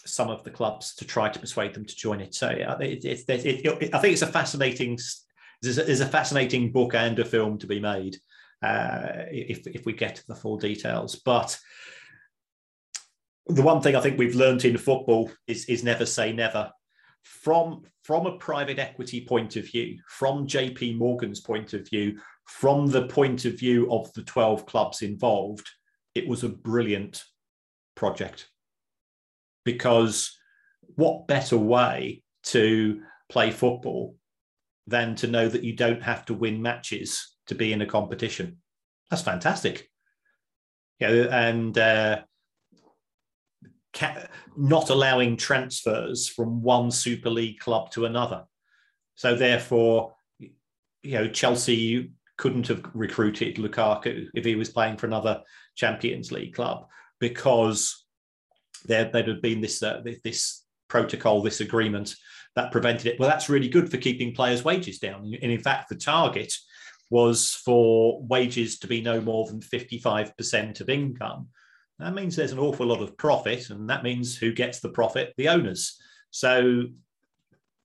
some 0.05 0.29
of 0.29 0.43
the 0.43 0.51
clubs 0.51 0.95
to 0.95 1.05
try 1.05 1.29
to 1.29 1.39
persuade 1.39 1.73
them 1.73 1.85
to 1.85 1.95
join 1.95 2.19
it. 2.21 2.33
So 2.33 2.49
yeah, 2.49 2.77
it, 2.79 3.05
it, 3.05 3.25
it, 3.27 3.93
I 3.93 3.99
think 3.99 4.13
it's 4.13 4.21
a 4.21 4.27
fascinating 4.27 4.97
there's 5.61 6.01
a, 6.01 6.05
fascinating 6.05 6.71
book 6.71 6.93
and 6.93 7.17
a 7.17 7.25
film 7.25 7.57
to 7.57 7.67
be 7.67 7.79
made 7.79 8.17
uh, 8.61 9.25
if, 9.31 9.65
if 9.67 9.85
we 9.85 9.93
get 9.93 10.21
the 10.27 10.35
full 10.35 10.57
details. 10.57 11.15
But 11.15 11.57
the 13.47 13.63
one 13.63 13.81
thing 13.81 13.95
I 13.95 14.01
think 14.01 14.19
we've 14.19 14.35
learned 14.35 14.65
in 14.65 14.77
football 14.77 15.31
is, 15.47 15.65
is 15.65 15.83
never 15.83 16.05
say 16.05 16.33
never 16.33 16.71
from 17.23 17.83
from 18.03 18.27
a 18.27 18.37
private 18.37 18.77
equity 18.77 19.25
point 19.25 19.55
of 19.55 19.65
view, 19.65 19.97
from 20.07 20.45
JP 20.45 20.97
Morgan's 20.97 21.39
point 21.39 21.73
of 21.73 21.89
view, 21.89 22.19
from 22.45 22.87
the 22.87 23.07
point 23.07 23.45
of 23.45 23.59
view 23.59 23.91
of 23.91 24.11
the 24.13 24.23
12 24.23 24.65
clubs 24.65 25.01
involved, 25.01 25.67
it 26.13 26.27
was 26.27 26.43
a 26.43 26.49
brilliant 26.49 27.23
project. 27.95 28.47
Because 29.63 30.37
what 30.95 31.27
better 31.27 31.57
way 31.57 32.23
to 32.43 33.01
play 33.29 33.51
football 33.51 34.15
than 34.87 35.15
to 35.15 35.27
know 35.27 35.49
that 35.49 35.63
you 35.63 35.73
don't 35.73 36.03
have 36.03 36.25
to 36.25 36.33
win 36.33 36.61
matches 36.61 37.35
to 37.47 37.55
be 37.55 37.73
in 37.73 37.81
a 37.81 37.85
competition? 37.85 38.57
That's 39.09 39.23
fantastic. 39.23 39.89
Yeah, 40.99 41.09
and 41.09 41.77
uh, 41.77 42.21
ca- 43.93 44.27
not 44.55 44.91
allowing 44.91 45.35
transfers 45.35 46.29
from 46.29 46.61
one 46.61 46.91
Super 46.91 47.29
League 47.29 47.59
club 47.59 47.91
to 47.91 48.05
another. 48.05 48.45
So 49.15 49.35
therefore, 49.35 50.13
you 50.39 50.51
know, 51.03 51.27
Chelsea 51.27 52.11
couldn't 52.37 52.67
have 52.67 52.83
recruited 52.93 53.55
Lukaku 53.55 54.27
if 54.33 54.45
he 54.45 54.55
was 54.55 54.69
playing 54.69 54.97
for 54.97 55.07
another 55.07 55.41
Champions 55.75 56.31
League 56.31 56.53
club 56.53 56.87
because 57.19 58.05
there 58.85 59.09
there'd 59.11 59.27
have 59.27 59.41
been 59.41 59.61
this 59.61 59.81
uh, 59.81 60.01
this 60.23 60.63
protocol, 60.87 61.41
this 61.41 61.61
agreement 61.61 62.15
that 62.55 62.71
prevented 62.71 63.07
it. 63.07 63.19
Well, 63.19 63.29
that's 63.29 63.49
really 63.49 63.67
good 63.67 63.89
for 63.89 63.97
keeping 63.97 64.33
players' 64.33 64.63
wages 64.63 64.99
down. 64.99 65.33
And 65.41 65.51
in 65.51 65.59
fact, 65.59 65.89
the 65.89 65.95
target 65.95 66.53
was 67.09 67.51
for 67.53 68.21
wages 68.23 68.79
to 68.79 68.87
be 68.87 69.01
no 69.01 69.21
more 69.21 69.45
than 69.45 69.59
55% 69.59 70.81
of 70.81 70.89
income. 70.89 71.47
That 71.99 72.13
means 72.13 72.35
there's 72.35 72.51
an 72.51 72.59
awful 72.59 72.87
lot 72.87 73.01
of 73.01 73.17
profit, 73.17 73.69
and 73.69 73.89
that 73.89 74.03
means 74.03 74.35
who 74.35 74.51
gets 74.51 74.79
the 74.79 74.89
profit? 74.89 75.33
The 75.37 75.49
owners. 75.49 75.97
So, 76.31 76.85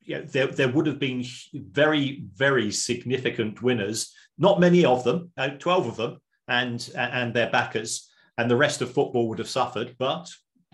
know, 0.06 0.22
there, 0.22 0.48
there 0.48 0.68
would 0.68 0.86
have 0.86 0.98
been 0.98 1.24
very, 1.52 2.24
very 2.34 2.72
significant 2.72 3.62
winners. 3.62 4.12
Not 4.40 4.58
many 4.58 4.84
of 4.84 5.04
them, 5.04 5.30
uh, 5.36 5.50
12 5.50 5.86
of 5.86 5.96
them, 5.96 6.18
and 6.48 6.90
and 6.96 7.32
their 7.32 7.50
backers, 7.50 8.10
and 8.36 8.50
the 8.50 8.56
rest 8.56 8.82
of 8.82 8.92
football 8.92 9.28
would 9.28 9.38
have 9.38 9.48
suffered. 9.48 9.94
But 9.98 10.28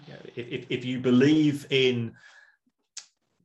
you 0.07 0.15
know, 0.15 0.21
if, 0.37 0.67
if 0.71 0.85
you 0.85 1.01
believe 1.01 1.67
in 1.69 2.15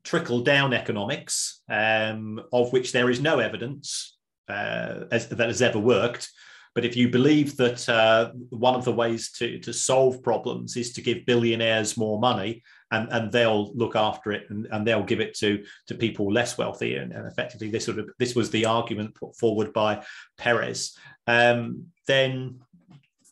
trickle 0.03 0.41
down 0.41 0.73
economics, 0.73 1.61
um, 1.69 2.39
of 2.53 2.71
which 2.71 2.91
there 2.91 3.09
is 3.09 3.19
no 3.19 3.39
evidence 3.39 4.17
uh, 4.47 5.05
as, 5.11 5.27
that 5.29 5.47
has 5.47 5.61
ever 5.61 5.79
worked, 5.79 6.29
but 6.73 6.85
if 6.85 6.95
you 6.95 7.09
believe 7.09 7.57
that 7.57 7.87
uh, 7.89 8.31
one 8.49 8.75
of 8.75 8.85
the 8.85 8.93
ways 8.93 9.31
to, 9.33 9.59
to 9.59 9.73
solve 9.73 10.23
problems 10.23 10.77
is 10.77 10.93
to 10.93 11.01
give 11.01 11.25
billionaires 11.25 11.97
more 11.97 12.19
money 12.19 12.63
and, 12.91 13.09
and 13.11 13.31
they'll 13.31 13.73
look 13.75 13.95
after 13.95 14.31
it 14.31 14.45
and, 14.49 14.67
and 14.71 14.85
they'll 14.85 15.03
give 15.03 15.21
it 15.21 15.33
to, 15.35 15.63
to 15.87 15.95
people 15.95 16.31
less 16.31 16.57
wealthy, 16.57 16.95
and, 16.95 17.11
and 17.11 17.25
effectively 17.25 17.69
this 17.69 17.85
sort 17.85 17.99
of 17.99 18.09
this 18.19 18.35
was 18.35 18.49
the 18.51 18.65
argument 18.65 19.15
put 19.15 19.35
forward 19.35 19.73
by 19.73 20.03
Perez, 20.37 20.97
um, 21.27 21.85
then 22.07 22.59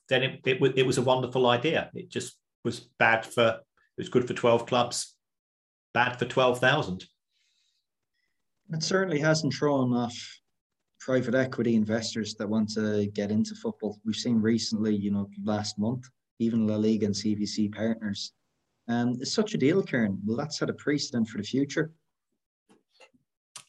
then 0.08 0.24
it, 0.24 0.40
it, 0.46 0.74
it 0.76 0.86
was 0.86 0.98
a 0.98 1.04
wonderful 1.04 1.46
idea. 1.48 1.92
It 1.94 2.10
just 2.10 2.38
was 2.64 2.80
bad 2.98 3.26
for 3.26 3.60
it 4.00 4.02
was 4.02 4.10
good 4.10 4.28
for 4.28 4.34
12 4.34 4.66
clubs, 4.66 5.16
bad 5.94 6.18
for 6.18 6.26
12,000. 6.26 7.06
It 8.72 8.84
certainly 8.84 9.20
hasn't 9.20 9.54
thrown 9.54 9.94
off 9.94 10.16
private 11.00 11.36
equity 11.36 11.76
investors 11.76 12.36
that 12.36 12.48
want 12.48 12.70
to 12.76 13.08
get 13.08 13.32
into 13.32 13.56
football. 13.56 14.00
We've 14.06 14.16
seen 14.16 14.42
recently, 14.42 14.96
you 14.96 15.12
know, 15.12 15.30
last 15.44 15.78
month, 15.78 16.08
even 16.40 16.68
La 16.68 16.76
Liga 16.76 17.08
and 17.08 17.16
CVC 17.16 17.74
partners. 17.74 18.32
Um, 18.90 19.18
it's 19.22 19.34
such 19.34 19.54
a 19.54 19.58
deal, 19.58 19.84
Kieran. 19.84 20.20
Will 20.26 20.36
that 20.38 20.54
set 20.54 20.70
a 20.70 20.74
precedent 20.74 21.30
for 21.30 21.38
the 21.38 21.44
future? 21.44 21.92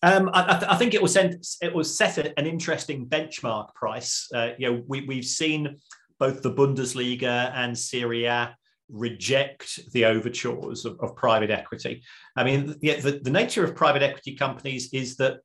Um, 0.03 0.31
I, 0.33 0.65
I, 0.71 0.77
think 0.77 0.95
it 0.95 1.03
was 1.03 1.13
sent, 1.13 1.47
it 1.61 1.75
was 1.75 1.95
set 1.95 2.17
an 2.17 2.47
interesting 2.47 3.07
benchmark 3.07 3.75
price. 3.75 4.31
Uh, 4.35 4.53
you 4.59 4.71
know, 4.71 4.83
we, 4.89 5.03
we've 5.03 5.27
seen 5.27 5.77
both 6.19 6.41
the 6.41 6.51
Bundesliga 6.51 7.53
and 7.55 7.77
Serie 7.77 8.25
A 8.25 8.57
reject 8.89 9.79
the 9.93 10.07
overtures 10.07 10.87
of, 10.87 10.99
of 11.01 11.15
private 11.17 11.51
equity. 11.51 12.03
I 12.35 12.45
mean, 12.45 12.79
the, 12.81 12.95
the, 12.95 13.21
the 13.23 13.31
nature 13.31 13.63
of 13.63 13.77
private 13.77 14.03
equity 14.03 14.37
companies 14.37 14.89
is 14.95 15.17
that 15.17 15.41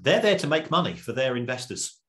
they're 0.00 0.20
there 0.20 0.38
to 0.38 0.48
make 0.48 0.72
money 0.72 0.94
for 0.94 1.12
their 1.12 1.36
investors. 1.36 2.00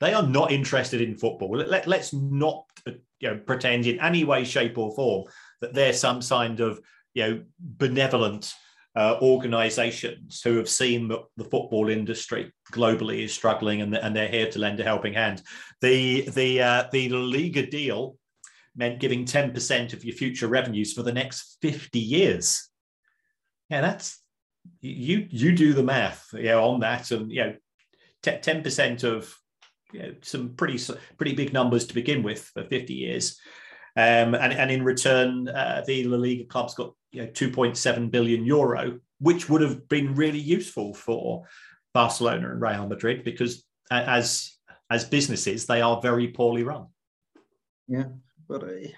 They 0.00 0.14
are 0.14 0.26
not 0.26 0.50
interested 0.50 1.02
in 1.02 1.18
football. 1.18 1.50
Let, 1.50 1.86
us 1.86 2.12
not 2.14 2.64
you 2.86 3.30
know, 3.30 3.36
pretend 3.36 3.86
in 3.86 4.00
any 4.00 4.24
way, 4.24 4.44
shape, 4.44 4.78
or 4.78 4.94
form 4.94 5.24
that 5.62 5.72
they're 5.72 5.94
some 5.94 6.20
kind 6.20 6.60
of 6.60 6.80
you 7.14 7.22
know 7.22 7.42
benevolent 7.58 8.52
uh, 8.94 9.16
organizations 9.22 10.42
who 10.42 10.58
have 10.58 10.68
seen 10.68 11.08
that 11.08 11.20
the 11.38 11.44
football 11.44 11.88
industry 11.88 12.52
globally 12.72 13.24
is 13.24 13.32
struggling 13.32 13.80
and, 13.80 13.94
and 13.94 14.14
they're 14.14 14.28
here 14.28 14.50
to 14.50 14.58
lend 14.58 14.78
a 14.80 14.84
helping 14.84 15.14
hand. 15.14 15.42
The 15.80 16.28
the 16.28 16.60
uh, 16.60 16.84
the 16.92 17.08
Liga 17.08 17.66
deal 17.66 18.18
meant 18.74 19.00
giving 19.00 19.24
10% 19.24 19.92
of 19.92 20.04
your 20.04 20.14
future 20.14 20.48
revenues 20.48 20.94
for 20.94 21.02
the 21.02 21.12
next 21.12 21.58
50 21.60 21.98
years. 21.98 22.70
Yeah, 23.68 23.80
that's 23.80 24.20
you 24.80 25.26
you 25.30 25.54
do 25.54 25.72
the 25.72 25.82
math 25.82 26.26
you 26.34 26.44
know, 26.44 26.64
on 26.64 26.80
that 26.80 27.10
and 27.10 27.30
you 27.32 27.44
know 27.44 27.54
10% 28.22 29.04
of 29.04 29.34
you 29.92 30.02
know, 30.02 30.14
some 30.22 30.50
pretty 30.50 30.78
pretty 31.16 31.34
big 31.34 31.52
numbers 31.52 31.86
to 31.86 31.94
begin 31.94 32.22
with 32.22 32.44
for 32.54 32.64
50 32.64 32.94
years 32.94 33.40
um, 33.96 34.34
and, 34.34 34.52
and 34.52 34.70
in 34.70 34.84
return 34.84 35.48
uh, 35.48 35.82
the 35.86 36.04
La 36.04 36.16
Liga 36.16 36.44
clubs 36.44 36.74
got 36.74 36.94
you 37.10 37.22
know 37.22 37.28
2.7 37.28 38.10
billion 38.10 38.44
euro 38.44 38.98
which 39.20 39.48
would 39.48 39.60
have 39.60 39.88
been 39.88 40.14
really 40.14 40.38
useful 40.38 40.94
for 40.94 41.44
Barcelona 41.94 42.50
and 42.50 42.60
Real 42.60 42.86
Madrid 42.86 43.24
because 43.24 43.64
as 43.90 44.56
as 44.90 45.04
businesses 45.04 45.66
they 45.66 45.80
are 45.80 46.00
very 46.00 46.28
poorly 46.28 46.62
run 46.62 46.86
yeah 47.88 48.04
but 48.48 48.64
I, 48.64 48.92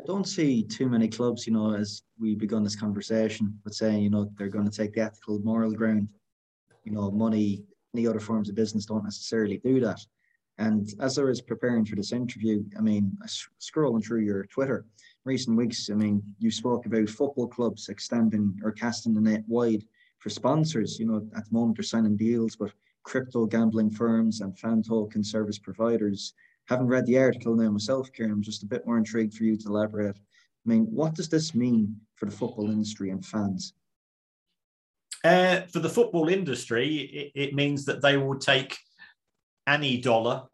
I 0.00 0.04
don't 0.04 0.28
see 0.28 0.62
too 0.62 0.88
many 0.88 1.08
clubs, 1.08 1.46
you 1.46 1.52
know, 1.52 1.74
as 1.74 2.02
we 2.20 2.34
begun 2.34 2.62
this 2.62 2.76
conversation 2.76 3.58
with 3.64 3.74
saying, 3.74 4.02
you 4.02 4.10
know, 4.10 4.30
they're 4.36 4.48
going 4.48 4.68
to 4.68 4.76
take 4.76 4.92
the 4.92 5.00
ethical, 5.00 5.38
moral 5.40 5.72
ground. 5.72 6.08
You 6.84 6.92
know, 6.92 7.10
money, 7.10 7.64
any 7.94 8.06
other 8.06 8.20
forms 8.20 8.48
of 8.48 8.54
business 8.54 8.86
don't 8.86 9.04
necessarily 9.04 9.58
do 9.58 9.80
that. 9.80 10.00
And 10.58 10.88
as 11.00 11.18
I 11.18 11.22
was 11.22 11.42
preparing 11.42 11.84
for 11.84 11.96
this 11.96 12.12
interview, 12.12 12.64
I 12.78 12.80
mean, 12.80 13.16
scrolling 13.60 14.04
through 14.04 14.20
your 14.20 14.46
Twitter 14.46 14.86
recent 15.24 15.56
weeks, 15.56 15.90
I 15.90 15.94
mean, 15.94 16.22
you 16.38 16.50
spoke 16.50 16.86
about 16.86 17.08
football 17.10 17.48
clubs 17.48 17.88
extending 17.88 18.58
or 18.62 18.72
casting 18.72 19.12
the 19.12 19.20
net 19.20 19.44
wide 19.48 19.84
for 20.18 20.30
sponsors. 20.30 20.98
You 20.98 21.06
know, 21.06 21.28
at 21.36 21.44
the 21.44 21.52
moment 21.52 21.76
they're 21.76 21.82
signing 21.82 22.16
deals 22.16 22.58
with 22.58 22.72
crypto 23.02 23.46
gambling 23.46 23.90
firms 23.90 24.40
and 24.40 24.58
fan 24.58 24.82
token 24.82 25.22
service 25.22 25.58
providers 25.58 26.34
Haven't 26.66 26.88
read 26.88 27.06
the 27.06 27.18
article 27.18 27.54
now 27.54 27.70
myself, 27.70 28.12
Kieran. 28.12 28.32
I'm 28.32 28.42
just 28.42 28.64
a 28.64 28.66
bit 28.66 28.86
more 28.86 28.98
intrigued 28.98 29.34
for 29.34 29.44
you 29.44 29.56
to 29.56 29.68
elaborate. 29.68 30.16
I 30.16 30.68
mean, 30.68 30.86
what 30.86 31.14
does 31.14 31.28
this 31.28 31.54
mean 31.54 31.96
for 32.16 32.26
the 32.26 32.36
football 32.36 32.70
industry 32.70 33.10
and 33.10 33.24
fans? 33.24 33.72
Uh, 35.24 35.62
for 35.72 35.78
the 35.78 35.88
football 35.88 36.28
industry, 36.28 36.96
it, 36.96 37.32
it, 37.34 37.54
means 37.54 37.84
that 37.84 38.02
they 38.02 38.16
will 38.16 38.38
take 38.38 38.76
any 39.66 39.98
dollar, 39.98 40.44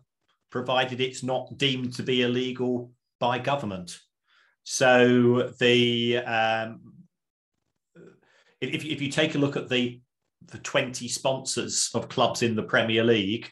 provided 0.51 1.01
it's 1.01 1.23
not 1.23 1.57
deemed 1.59 1.95
to 1.95 2.03
be 2.03 2.23
illegal 2.23 2.93
by 3.21 3.39
government. 3.39 3.99
So 4.65 5.53
the 5.59 6.19
um, 6.19 6.81
if, 8.61 8.85
if 8.85 9.01
you 9.01 9.11
take 9.11 9.35
a 9.35 9.39
look 9.39 9.57
at 9.57 9.69
the 9.69 10.01
the 10.51 10.59
20 10.59 11.07
sponsors 11.07 11.91
of 11.95 12.09
clubs 12.09 12.43
in 12.43 12.57
the 12.57 12.65
Premier 12.65 13.05
League, 13.05 13.49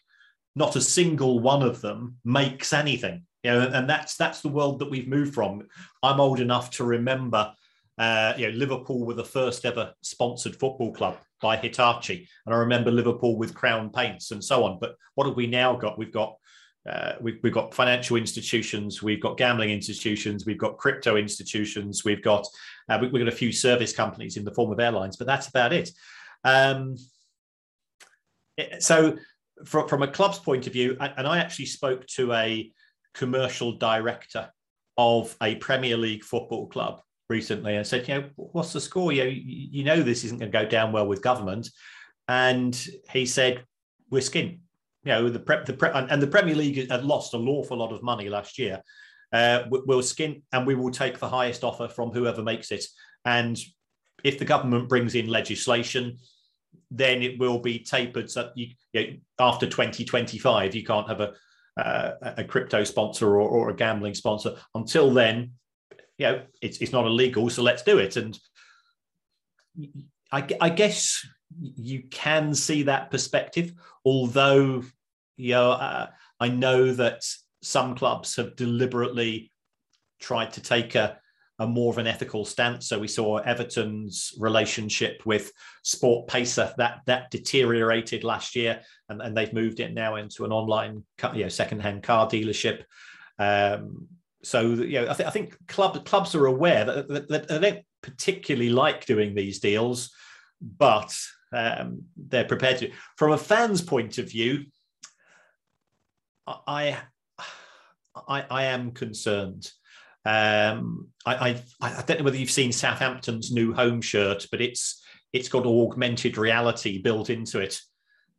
not 0.57 0.75
a 0.75 0.81
single 0.81 1.39
one 1.39 1.63
of 1.63 1.81
them 1.81 2.17
makes 2.25 2.73
anything. 2.73 3.25
You 3.45 3.53
know, 3.53 3.71
and 3.73 3.89
that's 3.89 4.17
that's 4.17 4.41
the 4.41 4.49
world 4.49 4.81
that 4.81 4.91
we've 4.91 5.09
moved 5.09 5.35
from. 5.35 5.67
I'm 6.03 6.21
old 6.21 6.41
enough 6.41 6.71
to 6.73 6.85
remember 6.85 7.53
uh, 8.01 8.33
you 8.39 8.51
know, 8.51 8.57
Liverpool 8.57 9.05
were 9.05 9.15
the 9.15 9.25
first 9.25 9.67
ever 9.67 9.93
sponsored 10.03 10.57
football 10.57 10.93
club 10.93 11.19
by 11.41 11.57
Hitachi, 11.57 12.29
and 12.47 12.55
I 12.55 12.59
remember 12.59 12.91
Liverpool 12.91 13.37
with 13.37 13.55
Crown 13.55 13.91
Paints 13.91 14.31
and 14.31 14.43
so 14.43 14.65
on. 14.65 14.79
But 14.81 14.97
what 15.15 15.27
have 15.27 15.37
we 15.37 15.47
now 15.47 15.77
got? 15.77 15.99
We've 15.99 16.13
got 16.13 16.37
uh, 16.89 17.13
we've, 17.21 17.39
we've 17.43 17.53
got 17.53 17.75
financial 17.75 18.17
institutions, 18.17 19.03
we've 19.03 19.21
got 19.21 19.37
gambling 19.37 19.71
institutions, 19.71 20.47
we've 20.47 20.59
got 20.59 20.79
crypto 20.79 21.17
institutions, 21.17 22.05
we've 22.05 22.23
got 22.23 22.47
uh, 22.89 22.99
we, 23.01 23.07
have 23.07 23.13
got 23.13 23.29
a 23.29 23.33
few 23.33 23.53
service 23.53 23.93
companies 23.93 24.37
in 24.37 24.45
the 24.45 24.55
form 24.55 24.73
of 24.73 24.81
airlines, 24.81 25.17
but 25.17 25.27
that's 25.27 25.49
about 25.49 25.73
it. 25.73 25.91
Um, 26.45 26.97
so, 28.79 29.19
from, 29.67 29.89
from 29.89 30.03
a 30.03 30.09
club's 30.09 30.39
point 30.39 30.67
of 30.67 30.73
view, 30.73 30.97
and 31.01 31.27
I 31.27 31.39
actually 31.39 31.67
spoke 31.67 32.07
to 32.09 32.33
a 32.33 32.73
commercial 33.15 33.73
director 33.73 34.49
of 34.97 35.37
a 35.43 35.57
Premier 35.57 35.97
League 35.97 36.25
football 36.25 36.67
club 36.69 37.03
recently 37.31 37.77
and 37.77 37.87
said, 37.87 38.07
you 38.07 38.15
know, 38.15 38.29
what's 38.37 38.73
the 38.73 38.81
score? 38.81 39.13
You 39.13 39.25
know, 39.25 39.31
you 39.31 39.85
know 39.85 40.03
this 40.03 40.25
isn't 40.25 40.39
going 40.39 40.53
to 40.53 40.59
go 40.59 40.69
down 40.69 40.93
well 40.93 41.07
with 41.07 41.23
government. 41.23 41.71
And 42.29 42.75
he 43.11 43.25
said, 43.25 43.65
we're 44.11 44.21
skin. 44.21 44.61
You 45.05 45.13
know, 45.13 45.29
the 45.31 45.41
prep, 45.41 45.65
the 45.65 45.73
prep, 45.73 45.95
and 45.95 46.21
the 46.21 46.27
Premier 46.27 46.55
League 46.55 46.91
had 46.91 47.05
lost 47.05 47.33
an 47.33 47.49
awful 47.49 47.79
lot 47.79 47.93
of 47.93 48.03
money 48.03 48.29
last 48.29 48.59
year. 48.59 48.83
Uh, 49.33 49.63
we'll 49.71 50.03
skin 50.03 50.43
and 50.53 50.67
we 50.67 50.75
will 50.75 50.91
take 50.91 51.19
the 51.19 51.29
highest 51.29 51.63
offer 51.63 51.89
from 51.89 52.11
whoever 52.11 52.43
makes 52.43 52.71
it. 52.73 52.85
And 53.25 53.59
if 54.25 54.39
the 54.39 54.45
government 54.45 54.89
brings 54.89 55.15
in 55.15 55.29
legislation, 55.29 56.19
then 56.91 57.23
it 57.23 57.39
will 57.39 57.61
be 57.61 57.79
tapered. 57.79 58.31
So 58.31 58.51
you, 58.57 58.69
you 58.93 59.01
know, 59.01 59.17
after 59.39 59.67
2025, 59.67 60.75
you 60.75 60.85
can't 60.85 61.09
have 61.09 61.21
a, 61.21 61.33
uh, 61.81 62.13
a 62.37 62.45
crypto 62.45 62.85
sponsor 62.85 63.41
or, 63.41 63.49
or, 63.49 63.71
a 63.71 63.77
gambling 63.77 64.15
sponsor. 64.15 64.57
Until 64.75 65.11
then, 65.11 65.53
you 66.21 66.27
know, 66.27 66.43
it's, 66.61 66.79
it's 66.83 66.93
not 66.93 67.07
illegal, 67.07 67.49
so 67.49 67.63
let's 67.63 67.83
do 67.83 67.97
it. 67.97 68.17
And 68.17 68.39
I, 70.31 70.47
I 70.61 70.69
guess 70.69 71.27
you 71.59 72.03
can 72.11 72.55
see 72.55 72.83
that 72.83 73.11
perspective, 73.11 73.73
although, 74.05 74.83
you 75.39 75.53
know, 75.53 75.71
uh, 75.71 76.09
I 76.39 76.49
know 76.49 76.93
that 76.93 77.23
some 77.63 77.95
clubs 77.95 78.37
have 78.37 78.55
deliberately 78.55 79.51
tried 80.21 80.53
to 80.53 80.61
take 80.61 80.95
a, 80.95 81.19
a 81.59 81.67
more 81.67 81.91
of 81.91 81.97
an 81.97 82.07
ethical 82.07 82.45
stance. 82.45 82.87
So 82.87 82.99
we 82.99 83.09
saw 83.09 83.39
Everton's 83.39 84.35
relationship 84.39 85.23
with 85.25 85.51
SportPesa 85.87 86.77
that 86.77 87.01
that 87.07 87.31
deteriorated 87.31 88.25
last 88.25 88.55
year, 88.57 88.83
and, 89.09 89.23
and 89.23 89.35
they've 89.35 89.55
moved 89.55 89.81
it 89.81 89.95
now 89.95 90.17
into 90.17 90.45
an 90.45 90.53
online, 90.53 91.03
you 91.35 91.45
know, 91.45 91.49
secondhand 91.49 92.03
car 92.03 92.29
dealership. 92.29 92.85
Um, 93.39 94.09
so 94.43 94.63
you 94.63 95.01
know, 95.01 95.11
I, 95.11 95.15
th- 95.15 95.27
I 95.27 95.31
think 95.31 95.57
club, 95.67 96.05
clubs 96.05 96.35
are 96.35 96.47
aware 96.47 96.85
that, 96.85 97.09
that, 97.09 97.29
that, 97.29 97.49
they 97.49 97.59
don't 97.59 97.85
particularly 98.03 98.71
like 98.71 99.05
doing 99.07 99.35
these 99.35 99.61
deals, 99.61 100.11
but 100.61 101.15
um, 101.53 102.03
they're 102.17 102.45
prepared 102.45 102.79
to. 102.79 102.91
From 103.17 103.33
a 103.33 103.39
fan's 103.39 103.83
point 103.83 104.19
of 104.19 104.31
view, 104.31 104.65
I 106.47 106.99
I, 108.29 108.45
I 108.51 108.65
am 108.65 108.93
concerned. 108.93 109.71
Um, 110.25 111.09
I, 111.25 111.51
I, 111.51 111.63
I 111.81 112.03
don't 112.03 112.19
know 112.19 112.25
whether 112.25 112.37
you've 112.37 112.51
seen 112.51 112.73
Southampton's 112.73 113.53
new 113.53 113.73
home 113.73 114.01
shirt, 114.01 114.47
but 114.51 114.61
it's 114.61 115.03
it's 115.33 115.49
got 115.49 115.67
augmented 115.67 116.37
reality 116.39 117.01
built 117.01 117.31
into 117.31 117.61
it, 117.61 117.81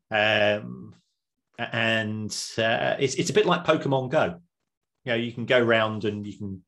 um, 0.09 0.95
and 1.57 2.31
uh, 2.57 2.95
it's 2.99 3.15
it's 3.15 3.29
a 3.29 3.33
bit 3.33 3.45
like 3.45 3.65
Pokemon 3.65 4.09
Go 4.09 4.41
you 5.05 5.11
know 5.11 5.15
you 5.15 5.31
can 5.31 5.45
go 5.45 5.61
around 5.61 6.05
and 6.05 6.25
you 6.25 6.37
can 6.37 6.61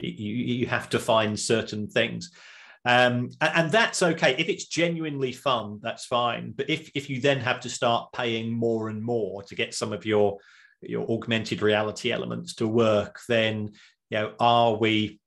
you, 0.00 0.10
you 0.10 0.66
have 0.66 0.90
to 0.90 0.98
find 0.98 1.38
certain 1.38 1.88
things. 1.88 2.30
Um, 2.84 3.30
and 3.40 3.72
that's 3.72 4.02
okay. 4.02 4.36
If 4.38 4.48
it's 4.48 4.66
genuinely 4.66 5.32
fun 5.32 5.80
that's 5.82 6.04
fine. 6.04 6.52
But 6.56 6.70
if 6.70 6.90
if 6.94 7.10
you 7.10 7.20
then 7.20 7.40
have 7.40 7.60
to 7.60 7.68
start 7.68 8.12
paying 8.12 8.52
more 8.52 8.88
and 8.88 9.02
more 9.02 9.42
to 9.44 9.54
get 9.54 9.74
some 9.74 9.92
of 9.92 10.06
your 10.06 10.38
your 10.82 11.10
augmented 11.10 11.62
reality 11.62 12.12
elements 12.12 12.54
to 12.54 12.68
work 12.68 13.20
then 13.28 13.70
you 14.10 14.18
know 14.18 14.32
are 14.38 14.74
we 14.74 15.20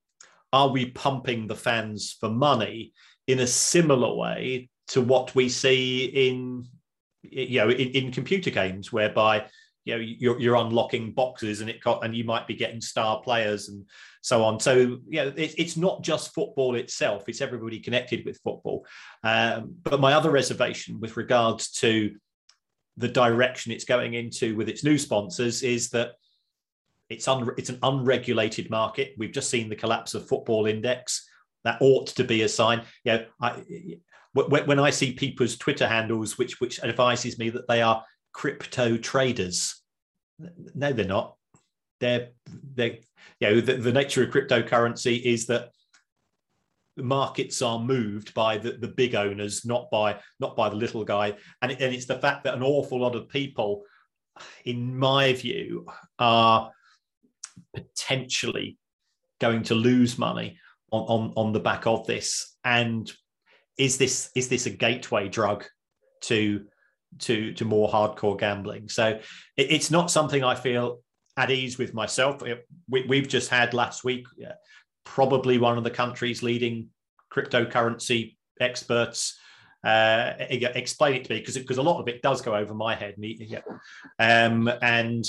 are 0.54 0.70
we 0.70 0.92
pumping 0.92 1.48
the 1.48 1.56
fans 1.56 2.16
for 2.20 2.30
money 2.30 2.94
in 3.28 3.40
a 3.40 3.48
similar 3.48 4.14
way 4.14 4.70
to 4.88 5.02
what 5.02 5.34
we 5.36 5.50
see 5.50 6.06
in 6.06 6.68
you 7.22 7.60
know 7.60 7.70
in, 7.70 7.90
in 7.90 8.12
computer 8.12 8.50
games 8.50 8.92
whereby 8.92 9.46
you 9.86 9.96
know 9.96 10.00
you're, 10.02 10.40
you're 10.40 10.56
unlocking 10.56 11.12
boxes 11.12 11.62
and 11.62 11.70
it 11.70 11.80
and 11.86 12.16
you 12.16 12.24
might 12.24 12.48
be 12.48 12.56
getting 12.56 12.82
star 12.82 13.22
players 13.22 13.70
and 13.70 13.86
so 14.22 14.44
on. 14.44 14.60
So 14.60 14.76
you 14.76 15.24
know 15.24 15.34
it, 15.36 15.56
it's 15.58 15.78
not 15.78 16.04
just 16.04 16.34
football 16.34 16.76
itself 16.76 17.24
it's 17.28 17.42
everybody 17.42 17.80
connected 17.80 18.26
with 18.26 18.40
football. 18.44 18.86
Um, 19.24 19.76
but 19.84 20.00
my 20.00 20.14
other 20.14 20.32
reservation 20.32 21.00
with 21.00 21.18
regards 21.18 21.72
to 21.72 22.16
the 22.98 23.08
direction 23.08 23.72
it's 23.72 23.86
going 23.86 24.14
into 24.14 24.56
with 24.56 24.68
its 24.68 24.84
new 24.84 24.98
sponsors 24.98 25.64
is 25.64 25.90
that 25.92 26.12
it's 27.10 27.28
un, 27.28 27.50
it's 27.58 27.70
an 27.70 27.80
unregulated 27.82 28.70
market. 28.70 29.16
We've 29.18 29.32
just 29.32 29.50
seen 29.50 29.70
the 29.70 29.76
collapse 29.76 30.14
of 30.14 30.28
football 30.28 30.68
index. 30.68 31.28
That 31.64 31.78
ought 31.82 32.08
to 32.08 32.24
be 32.24 32.44
a 32.44 32.50
sign. 32.50 32.84
You 33.04 33.14
know 33.14 33.26
I, 33.42 33.64
when 34.34 34.80
I 34.80 34.92
see 34.92 35.14
people's 35.14 35.58
Twitter 35.58 35.88
handles, 35.88 36.38
which 36.38 36.60
which 36.60 36.82
advises 36.84 37.40
me 37.40 37.50
that 37.50 37.68
they 37.68 37.82
are 37.82 38.04
crypto 38.40 38.96
traders. 38.96 39.82
No, 40.74 40.94
they're 40.94 41.04
not. 41.04 41.36
They're 42.00 42.30
they 42.74 43.02
you 43.42 43.50
know 43.50 43.60
the, 43.60 43.74
the 43.74 43.92
nature 43.92 44.24
of 44.24 44.30
cryptocurrency 44.30 45.22
is 45.22 45.48
that 45.48 45.72
markets 46.96 47.62
are 47.62 47.80
moved 47.80 48.34
by 48.34 48.58
the, 48.58 48.72
the 48.72 48.88
big 48.88 49.14
owners, 49.14 49.66
not 49.66 49.92
by 49.92 50.22
not 50.40 50.56
by 50.56 50.70
the 50.70 50.78
little 50.78 51.04
guy. 51.04 51.36
And, 51.62 51.74
and 51.74 51.94
it's 51.94 52.06
the 52.06 52.20
fact 52.20 52.46
that 52.46 52.54
an 52.54 52.64
awful 52.64 53.02
lot 53.02 53.14
of 53.14 53.28
people, 53.28 53.84
in 54.64 54.98
my 54.98 55.34
view, 55.34 55.86
are 56.18 56.72
potentially 57.76 58.78
going 59.42 59.64
to 59.64 59.76
lose 59.76 60.18
money 60.18 60.58
on, 60.94 61.02
on, 61.02 61.34
on 61.36 61.52
the 61.52 61.60
back 61.60 61.88
of 61.88 62.08
this. 62.08 62.56
And 62.64 63.12
is 63.78 63.98
this 63.98 64.32
is 64.34 64.48
this 64.48 64.66
a 64.66 64.70
gateway 64.70 65.28
drug 65.28 65.66
to 66.22 66.66
to 67.20 67.54
to 67.54 67.66
more 67.66 67.90
hardcore 67.90 68.38
gambling. 68.38 68.90
So 68.90 69.08
it, 69.58 69.72
it's 69.72 69.92
not 69.92 70.12
something 70.12 70.44
I 70.44 70.56
feel 70.56 71.02
at 71.38 71.52
ease 71.52 71.78
with 71.78 71.94
myself. 71.94 72.44
It, 72.44 72.68
we, 72.90 73.18
have 73.18 73.28
just 73.28 73.50
had 73.50 73.74
last 73.74 74.04
week 74.04 74.28
yeah, 74.38 74.54
probably 75.04 75.58
one 75.58 75.78
of 75.78 75.84
the 75.84 75.92
country's 75.92 76.44
leading 76.44 76.90
cryptocurrency 77.34 78.36
experts 78.60 79.40
uh, 79.84 80.34
explain 80.40 81.16
it 81.16 81.24
to 81.26 81.34
me 81.34 81.40
because 81.40 81.58
because 81.58 81.78
a 81.78 81.82
lot 81.82 82.00
of 82.00 82.08
it 82.08 82.22
does 82.22 82.42
go 82.42 82.56
over 82.56 82.74
my 82.74 82.96
head. 82.96 83.16
And 83.16 83.24
he, 83.24 83.46
yeah. 83.46 83.62
um, 84.20 84.70
and 84.82 85.26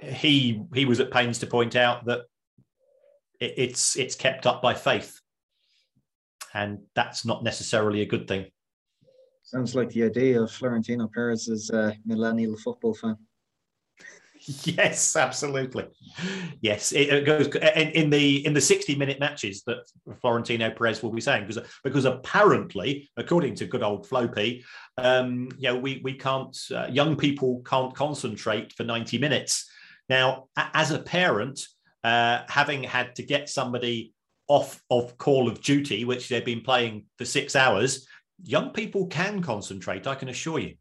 he 0.00 0.62
he 0.74 0.84
was 0.84 1.00
at 1.00 1.10
pains 1.10 1.38
to 1.40 1.46
point 1.46 1.76
out 1.76 2.06
that 2.06 2.20
it, 3.40 3.54
it's 3.56 3.96
it's 3.96 4.14
kept 4.14 4.46
up 4.46 4.62
by 4.62 4.72
faith, 4.72 5.20
and 6.54 6.78
that's 6.94 7.26
not 7.26 7.44
necessarily 7.44 8.00
a 8.00 8.06
good 8.06 8.26
thing. 8.26 8.46
Sounds 9.48 9.74
like 9.74 9.88
the 9.88 10.02
idea 10.02 10.42
of 10.42 10.52
Florentino 10.52 11.08
Perez 11.08 11.48
as 11.48 11.70
a 11.70 11.96
millennial 12.04 12.54
football 12.58 12.92
fan. 12.92 13.16
Yes, 14.64 15.16
absolutely. 15.16 15.86
Yes, 16.60 16.92
it 16.92 17.26
goes 17.26 17.48
in, 17.48 17.88
in, 17.90 18.08
the 18.08 18.46
in 18.46 18.54
the 18.54 18.60
sixty 18.60 18.94
minute 18.94 19.18
matches 19.18 19.62
that 19.66 19.78
Florentino 20.20 20.70
Perez 20.70 21.02
will 21.02 21.10
be 21.10 21.20
saying 21.20 21.46
because 21.46 21.66
because 21.82 22.04
apparently, 22.04 23.10
according 23.16 23.56
to 23.56 23.66
good 23.66 23.82
old 23.82 24.06
Floppy, 24.06 24.64
um, 24.96 25.48
you 25.58 25.68
know, 25.68 25.76
we 25.76 26.00
we 26.04 26.14
can't 26.14 26.56
uh, 26.74 26.86
young 26.88 27.16
people 27.16 27.62
can't 27.66 27.94
concentrate 27.94 28.72
for 28.72 28.84
ninety 28.84 29.18
minutes. 29.18 29.68
Now, 30.08 30.46
as 30.56 30.92
a 30.92 31.00
parent, 31.00 31.60
uh, 32.04 32.42
having 32.48 32.84
had 32.84 33.16
to 33.16 33.24
get 33.24 33.50
somebody 33.50 34.14
off 34.46 34.82
of 34.88 35.18
Call 35.18 35.48
of 35.48 35.60
Duty, 35.60 36.04
which 36.04 36.28
they've 36.28 36.44
been 36.44 36.62
playing 36.62 37.04
for 37.18 37.26
six 37.26 37.54
hours, 37.54 38.06
young 38.42 38.70
people 38.70 39.06
can 39.06 39.42
concentrate, 39.42 40.06
I 40.06 40.14
can 40.14 40.28
assure 40.28 40.58
you. 40.58 40.74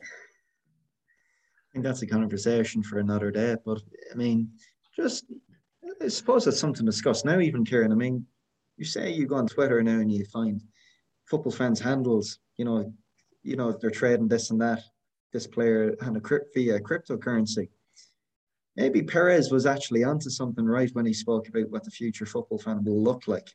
I 0.00 1.66
think 1.72 1.84
that's 1.84 2.02
a 2.02 2.06
conversation 2.06 2.82
for 2.82 2.98
another 2.98 3.30
day. 3.30 3.56
But 3.64 3.80
I 4.12 4.14
mean, 4.14 4.50
just 4.94 5.24
I 6.02 6.08
suppose 6.08 6.46
it's 6.46 6.58
something 6.58 6.84
to 6.84 6.90
discuss 6.90 7.24
now, 7.24 7.40
even 7.40 7.64
Kieran. 7.64 7.92
I 7.92 7.94
mean, 7.94 8.26
you 8.76 8.84
say 8.84 9.10
you 9.10 9.26
go 9.26 9.36
on 9.36 9.46
Twitter 9.46 9.82
now 9.82 10.00
and 10.00 10.12
you 10.12 10.24
find 10.26 10.60
football 11.26 11.52
fans 11.52 11.80
handles, 11.80 12.38
you 12.56 12.64
know, 12.64 12.92
you 13.42 13.56
know, 13.56 13.72
they're 13.72 13.90
trading 13.90 14.28
this 14.28 14.50
and 14.50 14.60
that, 14.60 14.82
this 15.32 15.46
player 15.46 15.94
and 16.00 16.16
a 16.16 16.20
crypt 16.20 16.54
via 16.54 16.78
cryptocurrency. 16.80 17.68
Maybe 18.76 19.02
Perez 19.02 19.50
was 19.50 19.66
actually 19.66 20.04
onto 20.04 20.30
something 20.30 20.64
right 20.64 20.90
when 20.94 21.06
he 21.06 21.12
spoke 21.12 21.48
about 21.48 21.70
what 21.70 21.84
the 21.84 21.90
future 21.90 22.26
football 22.26 22.58
fan 22.58 22.84
will 22.84 23.02
look 23.02 23.28
like. 23.28 23.48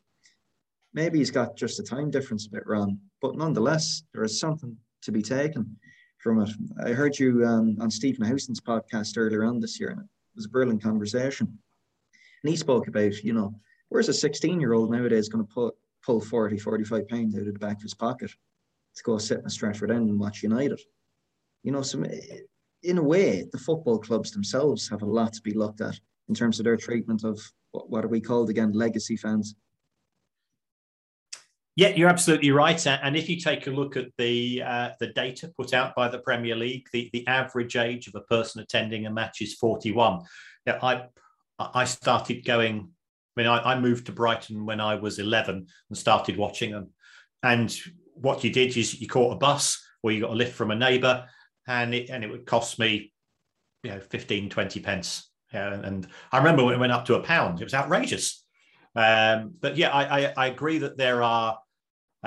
Maybe 0.93 1.19
he's 1.19 1.31
got 1.31 1.55
just 1.55 1.79
a 1.79 1.83
time 1.83 2.09
difference 2.09 2.47
a 2.47 2.51
bit 2.51 2.65
wrong, 2.65 2.99
but 3.21 3.35
nonetheless, 3.35 4.03
there 4.13 4.23
is 4.23 4.39
something 4.39 4.75
to 5.03 5.11
be 5.11 5.21
taken 5.21 5.77
from 6.19 6.41
it. 6.41 6.49
I 6.83 6.91
heard 6.91 7.17
you 7.17 7.45
um, 7.45 7.77
on 7.79 7.91
Stephen 7.91 8.25
Houston's 8.25 8.61
podcast 8.61 9.17
earlier 9.17 9.43
on 9.43 9.59
this 9.59 9.79
year, 9.79 9.89
and 9.89 10.01
it 10.01 10.07
was 10.35 10.45
a 10.45 10.49
brilliant 10.49 10.81
conversation. 10.81 11.47
And 12.43 12.49
he 12.49 12.55
spoke 12.55 12.87
about, 12.87 13.23
you 13.23 13.33
know, 13.33 13.53
where's 13.89 14.09
a 14.09 14.13
16 14.13 14.59
year 14.59 14.73
old 14.73 14.91
nowadays 14.91 15.29
going 15.29 15.45
to 15.45 15.53
put 15.53 15.75
pull 16.05 16.21
40, 16.21 16.57
45 16.57 17.07
pounds 17.07 17.35
out 17.35 17.47
of 17.47 17.53
the 17.53 17.59
back 17.59 17.77
of 17.77 17.83
his 17.83 17.93
pocket 17.93 18.31
to 18.95 19.03
go 19.03 19.17
sit 19.17 19.39
in 19.39 19.45
Stretford 19.45 19.91
End 19.91 20.09
and 20.09 20.19
watch 20.19 20.43
United? 20.43 20.79
You 21.63 21.71
know, 21.71 21.81
some 21.81 22.05
in 22.83 22.97
a 22.97 23.03
way, 23.03 23.45
the 23.51 23.57
football 23.57 23.99
clubs 23.99 24.31
themselves 24.31 24.87
have 24.89 25.01
a 25.01 25.05
lot 25.05 25.33
to 25.33 25.41
be 25.41 25.53
looked 25.53 25.81
at 25.81 25.99
in 26.29 26.35
terms 26.35 26.59
of 26.59 26.65
their 26.65 26.77
treatment 26.77 27.23
of 27.23 27.39
what, 27.71 27.89
what 27.89 28.05
are 28.05 28.09
we 28.09 28.21
called 28.21 28.49
again, 28.49 28.71
legacy 28.71 29.17
fans. 29.17 29.55
Yeah, 31.77 31.89
you're 31.89 32.09
absolutely 32.09 32.49
right. 32.49 32.87
And 32.87 33.15
if 33.15 33.29
you 33.29 33.39
take 33.39 33.67
a 33.67 33.69
look 33.69 33.97
at 33.97 34.07
the 34.17 34.63
uh, 34.63 34.89
the 34.99 35.13
data 35.13 35.51
put 35.55 35.75
out 35.75 35.93
by 35.93 36.07
the 36.09 36.17
Premier 36.17 36.55
League, 36.55 36.87
the, 36.91 37.07
the 37.13 37.25
average 37.27 37.75
age 37.75 38.07
of 38.07 38.15
a 38.15 38.21
person 38.21 38.61
attending 38.61 39.05
a 39.05 39.11
match 39.11 39.41
is 39.41 39.53
41. 39.53 40.21
Now, 40.65 40.79
I 40.81 41.05
I 41.59 41.85
started 41.85 42.43
going. 42.43 42.89
I 43.37 43.41
mean, 43.41 43.47
I, 43.47 43.73
I 43.73 43.79
moved 43.79 44.07
to 44.07 44.11
Brighton 44.11 44.65
when 44.65 44.81
I 44.81 44.95
was 44.95 45.19
11 45.19 45.67
and 45.89 45.97
started 45.97 46.35
watching 46.35 46.71
them. 46.71 46.89
And 47.43 47.71
what 48.15 48.43
you 48.43 48.51
did 48.51 48.75
is 48.75 48.99
you 48.99 49.07
caught 49.07 49.33
a 49.33 49.37
bus 49.37 49.79
or 50.01 50.11
you 50.11 50.21
got 50.21 50.31
a 50.31 50.33
lift 50.33 50.55
from 50.55 50.71
a 50.71 50.75
neighbour, 50.75 51.27
and 51.67 51.93
it 51.93 52.09
and 52.09 52.23
it 52.23 52.31
would 52.31 52.47
cost 52.47 52.79
me, 52.79 53.13
you 53.83 53.91
know, 53.91 53.99
15, 53.99 54.49
20 54.49 54.79
pence. 54.79 55.29
Yeah, 55.53 55.75
and 55.75 56.07
I 56.31 56.39
remember 56.39 56.63
when 56.63 56.73
it 56.73 56.79
went 56.79 56.91
up 56.91 57.05
to 57.05 57.15
a 57.17 57.21
pound, 57.21 57.61
it 57.61 57.65
was 57.65 57.75
outrageous. 57.75 58.43
Um, 58.95 59.53
but 59.61 59.77
yeah, 59.77 59.91
I, 59.91 60.21
I, 60.21 60.33
I 60.35 60.47
agree 60.47 60.79
that 60.79 60.97
there 60.97 61.21
are 61.21 61.59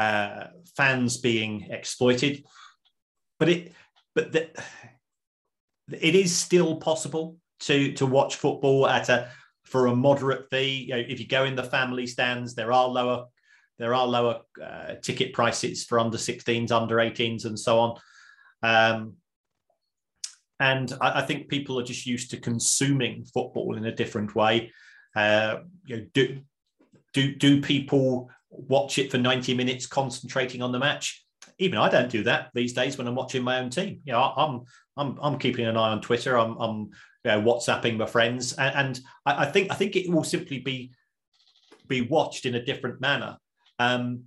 uh, 0.01 0.47
fans 0.77 1.19
being 1.19 1.69
exploited, 1.71 2.43
but 3.39 3.51
it 3.51 3.73
but 4.15 4.33
the, 4.33 4.49
it 5.93 6.15
is 6.15 6.35
still 6.35 6.77
possible 6.77 7.37
to 7.61 7.93
to 7.93 8.07
watch 8.07 8.37
football 8.37 8.87
at 8.87 9.11
a 9.11 9.29
for 9.65 9.87
a 9.87 9.95
moderate 9.95 10.49
fee. 10.51 10.87
You 10.89 10.95
know, 10.95 11.05
if 11.07 11.21
you 11.21 11.29
go 11.29 11.45
in 11.45 11.55
the 11.55 11.63
family 11.77 12.07
stands, 12.07 12.55
there 12.55 12.73
are 12.73 12.89
lower 12.89 13.27
there 13.79 13.95
are 13.95 14.07
lower 14.07 14.41
uh, 14.63 14.95
ticket 15.03 15.35
prices 15.35 15.85
for 15.85 15.99
under 15.99 16.19
16s, 16.19 16.71
under 16.71 16.97
18s, 16.97 17.45
and 17.45 17.59
so 17.59 17.79
on. 17.79 18.01
Um, 18.63 19.15
and 20.59 20.93
I, 21.01 21.21
I, 21.21 21.23
think 21.23 21.49
people 21.49 21.81
are 21.81 21.85
just 21.85 22.05
used 22.07 22.31
to 22.31 22.37
consuming 22.37 23.25
football 23.25 23.77
in 23.77 23.87
a 23.87 23.95
different 23.95 24.35
way. 24.35 24.71
Uh, 25.17 25.61
you 25.87 25.97
know, 25.97 26.07
do 26.13 26.41
do 27.15 27.35
do 27.35 27.63
people 27.63 28.31
watch 28.51 28.99
it 28.99 29.11
for 29.11 29.19
90 29.19 29.55
minutes 29.55 29.87
concentrating 29.87 30.63
on 30.63 30.73
the 30.73 30.79
match. 30.79 31.25
Even 31.59 31.79
I 31.79 31.89
don't 31.89 32.11
do 32.11 32.23
that 32.25 32.51
these 32.55 32.73
days 32.73 32.99
when 32.99 33.07
I'm 33.07 33.15
watching 33.15 33.43
my 33.43 33.59
own 33.59 33.71
team. 33.71 34.01
You 34.05 34.13
know, 34.13 34.33
I'm 34.37 34.63
I'm 34.97 35.19
I'm 35.21 35.39
keeping 35.39 35.67
an 35.67 35.77
eye 35.77 35.91
on 35.91 36.01
Twitter. 36.01 36.39
I'm 36.39 36.57
I'm 36.59 36.91
you 37.25 37.31
know, 37.31 37.43
WhatsApping 37.43 37.99
my 37.99 38.07
friends, 38.07 38.55
and, 38.55 38.75
and 38.75 39.01
I, 39.27 39.45
I, 39.45 39.47
think 39.47 39.71
I 39.71 39.75
think 39.75 39.95
it 39.95 40.11
will 40.11 40.25
simply 40.25 40.61
be 40.61 40.93
be 41.87 42.03
watched 42.03 42.47
in 42.47 42.55
a 42.55 42.65
different 42.65 43.01
manner. 43.01 43.37
Um, 43.79 44.25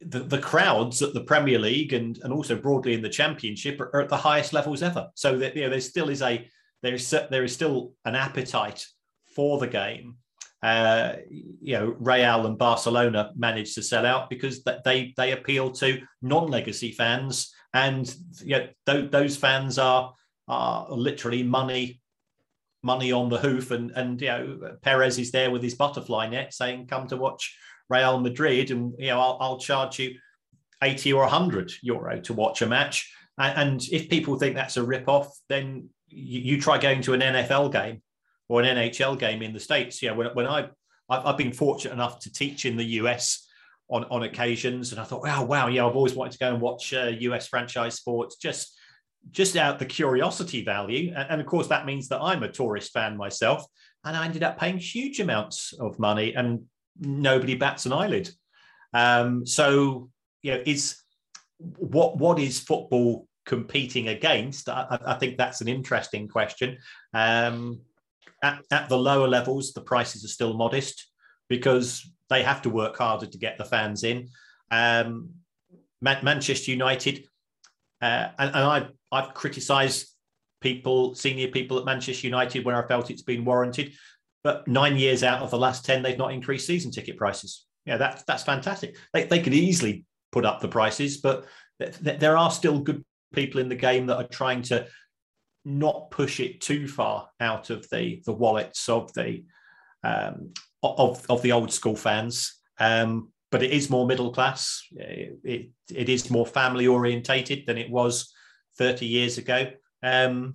the, 0.00 0.20
the 0.20 0.38
crowds 0.38 1.00
at 1.02 1.14
the 1.14 1.24
Premier 1.24 1.58
League 1.58 1.92
and 1.92 2.18
and 2.22 2.32
also 2.32 2.56
broadly 2.56 2.94
in 2.94 3.02
the 3.02 3.08
Championship 3.08 3.80
are, 3.80 3.90
are 3.94 4.02
at 4.02 4.08
the 4.08 4.16
highest 4.16 4.52
levels 4.52 4.82
ever. 4.82 5.08
So 5.14 5.38
that 5.38 5.56
you 5.56 5.62
know, 5.62 5.70
there 5.70 5.80
still 5.80 6.10
is 6.10 6.22
a 6.22 6.48
there 6.82 6.94
is 6.94 7.10
there 7.10 7.44
is 7.44 7.52
still 7.52 7.92
an 8.04 8.14
appetite 8.14 8.86
for 9.34 9.58
the 9.58 9.66
game 9.66 10.16
uh, 10.62 11.16
you 11.28 11.76
know, 11.76 11.96
Real 11.98 12.46
and 12.46 12.56
Barcelona 12.56 13.32
managed 13.36 13.74
to 13.74 13.82
sell 13.82 14.06
out 14.06 14.30
because 14.30 14.62
they 14.84 15.12
they 15.16 15.32
appeal 15.32 15.72
to 15.72 16.00
non-legacy 16.22 16.92
fans, 16.92 17.52
and 17.74 18.14
you 18.44 18.58
know, 18.58 18.68
th- 18.86 19.10
those 19.10 19.36
fans 19.36 19.78
are 19.78 20.14
are 20.48 20.86
literally 20.90 21.42
money 21.42 22.00
money 22.84 23.10
on 23.10 23.28
the 23.28 23.38
hoof, 23.38 23.72
and 23.72 23.90
and 23.92 24.20
you 24.20 24.28
know, 24.28 24.76
Perez 24.82 25.18
is 25.18 25.32
there 25.32 25.50
with 25.50 25.62
his 25.62 25.74
butterfly 25.74 26.28
net 26.28 26.54
saying, 26.54 26.86
"Come 26.86 27.08
to 27.08 27.16
watch 27.16 27.56
Real 27.88 28.20
Madrid, 28.20 28.70
and 28.70 28.92
you 28.98 29.08
know, 29.08 29.20
I'll, 29.20 29.38
I'll 29.40 29.58
charge 29.58 29.98
you." 29.98 30.16
80 30.84 31.12
or 31.12 31.22
100 31.22 31.70
euro 31.82 32.20
to 32.22 32.32
watch 32.32 32.60
a 32.60 32.66
match. 32.66 33.08
And 33.38 33.80
if 33.92 34.08
people 34.08 34.36
think 34.36 34.56
that's 34.56 34.76
a 34.76 34.82
rip-off, 34.82 35.28
then 35.48 35.90
you, 36.08 36.40
you 36.40 36.60
try 36.60 36.76
going 36.76 37.02
to 37.02 37.14
an 37.14 37.20
NFL 37.20 37.72
game 37.72 38.02
or 38.48 38.62
an 38.62 38.76
NHL 38.76 39.18
game 39.18 39.42
in 39.42 39.52
the 39.52 39.60
States. 39.60 40.02
Yeah, 40.02 40.12
when, 40.12 40.28
when 40.34 40.46
I, 40.46 40.68
I've, 41.08 41.26
I've 41.26 41.36
been 41.36 41.52
fortunate 41.52 41.94
enough 41.94 42.20
to 42.20 42.32
teach 42.32 42.64
in 42.64 42.76
the 42.76 42.84
US 42.84 43.48
on, 43.88 44.04
on 44.04 44.22
occasions, 44.22 44.92
and 44.92 45.00
I 45.00 45.04
thought, 45.04 45.22
wow, 45.22 45.44
wow, 45.44 45.68
yeah, 45.68 45.86
I've 45.86 45.96
always 45.96 46.14
wanted 46.14 46.32
to 46.32 46.38
go 46.38 46.52
and 46.52 46.60
watch 46.60 46.92
uh, 46.94 47.12
US 47.18 47.48
franchise 47.48 47.94
sports 47.94 48.36
just 48.36 48.78
just 49.30 49.56
out 49.56 49.78
the 49.78 49.86
curiosity 49.86 50.64
value. 50.64 51.12
And, 51.16 51.30
and, 51.30 51.40
of 51.40 51.46
course, 51.46 51.68
that 51.68 51.86
means 51.86 52.08
that 52.08 52.20
I'm 52.20 52.42
a 52.42 52.50
tourist 52.50 52.92
fan 52.92 53.16
myself. 53.16 53.64
And 54.04 54.16
I 54.16 54.24
ended 54.24 54.42
up 54.42 54.58
paying 54.58 54.78
huge 54.78 55.20
amounts 55.20 55.72
of 55.74 55.98
money 56.00 56.34
and 56.34 56.64
nobody 56.98 57.54
bats 57.54 57.86
an 57.86 57.92
eyelid. 57.92 58.30
Um, 58.92 59.46
so, 59.46 60.10
you 60.42 60.52
know, 60.52 60.62
is 60.66 60.96
what 61.58 62.18
what 62.18 62.38
is 62.38 62.58
football 62.58 63.28
competing 63.46 64.08
against? 64.08 64.68
I, 64.68 64.98
I 65.06 65.14
think 65.14 65.38
that's 65.38 65.60
an 65.60 65.68
interesting 65.68 66.28
question. 66.28 66.78
Um, 67.14 67.80
at, 68.42 68.62
at 68.70 68.88
the 68.88 68.98
lower 68.98 69.28
levels, 69.28 69.72
the 69.72 69.80
prices 69.80 70.24
are 70.24 70.28
still 70.28 70.54
modest 70.54 71.10
because 71.48 72.10
they 72.28 72.42
have 72.42 72.62
to 72.62 72.70
work 72.70 72.96
harder 72.98 73.26
to 73.26 73.38
get 73.38 73.58
the 73.58 73.64
fans 73.64 74.04
in. 74.04 74.28
Um, 74.70 75.30
Man- 76.00 76.24
Manchester 76.24 76.70
United, 76.70 77.24
uh, 78.00 78.28
and, 78.38 78.54
and 78.54 78.56
I, 78.56 78.86
I've 79.12 79.34
criticised 79.34 80.08
people, 80.60 81.14
senior 81.14 81.48
people 81.48 81.78
at 81.78 81.84
Manchester 81.84 82.26
United, 82.26 82.64
where 82.64 82.82
I 82.82 82.86
felt 82.88 83.10
it's 83.10 83.22
been 83.22 83.44
warranted. 83.44 83.92
But 84.42 84.66
nine 84.66 84.96
years 84.96 85.22
out 85.22 85.42
of 85.42 85.50
the 85.50 85.58
last 85.58 85.84
ten, 85.84 86.02
they've 86.02 86.18
not 86.18 86.32
increased 86.32 86.66
season 86.66 86.90
ticket 86.90 87.16
prices. 87.16 87.66
Yeah, 87.86 87.96
that's 87.96 88.24
that's 88.24 88.42
fantastic. 88.42 88.96
They 89.12 89.24
they 89.24 89.40
could 89.40 89.54
easily 89.54 90.04
put 90.32 90.44
up 90.44 90.60
the 90.60 90.68
prices, 90.68 91.18
but 91.18 91.44
th- 91.80 91.98
th- 92.02 92.18
there 92.18 92.36
are 92.36 92.50
still 92.50 92.80
good 92.80 93.04
people 93.34 93.60
in 93.60 93.68
the 93.68 93.76
game 93.76 94.06
that 94.06 94.16
are 94.16 94.26
trying 94.26 94.62
to 94.62 94.86
not 95.64 96.10
push 96.10 96.40
it 96.40 96.60
too 96.60 96.88
far 96.88 97.28
out 97.40 97.70
of 97.70 97.88
the 97.90 98.22
the 98.26 98.32
wallets 98.32 98.88
of 98.88 99.12
the 99.14 99.44
um, 100.02 100.52
of 100.82 101.24
of 101.28 101.42
the 101.42 101.52
old 101.52 101.72
school 101.72 101.96
fans. 101.96 102.60
Um, 102.78 103.28
but 103.50 103.62
it 103.62 103.70
is 103.70 103.90
more 103.90 104.06
middle 104.06 104.32
class. 104.32 104.82
It, 104.92 105.38
it, 105.44 105.70
it 105.94 106.08
is 106.08 106.30
more 106.30 106.46
family 106.46 106.86
orientated 106.86 107.66
than 107.66 107.76
it 107.76 107.90
was 107.90 108.32
30 108.78 109.04
years 109.04 109.36
ago. 109.36 109.70
Um, 110.02 110.54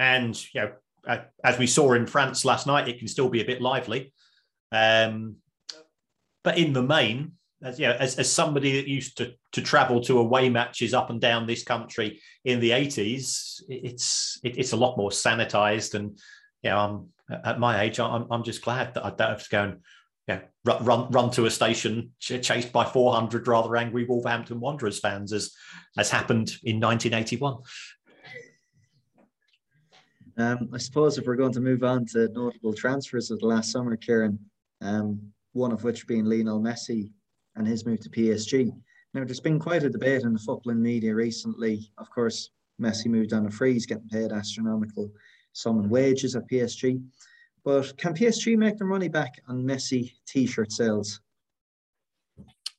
and 0.00 0.36
you 0.52 0.62
know, 0.62 0.72
uh, 1.06 1.18
as 1.44 1.58
we 1.58 1.68
saw 1.68 1.92
in 1.92 2.06
France 2.06 2.44
last 2.44 2.66
night, 2.66 2.88
it 2.88 2.98
can 2.98 3.06
still 3.06 3.28
be 3.28 3.40
a 3.40 3.44
bit 3.44 3.62
lively. 3.62 4.12
Um, 4.72 5.36
but 6.42 6.58
in 6.58 6.72
the 6.72 6.82
main, 6.82 7.32
as 7.64 7.80
you 7.80 7.86
know, 7.86 7.94
as, 7.94 8.16
as 8.16 8.30
somebody 8.30 8.76
that 8.76 8.88
used 8.88 9.16
to 9.18 9.32
to 9.52 9.62
travel 9.62 10.00
to 10.02 10.18
away 10.18 10.48
matches 10.50 10.92
up 10.92 11.10
and 11.10 11.20
down 11.20 11.46
this 11.46 11.64
country 11.64 12.20
in 12.44 12.60
the 12.60 12.70
80s, 12.70 13.62
it's 13.68 14.38
it, 14.44 14.58
it's 14.58 14.72
a 14.72 14.76
lot 14.76 14.98
more 14.98 15.10
sanitized. 15.10 15.94
And 15.94 16.18
you 16.62 16.70
know, 16.70 16.78
I'm 17.30 17.40
at 17.44 17.58
my 17.58 17.82
age, 17.82 17.98
I'm 17.98 18.26
I'm 18.30 18.44
just 18.44 18.62
glad 18.62 18.94
that 18.94 19.04
I 19.04 19.10
don't 19.10 19.30
have 19.30 19.42
to 19.44 19.50
go 19.50 19.62
and 19.62 19.80
yeah, 20.28 20.40
run 20.64 20.84
run 20.84 21.10
run 21.10 21.30
to 21.32 21.46
a 21.46 21.50
station 21.50 22.12
chased 22.18 22.72
by 22.72 22.84
400 22.84 23.46
rather 23.46 23.76
angry 23.76 24.04
Wolverhampton 24.04 24.60
Wanderers 24.60 25.00
fans, 25.00 25.32
as 25.32 25.52
as 25.98 26.10
happened 26.10 26.56
in 26.64 26.80
1981. 26.80 27.58
Um, 30.36 30.68
I 30.72 30.78
suppose 30.78 31.16
if 31.16 31.26
we're 31.26 31.36
going 31.36 31.52
to 31.52 31.60
move 31.60 31.84
on 31.84 32.06
to 32.06 32.28
notable 32.28 32.74
transfers 32.74 33.30
of 33.30 33.38
the 33.38 33.46
last 33.46 33.70
summer, 33.70 33.96
Kieran, 33.96 34.38
um, 34.80 35.20
one 35.52 35.70
of 35.70 35.84
which 35.84 36.08
being 36.08 36.24
Lionel 36.24 36.60
Messi 36.60 37.12
and 37.56 37.66
his 37.66 37.86
move 37.86 38.00
to 38.00 38.10
PSG. 38.10 38.72
Now, 39.12 39.24
there's 39.24 39.40
been 39.40 39.60
quite 39.60 39.84
a 39.84 39.90
debate 39.90 40.22
in 40.22 40.32
the 40.32 40.40
footballing 40.40 40.78
media 40.78 41.14
recently. 41.14 41.90
Of 41.98 42.10
course, 42.10 42.50
Messi 42.80 43.06
moved 43.06 43.32
on 43.32 43.46
a 43.46 43.50
free, 43.50 43.74
he's 43.74 43.86
getting 43.86 44.08
paid 44.08 44.32
astronomical 44.32 45.10
sum 45.52 45.78
in 45.80 45.88
wages 45.88 46.34
at 46.34 46.48
PSG. 46.48 47.02
But 47.64 47.96
can 47.96 48.14
PSG 48.14 48.58
make 48.58 48.76
their 48.76 48.86
money 48.86 49.08
back 49.08 49.40
on 49.48 49.64
Messi 49.64 50.12
t-shirt 50.26 50.72
sales? 50.72 51.20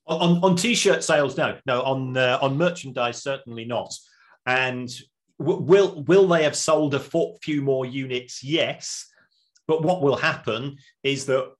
On, 0.07 0.43
on 0.43 0.55
t-shirt 0.55 1.03
sales, 1.03 1.37
no, 1.37 1.57
no. 1.65 1.81
On 1.81 2.15
uh, 2.15 2.37
on 2.39 2.57
merchandise, 2.57 3.23
certainly 3.23 3.65
not. 3.65 3.91
And 4.45 4.87
w- 5.39 5.61
will 5.61 6.03
will 6.03 6.27
they 6.27 6.43
have 6.43 6.55
sold 6.55 6.93
a 6.93 6.99
few 7.41 7.63
more 7.63 7.87
units? 7.87 8.43
Yes. 8.43 9.07
But 9.67 9.83
what 9.83 10.03
will 10.03 10.17
happen 10.17 10.77
is 11.01 11.25
that 11.25 11.51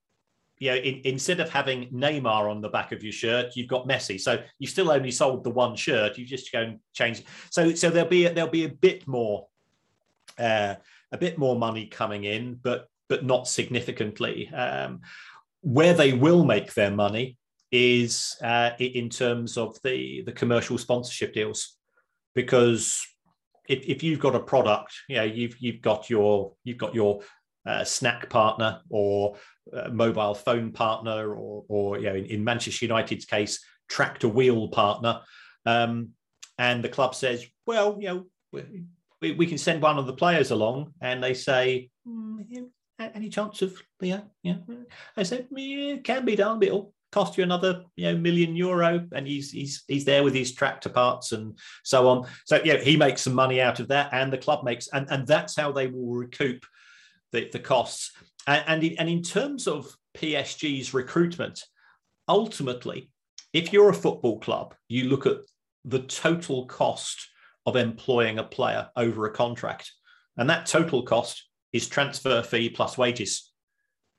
you 0.57 0.71
know, 0.71 0.77
in, 0.77 1.01
instead 1.03 1.39
of 1.39 1.49
having 1.49 1.89
Neymar 1.89 2.49
on 2.49 2.61
the 2.61 2.69
back 2.69 2.91
of 2.91 3.03
your 3.03 3.11
shirt, 3.11 3.55
you've 3.55 3.67
got 3.67 3.87
Messi. 3.87 4.19
So 4.19 4.41
you 4.59 4.67
still 4.67 4.89
only 4.89 5.11
sold 5.11 5.43
the 5.43 5.49
one 5.49 5.75
shirt. 5.75 6.17
You 6.17 6.25
just 6.25 6.51
go 6.51 6.61
and 6.61 6.79
change. 6.93 7.23
So 7.51 7.73
so 7.75 7.89
there'll 7.89 8.09
be 8.09 8.25
a, 8.25 8.33
there'll 8.33 8.49
be 8.49 8.65
a 8.65 8.69
bit 8.69 9.07
more, 9.07 9.47
uh, 10.39 10.75
a 11.11 11.17
bit 11.17 11.37
more 11.37 11.57
money 11.57 11.87
coming 11.87 12.23
in, 12.23 12.59
but 12.61 12.87
but 13.09 13.25
not 13.25 13.47
significantly. 13.47 14.49
Um, 14.49 15.01
where 15.61 15.93
they 15.93 16.13
will 16.13 16.45
make 16.45 16.73
their 16.73 16.91
money 16.91 17.37
is 17.71 18.37
uh, 18.41 18.71
in 18.79 19.09
terms 19.09 19.57
of 19.57 19.77
the 19.83 20.21
the 20.25 20.31
commercial 20.31 20.77
sponsorship 20.77 21.33
deals, 21.33 21.77
because 22.33 23.05
if, 23.67 23.83
if 23.85 24.03
you've 24.03 24.19
got 24.19 24.35
a 24.35 24.39
product, 24.39 24.93
you 25.09 25.17
know, 25.17 25.23
you've 25.23 25.57
you've 25.59 25.81
got 25.81 26.09
your 26.09 26.53
you've 26.63 26.77
got 26.77 26.95
your 26.95 27.21
uh, 27.65 27.83
snack 27.83 28.29
partner 28.29 28.81
or 28.89 29.37
mobile 29.91 30.35
phone 30.35 30.71
partner, 30.71 31.33
or, 31.33 31.63
or 31.67 31.97
you 31.97 32.05
know, 32.05 32.15
in, 32.15 32.25
in, 32.25 32.43
Manchester 32.43 32.85
United's 32.85 33.25
case, 33.25 33.63
tractor 33.89 34.27
wheel 34.27 34.67
partner. 34.67 35.21
Um, 35.65 36.09
and 36.57 36.83
the 36.83 36.89
club 36.89 37.15
says, 37.15 37.45
well, 37.65 37.97
you 37.99 38.07
know, 38.07 38.25
we, 39.21 39.31
we 39.31 39.47
can 39.47 39.57
send 39.57 39.81
one 39.81 39.97
of 39.97 40.07
the 40.07 40.13
players 40.13 40.51
along, 40.51 40.93
and 41.01 41.23
they 41.23 41.33
say, 41.33 41.89
mm, 42.07 42.45
any 42.99 43.29
chance 43.29 43.61
of 43.61 43.75
yeah, 43.99 44.21
yeah. 44.43 44.57
I 45.17 45.23
said, 45.23 45.47
yeah, 45.51 45.95
it 45.95 46.03
can 46.03 46.25
be 46.25 46.35
done, 46.35 46.59
but 46.59 46.67
it'll 46.67 46.93
cost 47.11 47.37
you 47.37 47.43
another 47.45 47.83
you 47.95 48.11
know 48.11 48.17
million 48.17 48.57
euro 48.57 49.07
and 49.13 49.25
he's 49.25 49.49
he's 49.49 49.85
he's 49.87 50.03
there 50.03 50.21
with 50.21 50.33
his 50.33 50.53
tractor 50.53 50.89
parts 50.89 51.31
and 51.31 51.57
so 51.81 52.09
on 52.09 52.27
so 52.45 52.59
yeah 52.65 52.75
he 52.75 52.97
makes 52.97 53.21
some 53.21 53.33
money 53.33 53.61
out 53.61 53.79
of 53.79 53.87
that 53.87 54.09
and 54.11 54.33
the 54.33 54.37
club 54.37 54.65
makes 54.65 54.89
and 54.89 55.07
and 55.09 55.25
that's 55.25 55.55
how 55.55 55.71
they 55.71 55.87
will 55.87 56.13
recoup 56.13 56.65
the, 57.31 57.49
the 57.51 57.59
costs 57.59 58.11
and, 58.47 58.63
and 58.67 58.83
in, 58.83 58.97
and 58.97 59.09
in 59.09 59.21
terms 59.21 59.67
of 59.67 59.95
PSG's 60.15 60.93
recruitment, 60.93 61.63
ultimately, 62.27 63.09
if 63.53 63.71
you're 63.73 63.89
a 63.89 63.93
football 63.93 64.39
club, 64.39 64.75
you 64.87 65.05
look 65.05 65.25
at 65.25 65.37
the 65.83 65.99
total 65.99 66.65
cost 66.65 67.29
of 67.65 67.75
employing 67.75 68.39
a 68.39 68.43
player 68.43 68.89
over 68.95 69.25
a 69.25 69.31
contract. 69.31 69.91
And 70.37 70.49
that 70.49 70.65
total 70.65 71.03
cost 71.03 71.47
is 71.73 71.87
transfer 71.87 72.41
fee 72.41 72.69
plus 72.69 72.97
wages. 72.97 73.51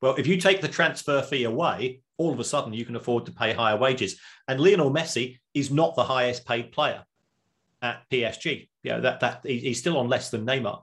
Well, 0.03 0.17
if 0.17 0.27
you 0.27 0.37
take 0.37 0.61
the 0.61 0.69
transfer 0.69 1.23
fee 1.23 1.45
away, 1.45 2.01
all 2.19 2.33
of 2.33 2.41
a 2.41 2.45
sudden 2.45 2.73
you 2.73 2.85
can 2.85 2.97
afford 2.97 3.27
to 3.27 3.33
pay 3.33 3.53
higher 3.53 3.77
wages. 3.77 4.19
And 4.49 4.61
Lionel 4.61 4.93
Messi 4.93 5.39
is 5.55 5.71
not 5.71 5.95
the 5.95 6.05
highest 6.05 6.47
paid 6.47 6.73
player 6.73 7.05
at 7.83 8.03
PSG. 8.11 8.69
You 8.83 8.93
know, 8.93 9.01
that 9.03 9.21
that 9.21 9.41
he's 9.45 9.79
still 9.79 9.99
on 9.99 10.09
less 10.09 10.31
than 10.31 10.47
Neymar. 10.47 10.83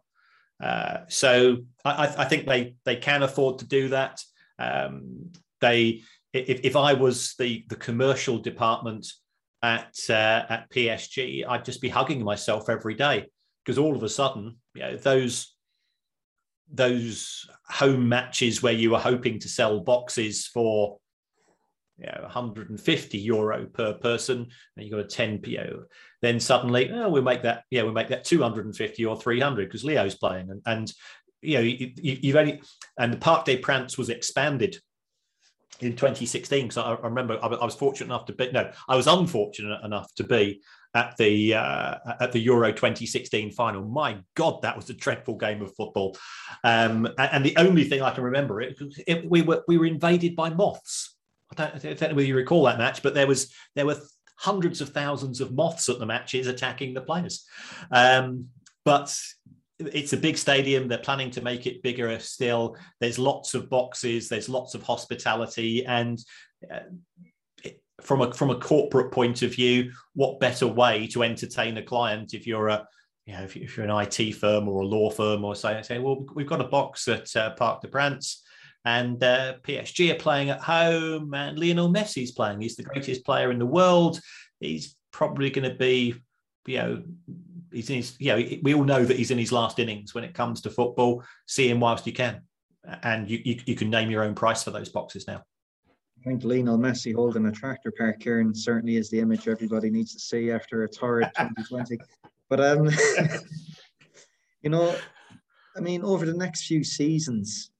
Uh, 0.63 1.01
so 1.09 1.57
I, 1.83 2.07
I, 2.17 2.23
think 2.23 2.47
they 2.47 2.75
they 2.85 2.95
can 2.95 3.21
afford 3.21 3.59
to 3.59 3.65
do 3.65 3.89
that. 3.89 4.21
Um, 4.57 5.33
they 5.59 6.03
if, 6.31 6.61
if 6.63 6.75
I 6.77 6.93
was 6.93 7.35
the 7.37 7.65
the 7.67 7.75
commercial 7.75 8.37
department 8.37 9.05
at 9.61 9.93
uh, 10.09 10.45
at 10.47 10.69
PSG, 10.69 11.45
I'd 11.45 11.65
just 11.65 11.81
be 11.81 11.89
hugging 11.89 12.23
myself 12.23 12.69
every 12.69 12.93
day 12.93 13.25
because 13.63 13.77
all 13.77 13.93
of 13.93 14.03
a 14.03 14.09
sudden, 14.09 14.55
you 14.73 14.83
know, 14.83 14.95
those 14.95 15.53
those 16.71 17.45
home 17.67 18.07
matches 18.07 18.63
where 18.63 18.73
you 18.73 18.91
were 18.91 18.99
hoping 18.99 19.39
to 19.39 19.49
sell 19.49 19.81
boxes 19.81 20.47
for 20.47 20.97
you 21.97 22.05
know, 22.07 22.21
150 22.23 23.17
euro 23.19 23.65
per 23.67 23.93
person, 23.93 24.47
and 24.75 24.85
you 24.85 24.91
got 24.91 24.99
a 24.99 25.07
10 25.07 25.39
PO. 25.39 25.83
Then 26.21 26.39
suddenly, 26.39 26.91
oh, 26.91 27.09
we'll 27.09 27.21
make 27.21 27.43
that, 27.43 27.63
yeah, 27.69 27.83
we'll 27.83 27.93
make 27.93 28.09
that 28.09 28.23
250 28.23 29.05
or 29.05 29.19
300 29.19 29.67
because 29.67 29.83
Leo's 29.83 30.15
playing. 30.15 30.49
And, 30.49 30.61
and 30.65 30.93
you 31.41 31.55
know, 31.55 31.61
you, 31.61 32.33
have 32.33 32.47
only, 32.47 32.61
and 32.97 33.13
the 33.13 33.17
Parc 33.17 33.45
des 33.45 33.57
Princes 33.57 33.97
was 33.97 34.09
expanded 34.09 34.79
in 35.81 35.91
2016 35.95 36.63
because 36.63 36.77
I, 36.77 36.93
I, 36.93 37.07
remember 37.07 37.37
I, 37.41 37.47
I, 37.47 37.65
was 37.65 37.75
fortunate 37.75 38.07
enough 38.07 38.25
to 38.25 38.33
be, 38.33 38.51
no, 38.51 38.71
I 38.87 38.95
was 38.95 39.07
unfortunate 39.07 39.83
enough 39.83 40.13
to 40.15 40.23
be 40.23 40.61
at 40.95 41.17
the 41.17 41.55
uh, 41.55 41.95
at 42.19 42.31
the 42.31 42.39
Euro 42.39 42.71
2016 42.71 43.51
final. 43.51 43.83
My 43.83 44.19
God, 44.35 44.61
that 44.61 44.75
was 44.75 44.89
a 44.89 44.93
dreadful 44.93 45.35
game 45.35 45.61
of 45.61 45.75
football. 45.75 46.15
Um, 46.63 47.07
and, 47.17 47.29
and, 47.33 47.45
the 47.45 47.57
only 47.57 47.83
thing 47.83 48.03
I 48.03 48.11
can 48.11 48.23
remember 48.23 48.61
it, 48.61 48.77
it 49.07 49.29
we 49.29 49.41
were 49.41 49.63
we 49.67 49.77
were 49.77 49.87
invaded 49.87 50.35
by 50.35 50.51
moths 50.51 51.15
I 51.57 51.77
don't, 51.77 52.01
know 52.01 52.07
whether 52.09 52.23
you 52.23 52.35
recall 52.35 52.63
that 52.65 52.77
match, 52.77 53.03
but 53.03 53.13
there 53.13 53.27
was 53.27 53.53
there 53.75 53.85
were 53.85 53.97
hundreds 54.37 54.81
of 54.81 54.89
thousands 54.89 55.41
of 55.41 55.53
moths 55.53 55.89
at 55.89 55.99
the 55.99 56.05
matches 56.05 56.47
attacking 56.47 56.93
the 56.93 57.01
players. 57.01 57.45
Um, 57.91 58.47
but 58.85 59.17
it's 59.79 60.13
a 60.13 60.17
big 60.17 60.37
stadium. 60.37 60.87
They're 60.87 60.97
planning 60.97 61.31
to 61.31 61.41
make 61.41 61.65
it 61.67 61.83
bigger 61.83 62.17
still. 62.19 62.75
There's 62.99 63.19
lots 63.19 63.53
of 63.53 63.69
boxes. 63.69 64.29
There's 64.29 64.49
lots 64.49 64.75
of 64.75 64.83
hospitality, 64.83 65.85
and 65.85 66.19
uh, 66.71 66.79
from 68.01 68.21
a 68.21 68.33
from 68.33 68.49
a 68.49 68.59
corporate 68.59 69.11
point 69.11 69.41
of 69.41 69.53
view, 69.53 69.91
what 70.13 70.39
better 70.39 70.67
way 70.67 71.07
to 71.07 71.23
entertain 71.23 71.77
a 71.77 71.83
client 71.83 72.33
if 72.33 72.47
you're 72.47 72.69
a 72.69 72.87
you 73.25 73.33
know, 73.33 73.43
if, 73.43 73.55
you're 73.55 73.85
an 73.85 74.07
IT 74.07 74.33
firm 74.33 74.67
or 74.67 74.81
a 74.81 74.85
law 74.85 75.09
firm 75.09 75.45
or 75.45 75.55
say, 75.55 75.81
say 75.81 75.97
well, 75.97 76.25
we've 76.35 76.47
got 76.47 76.59
a 76.59 76.65
box 76.65 77.07
at 77.07 77.33
uh, 77.37 77.51
Parc 77.51 77.81
des 77.81 77.87
Princes 77.87 78.43
and 78.85 79.23
uh, 79.23 79.55
PSG 79.63 80.11
are 80.11 80.19
playing 80.19 80.49
at 80.49 80.61
home, 80.61 81.33
and 81.33 81.57
Lionel 81.57 81.91
Messi's 81.91 82.31
playing. 82.31 82.61
He's 82.61 82.75
the 82.75 82.83
greatest 82.83 83.25
player 83.25 83.51
in 83.51 83.59
the 83.59 83.65
world. 83.65 84.19
He's 84.59 84.95
probably 85.11 85.49
going 85.49 85.69
to 85.69 85.75
be, 85.75 86.15
you 86.65 86.77
know, 86.77 87.03
he's 87.71 87.89
in 87.89 87.97
his, 87.97 88.15
you 88.19 88.35
know, 88.35 88.57
we 88.61 88.73
all 88.73 88.83
know 88.83 89.03
that 89.05 89.17
he's 89.17 89.31
in 89.31 89.37
his 89.37 89.51
last 89.51 89.79
innings 89.79 90.13
when 90.13 90.23
it 90.23 90.33
comes 90.33 90.61
to 90.61 90.69
football. 90.69 91.23
See 91.47 91.69
him 91.69 91.79
whilst 91.79 92.05
you 92.05 92.13
can, 92.13 92.41
and 93.03 93.29
you, 93.29 93.41
you, 93.45 93.59
you 93.65 93.75
can 93.75 93.89
name 93.89 94.11
your 94.11 94.23
own 94.23 94.35
price 94.35 94.63
for 94.63 94.71
those 94.71 94.89
boxes 94.89 95.27
now. 95.27 95.43
I 96.25 96.29
think 96.29 96.43
Lionel 96.43 96.77
Messi 96.77 97.13
holding 97.13 97.45
a 97.47 97.51
tractor 97.51 97.91
park, 97.97 98.21
Kieran, 98.21 98.55
certainly 98.55 98.95
is 98.95 99.09
the 99.09 99.19
image 99.19 99.49
everybody 99.49 99.89
needs 99.89 100.13
to 100.13 100.19
see 100.19 100.51
after 100.51 100.83
a 100.83 100.89
torrid 100.89 101.29
2020. 101.37 101.97
But 102.49 102.61
um, 102.61 102.89
you 104.61 104.69
know, 104.69 104.95
I 105.75 105.79
mean, 105.81 106.03
over 106.03 106.25
the 106.25 106.33
next 106.33 106.65
few 106.65 106.83
seasons, 106.83 107.71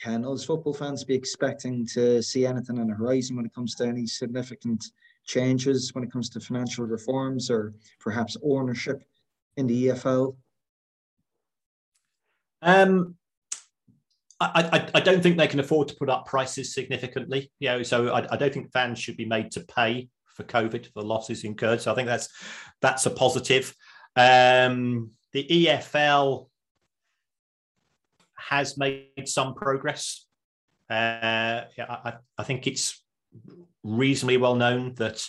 can 0.00 0.24
us 0.24 0.44
football 0.44 0.74
fans 0.74 1.04
be 1.04 1.14
expecting 1.14 1.86
to 1.88 2.22
see 2.22 2.46
anything 2.46 2.78
on 2.78 2.88
the 2.88 2.94
horizon 2.94 3.36
when 3.36 3.46
it 3.46 3.54
comes 3.54 3.74
to 3.76 3.86
any 3.86 4.06
significant 4.06 4.84
changes 5.24 5.94
when 5.94 6.04
it 6.04 6.12
comes 6.12 6.28
to 6.30 6.40
financial 6.40 6.86
reforms 6.86 7.50
or 7.50 7.74
perhaps 8.00 8.36
ownership 8.42 9.02
in 9.56 9.66
the 9.66 9.88
EFL? 9.88 10.36
Um, 12.62 13.14
I, 14.40 14.68
I, 14.72 14.98
I, 14.98 15.00
don't 15.00 15.22
think 15.22 15.36
they 15.36 15.46
can 15.46 15.60
afford 15.60 15.88
to 15.88 15.96
put 15.96 16.08
up 16.08 16.26
prices 16.26 16.74
significantly. 16.74 17.50
You 17.58 17.68
know, 17.70 17.82
so 17.82 18.08
I, 18.08 18.26
I, 18.32 18.36
don't 18.36 18.52
think 18.52 18.72
fans 18.72 18.98
should 18.98 19.16
be 19.16 19.24
made 19.24 19.50
to 19.52 19.60
pay 19.60 20.08
for 20.26 20.44
COVID 20.44 20.86
for 20.86 21.02
the 21.02 21.06
losses 21.06 21.44
incurred. 21.44 21.80
So 21.80 21.92
I 21.92 21.94
think 21.94 22.06
that's 22.06 22.28
that's 22.80 23.06
a 23.06 23.10
positive. 23.10 23.74
Um, 24.16 25.10
the 25.32 25.44
EFL 25.44 26.48
has 28.48 28.78
made 28.78 29.26
some 29.26 29.54
progress. 29.54 30.26
Uh, 30.90 31.64
I, 31.78 32.14
I, 32.38 32.42
think 32.44 32.66
it's 32.66 33.02
reasonably 33.82 34.38
well 34.38 34.54
known 34.54 34.94
that 34.94 35.26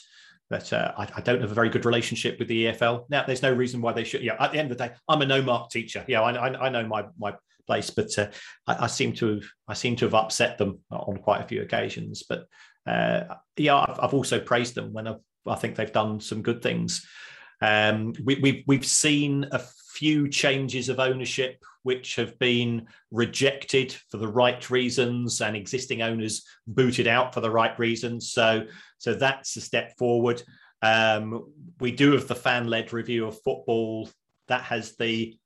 that 0.49 0.72
uh, 0.72 0.93
I, 0.97 1.07
I, 1.17 1.22
don't 1.22 1.41
have 1.41 1.51
a 1.51 1.53
very 1.53 1.70
good 1.70 1.86
relationship 1.86 2.39
with 2.39 2.47
the 2.47 2.67
EFL. 2.67 3.05
Now, 3.09 3.26
there's 3.26 3.41
no 3.41 3.51
reason 3.51 3.82
why 3.82 3.91
they 3.91 4.05
should. 4.05 4.24
Yeah, 4.24 4.38
at 4.39 4.53
the 4.53 4.57
end 4.57 4.72
of 4.72 4.78
the 4.78 4.88
day, 4.88 4.93
I'm 5.09 5.22
a 5.22 5.26
no 5.26 5.41
mark 5.41 5.70
teacher. 5.70 6.05
Yeah, 6.07 6.22
I, 6.22 6.32
I, 6.32 6.67
I 6.67 6.70
know 6.70 6.88
my 6.88 7.05
my 7.17 7.34
place, 7.67 7.89
but 7.89 8.17
uh, 8.17 8.28
I, 8.67 8.88
seem 8.88 9.13
to 9.13 9.36
have 9.36 9.43
I 9.67 9.74
seem 9.74 9.95
to 9.97 10.05
have 10.05 10.15
upset 10.15 10.57
them 10.57 10.80
on 10.89 11.17
quite 11.17 11.41
a 11.41 11.47
few 11.47 11.61
occasions. 11.61 12.24
But 12.28 12.45
uh, 12.88 13.36
yeah, 13.57 13.76
I've, 13.76 13.99
I've, 13.99 14.13
also 14.13 14.39
praised 14.39 14.76
them 14.76 14.93
when 14.93 15.07
I've, 15.07 15.20
i 15.45 15.55
think 15.55 15.76
they've 15.76 15.91
done 15.91 16.20
some 16.20 16.41
good 16.41 16.63
things. 16.63 17.05
Um, 17.61 18.13
we, 18.24 18.36
we, 18.36 18.63
we've 18.65 18.86
seen 18.86 19.45
a 19.51 19.61
few 20.00 20.30
changes 20.30 20.88
of 20.88 20.97
ownership 20.97 21.62
which 21.84 22.16
have 22.16 22.38
been 22.39 22.88
rejected 23.12 23.93
for 24.10 24.18
the 24.18 24.28
right 24.28 24.70
reasons 24.70 25.41
and 25.41 25.58
existing 25.58 26.02
owners 26.02 26.45
booted 26.68 27.06
out 27.08 27.34
for 27.34 27.41
the 27.41 27.52
right 27.52 27.78
reasons. 27.78 28.32
So, 28.32 28.66
so 28.97 29.14
that's 29.14 29.58
a 29.58 29.62
step 29.62 29.97
forward. 29.97 30.41
Um, 30.82 31.52
we 31.82 31.91
do 31.91 32.14
have 32.14 32.30
the 32.30 32.36
fan-led 32.36 32.93
review 32.93 33.28
of 33.28 33.41
football 33.41 34.10
that 34.47 34.62
has 34.64 34.95
the 34.95 35.38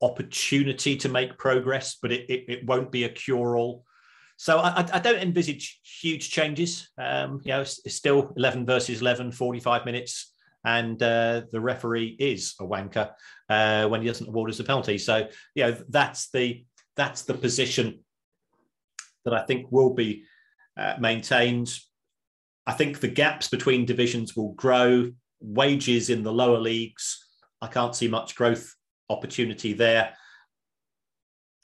opportunity 0.00 0.96
to 0.96 1.08
make 1.10 1.36
progress, 1.36 1.96
but 2.00 2.12
it, 2.12 2.30
it, 2.30 2.44
it 2.48 2.66
won't 2.66 2.90
be 2.90 3.04
a 3.04 3.10
cure-all. 3.10 3.84
So 4.36 4.58
I, 4.58 4.86
I, 4.92 4.98
don't 4.98 5.22
envisage 5.22 5.80
huge 5.84 6.30
changes. 6.30 6.88
Um, 6.98 7.40
you 7.44 7.52
know, 7.52 7.60
it's, 7.60 7.80
it's, 7.84 7.94
still 7.94 8.32
11 8.36 8.66
versus 8.66 9.00
11, 9.00 9.32
45 9.32 9.84
minutes 9.84 10.31
and 10.64 11.02
uh, 11.02 11.42
the 11.50 11.60
referee 11.60 12.16
is 12.18 12.54
a 12.60 12.64
wanker 12.64 13.10
uh, 13.48 13.88
when 13.88 14.00
he 14.00 14.06
doesn't 14.06 14.28
award 14.28 14.50
us 14.50 14.60
a 14.60 14.64
penalty. 14.64 14.98
So, 14.98 15.28
you 15.54 15.64
know, 15.64 15.76
that's 15.88 16.30
the 16.30 16.64
that's 16.96 17.22
the 17.22 17.34
position 17.34 18.00
that 19.24 19.34
I 19.34 19.42
think 19.44 19.70
will 19.70 19.94
be 19.94 20.24
uh, 20.76 20.94
maintained. 20.98 21.72
I 22.66 22.72
think 22.72 23.00
the 23.00 23.08
gaps 23.08 23.48
between 23.48 23.86
divisions 23.86 24.36
will 24.36 24.52
grow. 24.52 25.10
Wages 25.40 26.10
in 26.10 26.22
the 26.22 26.32
lower 26.32 26.58
leagues, 26.58 27.26
I 27.60 27.66
can't 27.66 27.96
see 27.96 28.06
much 28.06 28.36
growth 28.36 28.72
opportunity 29.08 29.72
there. 29.72 30.14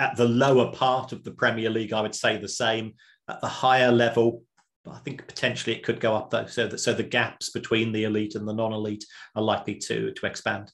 At 0.00 0.16
the 0.16 0.26
lower 0.26 0.72
part 0.72 1.12
of 1.12 1.22
the 1.22 1.30
Premier 1.30 1.70
League, 1.70 1.92
I 1.92 2.00
would 2.00 2.14
say 2.14 2.36
the 2.38 2.48
same. 2.48 2.94
at 3.28 3.40
the 3.40 3.48
higher 3.48 3.92
level. 3.92 4.42
But 4.84 4.94
I 4.94 4.98
think 4.98 5.26
potentially 5.26 5.76
it 5.76 5.82
could 5.82 6.00
go 6.00 6.14
up 6.14 6.30
though, 6.30 6.46
so 6.46 6.66
that 6.66 6.78
so 6.78 6.94
the 6.94 7.02
gaps 7.02 7.50
between 7.50 7.92
the 7.92 8.04
elite 8.04 8.34
and 8.34 8.46
the 8.46 8.54
non-elite 8.54 9.04
are 9.34 9.42
likely 9.42 9.74
to 9.76 10.12
to 10.12 10.26
expand. 10.26 10.72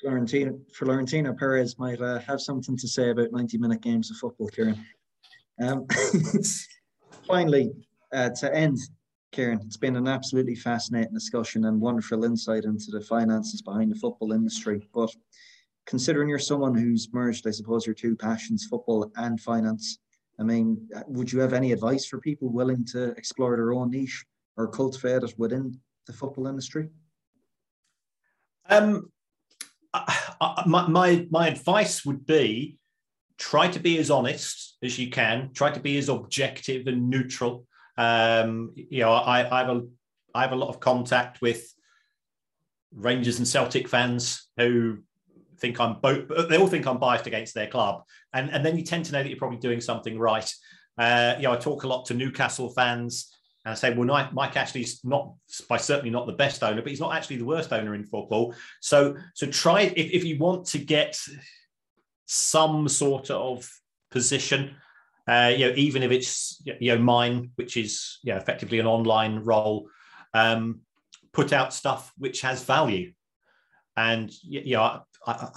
Florentino, 0.00 0.58
Florentino 0.72 1.34
Perez 1.34 1.78
might 1.78 2.00
uh, 2.00 2.20
have 2.20 2.40
something 2.40 2.76
to 2.76 2.86
say 2.86 3.10
about 3.10 3.32
90 3.32 3.58
minute 3.58 3.80
games 3.80 4.10
of 4.10 4.16
football, 4.16 4.46
Kieran. 4.48 4.78
Um, 5.60 5.86
finally, 7.26 7.72
uh, 8.12 8.30
to 8.30 8.54
end, 8.54 8.78
Kieran, 9.32 9.60
it's 9.66 9.76
been 9.76 9.96
an 9.96 10.06
absolutely 10.06 10.54
fascinating 10.54 11.12
discussion 11.14 11.64
and 11.64 11.80
wonderful 11.80 12.24
insight 12.24 12.64
into 12.64 12.90
the 12.92 13.00
finances 13.00 13.60
behind 13.60 13.90
the 13.90 13.98
football 13.98 14.32
industry. 14.32 14.88
But 14.94 15.10
considering 15.86 16.28
you're 16.28 16.38
someone 16.38 16.74
who's 16.74 17.08
merged, 17.12 17.46
I 17.46 17.50
suppose, 17.50 17.84
your 17.84 17.94
two 17.94 18.14
passions, 18.14 18.66
football 18.66 19.10
and 19.16 19.40
finance, 19.40 19.98
I 20.40 20.44
mean, 20.44 20.88
would 21.06 21.32
you 21.32 21.40
have 21.40 21.52
any 21.52 21.72
advice 21.72 22.06
for 22.06 22.20
people 22.20 22.48
willing 22.48 22.84
to 22.92 23.10
explore 23.12 23.56
their 23.56 23.72
own 23.72 23.90
niche 23.90 24.24
or 24.56 24.68
cultivate 24.68 25.22
it 25.22 25.34
within 25.36 25.78
the 26.06 26.12
football 26.12 26.46
industry? 26.46 26.88
Um, 28.68 29.10
I, 29.92 30.62
my, 30.66 30.86
my, 30.86 31.26
my 31.30 31.48
advice 31.48 32.04
would 32.04 32.26
be 32.26 32.78
try 33.38 33.68
to 33.68 33.78
be 33.78 33.98
as 33.98 34.10
honest 34.10 34.76
as 34.82 34.98
you 34.98 35.10
can, 35.10 35.50
try 35.54 35.70
to 35.70 35.80
be 35.80 35.96
as 35.98 36.08
objective 36.08 36.86
and 36.86 37.08
neutral. 37.08 37.66
Um, 37.96 38.72
you 38.74 39.00
know, 39.00 39.12
I, 39.12 39.40
I, 39.50 39.60
have 39.60 39.76
a, 39.76 39.86
I 40.34 40.42
have 40.42 40.52
a 40.52 40.56
lot 40.56 40.68
of 40.68 40.80
contact 40.80 41.40
with 41.40 41.72
Rangers 42.92 43.38
and 43.38 43.46
Celtic 43.46 43.88
fans 43.88 44.48
who 44.56 44.98
think 45.60 45.80
I'm 45.80 46.00
both, 46.00 46.28
they 46.48 46.56
all 46.56 46.66
think 46.66 46.86
I'm 46.86 46.98
biased 46.98 47.26
against 47.26 47.54
their 47.54 47.66
club. 47.66 48.02
And, 48.32 48.50
and 48.50 48.64
then 48.64 48.76
you 48.76 48.84
tend 48.84 49.04
to 49.06 49.12
know 49.12 49.22
that 49.22 49.28
you're 49.28 49.38
probably 49.38 49.58
doing 49.58 49.80
something 49.80 50.18
right. 50.18 50.50
Uh, 50.96 51.34
you 51.36 51.44
know, 51.44 51.52
I 51.52 51.56
talk 51.56 51.84
a 51.84 51.88
lot 51.88 52.06
to 52.06 52.14
Newcastle 52.14 52.70
fans 52.70 53.34
and 53.64 53.72
I 53.72 53.74
say, 53.74 53.92
well, 53.92 54.28
Mike 54.32 54.56
Ashley's 54.56 55.04
not 55.04 55.34
by 55.68 55.76
certainly 55.76 56.10
not 56.10 56.26
the 56.26 56.32
best 56.32 56.62
owner, 56.62 56.80
but 56.80 56.90
he's 56.90 57.00
not 57.00 57.14
actually 57.14 57.36
the 57.36 57.44
worst 57.44 57.72
owner 57.72 57.94
in 57.94 58.04
football. 58.04 58.54
So, 58.80 59.16
so 59.34 59.46
try 59.46 59.82
if, 59.82 59.92
if 59.94 60.24
you 60.24 60.38
want 60.38 60.66
to 60.68 60.78
get 60.78 61.20
some 62.26 62.88
sort 62.88 63.30
of 63.30 63.70
position, 64.10 64.76
uh, 65.28 65.52
you 65.54 65.68
know, 65.68 65.74
even 65.76 66.02
if 66.02 66.10
it's 66.10 66.62
you 66.64 66.94
know 66.94 66.98
mine, 66.98 67.50
which 67.56 67.76
is 67.76 68.18
you 68.22 68.32
know, 68.32 68.38
effectively 68.38 68.78
an 68.78 68.86
online 68.86 69.40
role, 69.40 69.88
um, 70.32 70.80
put 71.32 71.52
out 71.52 71.74
stuff 71.74 72.12
which 72.16 72.40
has 72.40 72.64
value. 72.64 73.12
And 73.96 74.32
you 74.42 74.76
know, 74.76 75.02
I, 75.28 75.50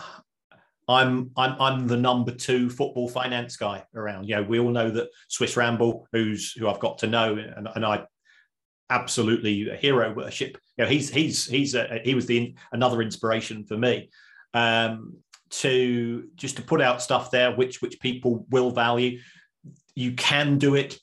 I'm 0.88 1.32
I'm 1.38 1.62
I'm 1.62 1.88
the 1.88 1.98
number 1.98 2.32
two 2.32 2.70
football 2.70 3.08
finance 3.08 3.56
guy 3.56 3.84
around. 3.96 4.28
You 4.28 4.36
know, 4.36 4.44
we 4.44 4.60
all 4.60 4.72
know 4.72 4.90
that 4.90 5.10
Swiss 5.30 5.56
Ramble, 5.56 6.08
who's 6.12 6.52
who 6.54 6.68
I've 6.68 6.80
got 6.80 6.98
to 7.00 7.08
know, 7.08 7.36
and, 7.36 7.68
and 7.76 7.86
I 7.86 8.06
absolutely 8.90 9.70
hero 9.78 10.14
worship. 10.14 10.58
You 10.78 10.84
know, 10.84 10.90
he's 10.90 11.10
he's 11.10 11.46
he's 11.46 11.76
a, 11.76 12.02
he 12.04 12.14
was 12.14 12.26
the 12.26 12.56
another 12.72 13.02
inspiration 13.02 13.66
for 13.66 13.78
me 13.78 14.10
um, 14.54 15.18
to 15.52 16.28
just 16.36 16.58
to 16.58 16.62
put 16.62 16.82
out 16.82 17.02
stuff 17.02 17.32
there 17.32 17.56
which 17.56 17.82
which 17.82 18.00
people 18.00 18.46
will 18.50 18.72
value. 18.72 19.20
You 19.96 20.14
can 20.14 20.58
do 20.58 20.76
it 20.76 21.00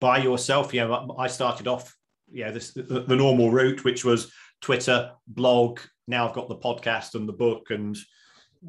by 0.00 0.18
yourself. 0.18 0.74
You 0.74 0.80
know, 0.80 1.14
I 1.18 1.28
started 1.28 1.68
off, 1.68 1.94
you 2.30 2.44
know, 2.44 2.52
this 2.52 2.72
the, 2.72 3.04
the 3.06 3.16
normal 3.16 3.50
route, 3.50 3.84
which 3.84 4.04
was 4.04 4.32
Twitter, 4.60 5.12
blog. 5.26 5.80
Now 6.06 6.28
I've 6.28 6.34
got 6.34 6.48
the 6.48 6.56
podcast 6.56 7.14
and 7.14 7.28
the 7.28 7.32
book 7.32 7.70
and 7.70 7.96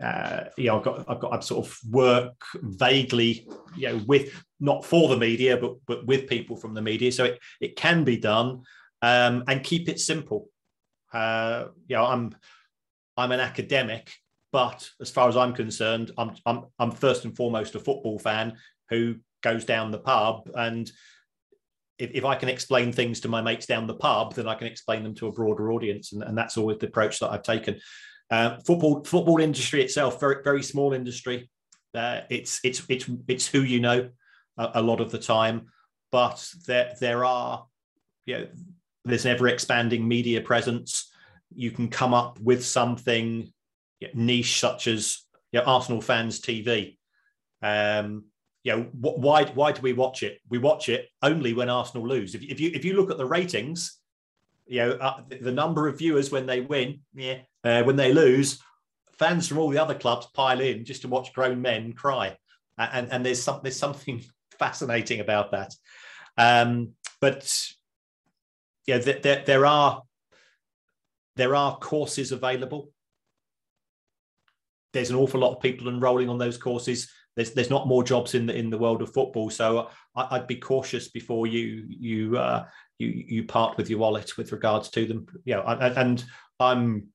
uh, 0.03 0.45
you 0.57 0.67
know, 0.67 0.77
I've 0.77 0.83
got, 0.83 1.05
I've 1.09 1.19
got, 1.19 1.33
I 1.33 1.39
sort 1.39 1.65
of 1.65 1.77
work 1.89 2.35
vaguely, 2.55 3.47
you 3.75 3.89
know, 3.89 4.01
with 4.05 4.43
not 4.59 4.85
for 4.85 5.09
the 5.09 5.17
media, 5.17 5.57
but 5.57 5.75
but 5.87 6.05
with 6.05 6.27
people 6.27 6.55
from 6.55 6.73
the 6.73 6.81
media. 6.81 7.11
So 7.11 7.25
it 7.25 7.39
it 7.59 7.75
can 7.75 8.03
be 8.03 8.17
done, 8.17 8.63
um, 9.01 9.43
and 9.47 9.63
keep 9.63 9.89
it 9.89 9.99
simple. 9.99 10.49
Uh, 11.11 11.65
you 11.87 11.95
know, 11.95 12.05
I'm 12.05 12.35
I'm 13.17 13.31
an 13.31 13.39
academic, 13.39 14.13
but 14.51 14.89
as 15.01 15.09
far 15.09 15.27
as 15.27 15.35
I'm 15.35 15.53
concerned, 15.53 16.11
I'm 16.17 16.35
I'm 16.45 16.65
I'm 16.77 16.91
first 16.91 17.25
and 17.25 17.35
foremost 17.35 17.75
a 17.75 17.79
football 17.79 18.19
fan 18.19 18.57
who 18.89 19.15
goes 19.41 19.65
down 19.65 19.91
the 19.91 19.99
pub 19.99 20.49
and. 20.55 20.91
If, 21.99 22.11
if 22.13 22.25
I 22.25 22.35
can 22.35 22.49
explain 22.49 22.91
things 22.91 23.19
to 23.21 23.27
my 23.27 23.41
mates 23.41 23.65
down 23.65 23.85
the 23.85 23.95
pub, 23.95 24.33
then 24.33 24.47
I 24.47 24.55
can 24.55 24.67
explain 24.67 25.03
them 25.03 25.13
to 25.15 25.27
a 25.27 25.31
broader 25.31 25.71
audience, 25.71 26.13
and, 26.13 26.23
and 26.23 26.37
that's 26.37 26.57
always 26.57 26.79
the 26.79 26.87
approach 26.87 27.19
that 27.19 27.31
I've 27.31 27.43
taken. 27.43 27.79
Uh, 28.31 28.57
football 28.65 29.03
football 29.03 29.39
industry 29.39 29.81
itself 29.81 30.19
very 30.19 30.43
very 30.43 30.63
small 30.63 30.93
industry. 30.93 31.49
Uh, 31.93 32.21
it's 32.29 32.59
it's 32.63 32.83
it's 32.87 33.09
it's 33.27 33.47
who 33.47 33.61
you 33.61 33.79
know 33.79 34.09
a, 34.57 34.69
a, 34.75 34.81
lot 34.81 35.01
of 35.01 35.11
the 35.11 35.17
time, 35.17 35.67
but 36.11 36.47
there 36.67 36.93
there 36.99 37.25
are 37.25 37.65
you 38.25 38.37
know 38.37 38.47
there's 39.05 39.25
an 39.25 39.31
ever 39.31 39.47
expanding 39.47 40.07
media 40.07 40.41
presence. 40.41 41.11
You 41.55 41.71
can 41.71 41.89
come 41.89 42.13
up 42.13 42.39
with 42.39 42.63
something 42.63 43.51
niche 44.13 44.59
such 44.59 44.87
as 44.87 45.25
you 45.51 45.59
know, 45.59 45.65
Arsenal 45.65 46.01
fans 46.01 46.39
TV. 46.39 46.97
Um, 47.61 48.25
you 48.63 48.75
know 48.75 48.83
why 48.93 49.45
why 49.45 49.71
do 49.71 49.81
we 49.81 49.93
watch 49.93 50.23
it? 50.23 50.39
We 50.49 50.57
watch 50.57 50.89
it 50.89 51.07
only 51.21 51.53
when 51.53 51.69
Arsenal 51.69 52.07
lose. 52.07 52.35
If, 52.35 52.43
if 52.43 52.59
you 52.59 52.71
if 52.73 52.83
you 52.83 52.93
look 52.93 53.09
at 53.09 53.17
the 53.17 53.25
ratings, 53.25 53.97
you 54.65 54.79
know 54.79 54.91
uh, 54.91 55.21
the 55.41 55.51
number 55.51 55.87
of 55.87 55.97
viewers 55.97 56.31
when 56.31 56.45
they 56.45 56.61
win, 56.61 56.99
yeah, 57.13 57.39
uh, 57.63 57.83
when 57.83 57.95
they 57.95 58.13
lose, 58.13 58.59
fans 59.13 59.47
from 59.47 59.59
all 59.59 59.69
the 59.69 59.77
other 59.77 59.95
clubs 59.95 60.27
pile 60.33 60.59
in 60.59 60.83
just 60.83 61.03
to 61.03 61.07
watch 61.07 61.33
grown 61.33 61.61
men 61.61 61.93
cry, 61.93 62.35
and 62.77 63.11
and 63.11 63.25
there's 63.25 63.41
some 63.41 63.61
there's 63.63 63.79
something 63.79 64.21
fascinating 64.59 65.21
about 65.21 65.51
that. 65.51 65.73
Um, 66.37 66.93
but 67.21 67.53
yeah, 68.87 68.97
there, 68.97 69.19
there, 69.19 69.43
there 69.45 69.65
are 69.65 70.03
there 71.35 71.55
are 71.55 71.77
courses 71.77 72.31
available. 72.33 72.91
There's 74.91 75.11
an 75.11 75.15
awful 75.15 75.39
lot 75.39 75.55
of 75.55 75.61
people 75.61 75.87
enrolling 75.87 76.27
on 76.27 76.37
those 76.37 76.57
courses. 76.57 77.09
There's 77.39 77.51
there's 77.51 77.69
not 77.69 77.87
more 77.87 78.03
jobs 78.03 78.35
in 78.35 78.47
the 78.47 78.53
in 78.53 78.69
the 78.69 78.77
world 78.77 79.01
of 79.01 79.13
football, 79.13 79.49
so 79.49 79.87
I, 80.13 80.37
would 80.37 80.47
be 80.47 80.57
cautious 80.57 81.07
before 81.07 81.47
you 81.47 81.85
you 81.87 82.37
uh, 82.37 82.65
you 82.97 83.07
you 83.07 83.43
part 83.45 83.77
with 83.77 83.89
your 83.89 83.99
wallet 83.99 84.35
with 84.37 84.51
regards 84.51 84.89
to 84.89 85.05
them. 85.05 85.25
You 85.45 85.55
know, 85.55 85.63
and, 85.65 85.97
and 85.97 86.25
I'm 86.59 87.07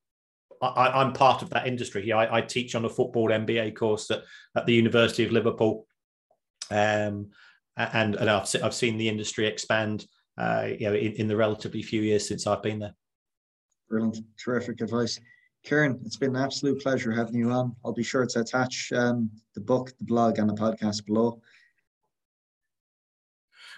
I, 0.62 1.02
am 1.02 1.12
part 1.12 1.42
of 1.42 1.50
that 1.50 1.66
industry. 1.66 2.10
I, 2.10 2.38
I, 2.38 2.40
teach 2.40 2.74
on 2.74 2.86
a 2.86 2.88
football 2.88 3.28
MBA 3.28 3.76
course 3.76 4.10
at, 4.10 4.22
at 4.56 4.64
the 4.64 4.72
University 4.72 5.26
of 5.26 5.30
Liverpool, 5.30 5.86
um, 6.70 7.28
and, 7.76 8.14
and 8.14 8.30
I've, 8.30 8.48
I've 8.62 8.72
seen 8.72 8.96
the 8.96 9.10
industry 9.10 9.46
expand. 9.46 10.06
Uh, 10.38 10.68
you 10.80 10.86
know, 10.86 10.94
in, 10.94 11.12
in 11.12 11.28
the 11.28 11.36
relatively 11.36 11.82
few 11.82 12.00
years 12.00 12.26
since 12.26 12.46
I've 12.46 12.62
been 12.62 12.78
there. 12.78 12.94
Brilliant, 13.90 14.20
terrific 14.42 14.80
advice. 14.80 15.20
Kieran, 15.64 15.98
it's 16.04 16.16
been 16.16 16.36
an 16.36 16.42
absolute 16.42 16.82
pleasure 16.82 17.10
having 17.10 17.36
you 17.36 17.50
on. 17.50 17.74
I'll 17.84 17.92
be 17.92 18.02
sure 18.02 18.26
to 18.26 18.40
attach 18.40 18.92
um, 18.92 19.30
the 19.54 19.60
book, 19.60 19.92
the 19.98 20.04
blog, 20.04 20.38
and 20.38 20.48
the 20.48 20.54
podcast 20.54 21.06
below. 21.06 21.40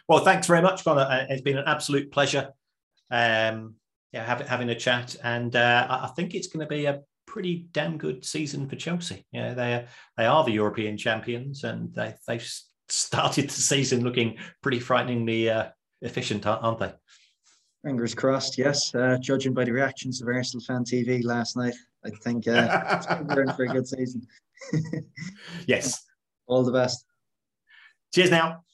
Well, 0.08 0.24
thanks 0.24 0.48
very 0.48 0.62
much, 0.62 0.84
Connor. 0.84 1.02
Uh, 1.02 1.26
it's 1.28 1.42
been 1.42 1.58
an 1.58 1.64
absolute 1.66 2.10
pleasure. 2.10 2.52
Um, 3.10 3.76
yeah, 4.12 4.24
having 4.24 4.46
having 4.46 4.70
a 4.70 4.74
chat, 4.74 5.16
and 5.22 5.54
uh, 5.54 5.86
I 5.88 6.08
think 6.08 6.34
it's 6.34 6.48
going 6.48 6.66
to 6.66 6.74
be 6.74 6.86
a 6.86 7.02
pretty 7.26 7.68
damn 7.72 7.98
good 7.98 8.24
season 8.24 8.68
for 8.68 8.76
Chelsea. 8.76 9.24
Yeah, 9.30 9.54
they 9.54 9.86
they 10.16 10.26
are 10.26 10.44
the 10.44 10.52
European 10.52 10.96
champions, 10.96 11.62
and 11.62 11.94
they 11.94 12.14
they've 12.26 12.48
started 12.88 13.48
the 13.48 13.60
season 13.60 14.02
looking 14.02 14.38
pretty 14.62 14.80
frighteningly 14.80 15.50
uh, 15.50 15.66
efficient, 16.02 16.46
aren't 16.46 16.78
they? 16.78 16.92
Fingers 17.86 18.16
crossed. 18.16 18.58
Yes, 18.58 18.92
uh, 18.96 19.16
judging 19.20 19.54
by 19.54 19.62
the 19.62 19.70
reactions 19.70 20.20
of 20.20 20.26
Arsenal 20.26 20.60
fan 20.64 20.82
TV 20.82 21.22
last 21.22 21.56
night, 21.56 21.76
I 22.04 22.10
think 22.24 22.48
uh, 22.48 23.22
we're 23.28 23.42
in 23.46 23.52
for 23.52 23.62
a 23.62 23.68
good 23.68 23.86
season. 23.86 24.26
yes. 25.68 26.04
All 26.48 26.64
the 26.64 26.72
best. 26.72 27.04
Cheers 28.12 28.32
now. 28.32 28.64